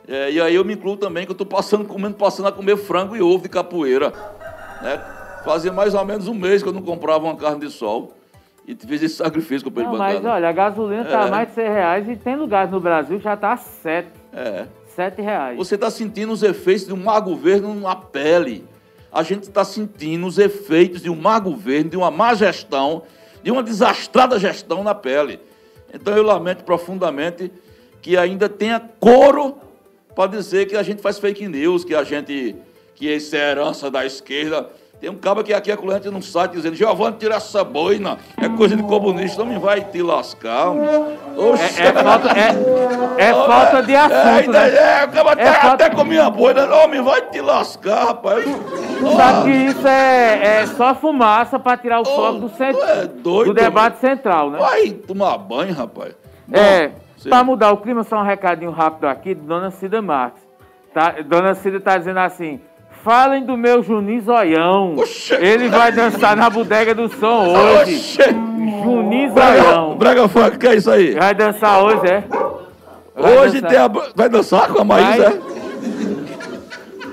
É, 0.07 0.31
e 0.31 0.39
aí 0.39 0.55
eu 0.55 0.63
me 0.63 0.73
incluo 0.73 0.95
também, 0.95 1.25
que 1.25 1.31
eu 1.31 1.33
estou 1.33 1.45
passando, 1.45 1.83
comendo, 1.85 2.15
passando 2.15 2.47
a 2.47 2.51
comer 2.51 2.77
frango 2.77 3.15
e 3.15 3.21
ovo 3.21 3.43
de 3.43 3.49
capoeira. 3.49 4.13
Né? 4.81 5.01
Fazia 5.43 5.71
mais 5.71 5.93
ou 5.93 6.05
menos 6.05 6.27
um 6.27 6.33
mês 6.33 6.63
que 6.63 6.69
eu 6.69 6.73
não 6.73 6.81
comprava 6.81 7.25
uma 7.25 7.35
carne 7.35 7.59
de 7.59 7.69
sol. 7.69 8.13
E 8.65 8.75
fiz 8.75 9.01
esse 9.01 9.15
sacrifício 9.15 9.63
com 9.63 9.69
o 9.69 9.73
Pedro 9.73 9.97
Mas 9.97 10.23
olha, 10.23 10.49
a 10.49 10.51
gasolina 10.51 11.03
está 11.03 11.27
é. 11.27 11.29
mais 11.31 11.47
de 11.47 11.53
100 11.55 11.67
reais 11.69 12.09
e 12.09 12.15
tem 12.17 12.35
lugares 12.35 12.69
no 12.69 12.81
Brasil 12.81 13.17
que 13.17 13.23
já 13.23 13.33
está 13.33 13.53
a 13.53 13.57
7. 13.57 14.09
É. 14.33 14.65
7 14.87 15.21
reais. 15.21 15.57
Você 15.57 15.75
está 15.75 15.89
sentindo 15.89 16.33
os 16.33 16.43
efeitos 16.43 16.85
de 16.85 16.93
um 16.93 16.97
má 16.97 17.17
governo 17.19 17.73
na 17.75 17.95
pele 17.95 18.65
a 19.11 19.23
gente 19.23 19.43
está 19.43 19.63
sentindo 19.63 20.25
os 20.27 20.37
efeitos 20.37 21.01
de 21.01 21.09
um 21.09 21.15
má 21.15 21.39
governo, 21.39 21.89
de 21.89 21.97
uma 21.97 22.11
má 22.11 22.33
gestão, 22.33 23.03
de 23.41 23.51
uma 23.51 23.63
desastrada 23.63 24.39
gestão 24.39 24.83
na 24.83 24.93
pele. 24.93 25.39
Então 25.93 26.15
eu 26.15 26.23
lamento 26.23 26.63
profundamente 26.63 27.51
que 28.01 28.17
ainda 28.17 28.49
tenha 28.49 28.79
coro 28.79 29.57
para 30.15 30.29
dizer 30.29 30.67
que 30.67 30.75
a 30.75 30.83
gente 30.83 31.01
faz 31.01 31.19
fake 31.19 31.47
news, 31.47 31.83
que 31.83 31.95
a 31.95 32.03
gente 32.03 32.55
que 32.95 33.07
isso 33.07 33.35
é 33.35 33.51
herança 33.51 33.91
da 33.91 34.05
esquerda. 34.05 34.69
Tem 34.99 35.11
um 35.11 35.15
cabo 35.15 35.43
que 35.43 35.53
aqui 35.53 35.71
é 35.71 35.77
colante 35.77 36.09
num 36.09 36.23
site 36.23 36.53
dizendo, 36.53 36.75
Giovanni, 36.75 37.17
tira 37.17 37.35
essa 37.35 37.63
boina, 37.63 38.17
é 38.35 38.49
coisa 38.49 38.75
de 38.75 38.81
comunista, 38.81 39.43
não 39.43 39.51
me 39.51 39.59
vai 39.59 39.81
te 39.81 40.01
lascar. 40.01 40.73
É, 40.75 41.85
é, 41.85 41.93
falta, 41.93 42.29
é, 42.31 43.23
é 43.29 43.33
falta 43.33 43.83
de 43.83 43.95
assunto, 43.95 44.55
é, 44.55 44.71
né? 44.71 45.01
É, 45.01 45.05
o 45.05 45.09
cabo 45.09 45.29
até, 45.29 45.53
falta... 45.53 45.85
até 45.85 45.95
com 45.95 46.03
minha 46.03 46.27
boina, 46.31 46.65
não 46.65 46.87
me 46.87 46.99
vai 46.99 47.21
te 47.21 47.39
lascar, 47.39 48.05
rapaz. 48.05 48.43
Sabe 49.15 49.51
que 49.51 49.57
isso 49.65 49.87
é, 49.87 50.61
é 50.61 50.65
só 50.65 50.95
fumaça 50.95 51.59
para 51.59 51.77
tirar 51.77 52.01
o 52.01 52.05
foco 52.05 52.39
do, 52.39 52.49
centro, 52.49 52.81
é 52.81 53.05
doido, 53.05 53.53
do 53.53 53.53
debate 53.53 53.99
central, 53.99 54.49
né? 54.49 54.57
Vai 54.57 54.89
tomar 54.89 55.37
banho, 55.37 55.75
rapaz. 55.75 56.15
é, 56.51 56.89
para 57.29 57.43
mudar 57.43 57.71
o 57.71 57.77
clima, 57.77 58.03
só 58.03 58.17
um 58.17 58.25
recadinho 58.25 58.71
rápido 58.71 59.05
aqui 59.05 59.35
de 59.35 59.41
Dona 59.41 59.69
Cida 59.69 60.01
Marques. 60.01 60.41
Tá, 60.91 61.17
Dona 61.23 61.53
Cida 61.53 61.77
está 61.77 61.99
dizendo 61.99 62.19
assim... 62.19 62.59
Falem 63.03 63.45
do 63.45 63.57
meu 63.57 63.81
Juninho 63.83 64.21
Zoião. 64.21 64.95
Ele 65.39 65.69
vai 65.69 65.91
dançar 65.91 66.35
na 66.35 66.49
bodega 66.49 66.93
do 66.93 67.09
som 67.09 67.47
hoje. 67.47 67.95
Oxê. 67.95 68.29
Juninho 68.83 69.33
Zoião. 69.33 69.97
Brega 69.97 70.27
Funk, 70.27 70.57
que 70.57 70.67
é 70.67 70.75
isso 70.75 70.91
aí? 70.91 71.13
Vai 71.13 71.33
dançar 71.33 71.83
hoje, 71.83 72.07
é? 72.07 72.23
Vai 73.15 73.37
hoje 73.37 73.61
dançar. 73.61 73.69
tem 73.69 73.79
a. 73.79 74.11
Vai 74.15 74.29
dançar 74.29 74.67
com 74.69 74.81
a 74.81 74.83
Maísa, 74.83 75.23
é? 75.25 75.57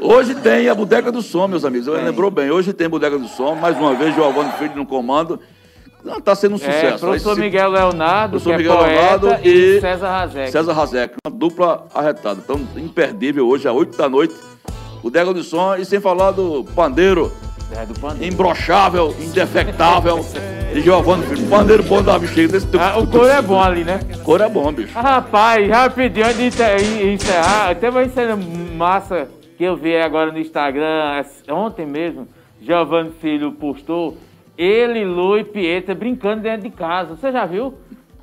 Hoje 0.01 0.35
tem 0.35 0.69
a 0.69 0.75
Bodega 0.75 1.11
do 1.11 1.23
Som, 1.23 1.49
meus 1.49 1.65
amigos. 1.65 1.87
Você 1.87 2.01
lembrou 2.03 2.31
bem. 2.31 2.51
Hoje 2.51 2.73
tem 2.73 2.89
Bodega 2.89 3.19
do 3.19 3.29
Som. 3.29 3.55
Mais 3.55 3.77
uma 3.79 3.95
vez, 3.95 4.15
Giovanni 4.15 4.53
Filho 4.53 4.77
no 4.77 4.87
comando. 4.87 5.41
Não, 6.05 6.21
tá 6.21 6.35
sendo 6.35 6.53
um 6.53 6.57
é, 6.57 6.59
sucesso. 6.59 6.97
É, 6.97 6.99
professor 6.99 7.37
Miguel 7.39 7.71
Leonardo, 7.71 8.33
professor 8.33 8.59
Miguel 8.59 8.85
é 8.85 8.87
Leonardo 8.87 9.29
e, 9.43 9.77
e 9.77 9.81
César 9.81 10.11
Razek. 10.11 10.51
César 10.51 10.73
Razek. 10.75 11.15
Uma 11.25 11.35
dupla 11.35 11.87
arretada. 11.95 12.41
Então, 12.45 12.61
imperdível 12.77 13.49
hoje, 13.49 13.67
às 13.67 13.75
8 13.75 13.97
da 13.97 14.09
noite 14.09 14.35
Bodega 15.05 15.35
do 15.35 15.43
Som, 15.43 15.77
e 15.77 15.85
sem 15.85 16.01
falar 16.01 16.31
do 16.31 16.65
pandeiro, 16.75 17.31
É 17.71 17.85
do 17.85 17.93
pandeiro. 18.01 18.33
Imbrochável, 18.33 19.15
indefectável. 19.21 20.25
de 20.73 20.81
Giovanni 20.81 21.27
Filho. 21.27 21.47
Pandeiro 21.47 21.83
bom 21.83 22.03
da 22.03 22.19
bexiga 22.19 22.49
desse 22.49 22.67
ah, 22.79 22.99
O 22.99 23.07
couro 23.07 23.27
é 23.27 23.43
bom 23.43 23.63
ali, 23.63 23.85
né? 23.85 24.01
O 24.15 24.21
couro 24.21 24.43
é 24.43 24.49
bom, 24.49 24.73
bicho. 24.73 24.93
Ah, 24.95 25.03
rapaz, 25.03 25.69
rapidinho, 25.69 26.25
antes 26.25 26.39
de 26.39 27.13
encerrar, 27.13 27.75
tem 27.75 27.91
uma 27.91 28.09
cena 28.09 28.35
massa 28.35 29.29
que 29.59 29.65
eu 29.65 29.77
vi 29.77 29.95
agora 29.95 30.33
no 30.33 30.39
Instagram, 30.39 31.23
ontem 31.51 31.85
mesmo, 31.85 32.27
Giovanni 32.63 33.13
Filho 33.21 33.53
postou, 33.53 34.17
ele, 34.57 35.05
Lu 35.05 35.37
e 35.39 35.45
Pietra 35.45 35.95
brincando 35.95 36.41
dentro 36.41 36.63
de 36.63 36.71
casa. 36.71 37.15
Você 37.15 37.31
já 37.31 37.45
viu? 37.45 37.75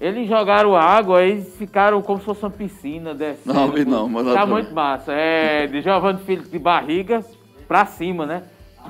Eles 0.01 0.27
jogaram 0.27 0.75
água 0.75 1.23
e 1.23 1.43
ficaram 1.43 2.01
como 2.01 2.17
se 2.17 2.25
fosse 2.25 2.43
uma 2.43 2.49
piscina 2.49 3.13
descendo. 3.13 3.53
Não, 3.53 3.69
vi 3.69 3.85
não, 3.85 4.09
mas 4.09 4.33
Tá 4.33 4.47
muito 4.47 4.73
massa. 4.73 5.13
É 5.13 5.67
de 5.67 5.79
Giovanni 5.79 6.17
Filho 6.21 6.41
de 6.41 6.57
barriga 6.57 7.23
pra 7.67 7.85
cima, 7.85 8.25
né? 8.25 8.41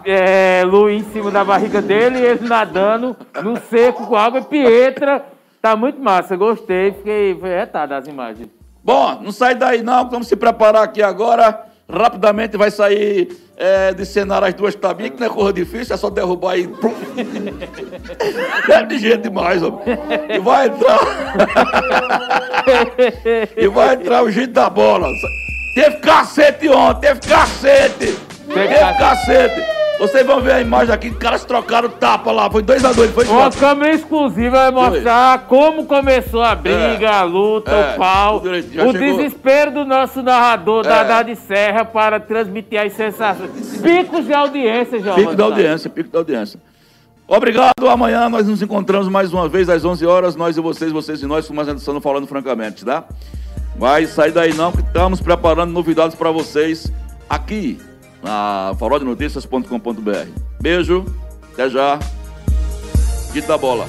É, 0.06 0.64
Lu 0.66 0.90
em 0.90 1.04
cima 1.04 1.30
da 1.30 1.44
barriga 1.44 1.82
dele 1.82 2.18
e 2.18 2.26
ele 2.26 2.48
nadando 2.48 3.14
no 3.44 3.58
seco 3.58 4.08
com 4.08 4.16
água 4.16 4.40
e 4.40 4.46
Pietra. 4.46 5.26
Tá 5.62 5.76
muito 5.76 6.02
massa, 6.02 6.38
gostei, 6.38 6.94
fiquei 6.94 7.34
retado 7.34 7.94
as 7.94 8.08
imagens. 8.08 8.48
Bom, 8.82 9.20
não 9.22 9.34
sai 9.34 9.54
daí 9.54 9.84
não, 9.84 10.10
vamos 10.10 10.30
se 10.30 10.38
preparar 10.38 10.84
aqui 10.84 11.04
agora. 11.04 11.71
Rapidamente 11.92 12.58
vai 12.58 12.72
sair 12.72 13.38
é, 13.58 13.94
de 13.94 14.06
cenário 14.06 14.48
as 14.48 14.54
duas 14.54 14.76
tabinhas, 14.76 15.14
que 15.14 15.20
não 15.20 15.28
é 15.28 15.30
coisa 15.30 15.54
difícil, 15.54 15.94
é 15.94 15.98
só 15.98 16.10
derrubar 16.10 16.54
aí. 16.54 16.70
é 18.70 18.84
de 18.84 18.98
jeito 18.98 19.24
demais, 19.24 19.62
homem. 19.62 19.82
E 20.30 20.40
vai 20.40 20.68
entrar. 20.68 21.00
e 23.58 23.68
vai 23.68 23.96
entrar 23.96 24.24
o 24.24 24.32
jeito 24.32 24.54
da 24.54 24.70
bola. 24.70 25.08
Teve 25.76 25.98
cacete 25.98 26.70
ontem, 26.70 27.02
teve 27.02 27.20
cacete. 27.22 28.18
Teve 28.48 28.76
cacete. 28.98 29.81
Vocês 30.02 30.26
vão 30.26 30.42
ver 30.42 30.54
a 30.54 30.62
imagem 30.62 30.92
aqui, 30.92 31.10
os 31.10 31.18
caras 31.18 31.46
trocaram 31.46 31.88
tapa 31.88 32.32
lá, 32.32 32.50
foi 32.50 32.64
2x2, 32.64 33.10
foi 33.10 33.28
Uma 33.28 33.52
câmera 33.52 33.94
exclusiva 33.94 34.50
vai 34.50 34.72
mostrar 34.72 35.38
foi. 35.38 35.48
como 35.48 35.86
começou 35.86 36.42
a 36.42 36.56
briga, 36.56 37.06
é. 37.06 37.06
a 37.06 37.22
luta, 37.22 37.70
é. 37.70 37.94
o 37.94 37.98
pau, 38.00 38.38
o 38.38 38.42
chegou. 38.42 38.94
desespero 38.94 39.72
do 39.72 39.86
nosso 39.86 40.24
narrador, 40.24 40.88
é. 40.88 41.04
da 41.04 41.22
de 41.22 41.36
Serra, 41.36 41.86
para 41.86 42.20
transmitir 42.20 42.82
as 42.82 42.94
sensações. 42.94 43.52
Picos 43.78 44.26
de 44.26 44.34
audiência, 44.34 45.00
João. 45.00 45.14
Pico 45.14 45.36
de 45.36 45.42
audiência, 45.44 45.88
pico 45.88 46.10
de 46.10 46.18
audiência. 46.18 46.60
Obrigado, 47.28 47.88
amanhã 47.88 48.28
nós 48.28 48.48
nos 48.48 48.60
encontramos 48.60 49.08
mais 49.08 49.32
uma 49.32 49.48
vez 49.48 49.70
às 49.70 49.86
11 49.86 50.04
horas, 50.08 50.36
nós 50.36 50.58
e 50.58 50.62
vocês, 50.62 50.92
vocês 50.92 51.22
e 51.22 51.28
nós, 51.28 51.48
com 51.48 51.54
mais 51.54 51.68
edição 51.68 52.02
Falando 52.02 52.26
Francamente, 52.26 52.84
tá? 52.84 53.04
Vai 53.78 54.08
sair 54.08 54.32
daí 54.32 54.52
não, 54.56 54.72
que 54.72 54.82
estamos 54.82 55.22
preparando 55.22 55.72
novidades 55.72 56.16
para 56.16 56.32
vocês 56.32 56.92
aqui 57.30 57.80
na 58.24 58.76
faroldenoticias.com.br. 58.80 60.30
Beijo, 60.60 61.06
até 61.54 61.70
já. 61.70 62.00
Dita 63.34 63.58
bola. 63.58 63.86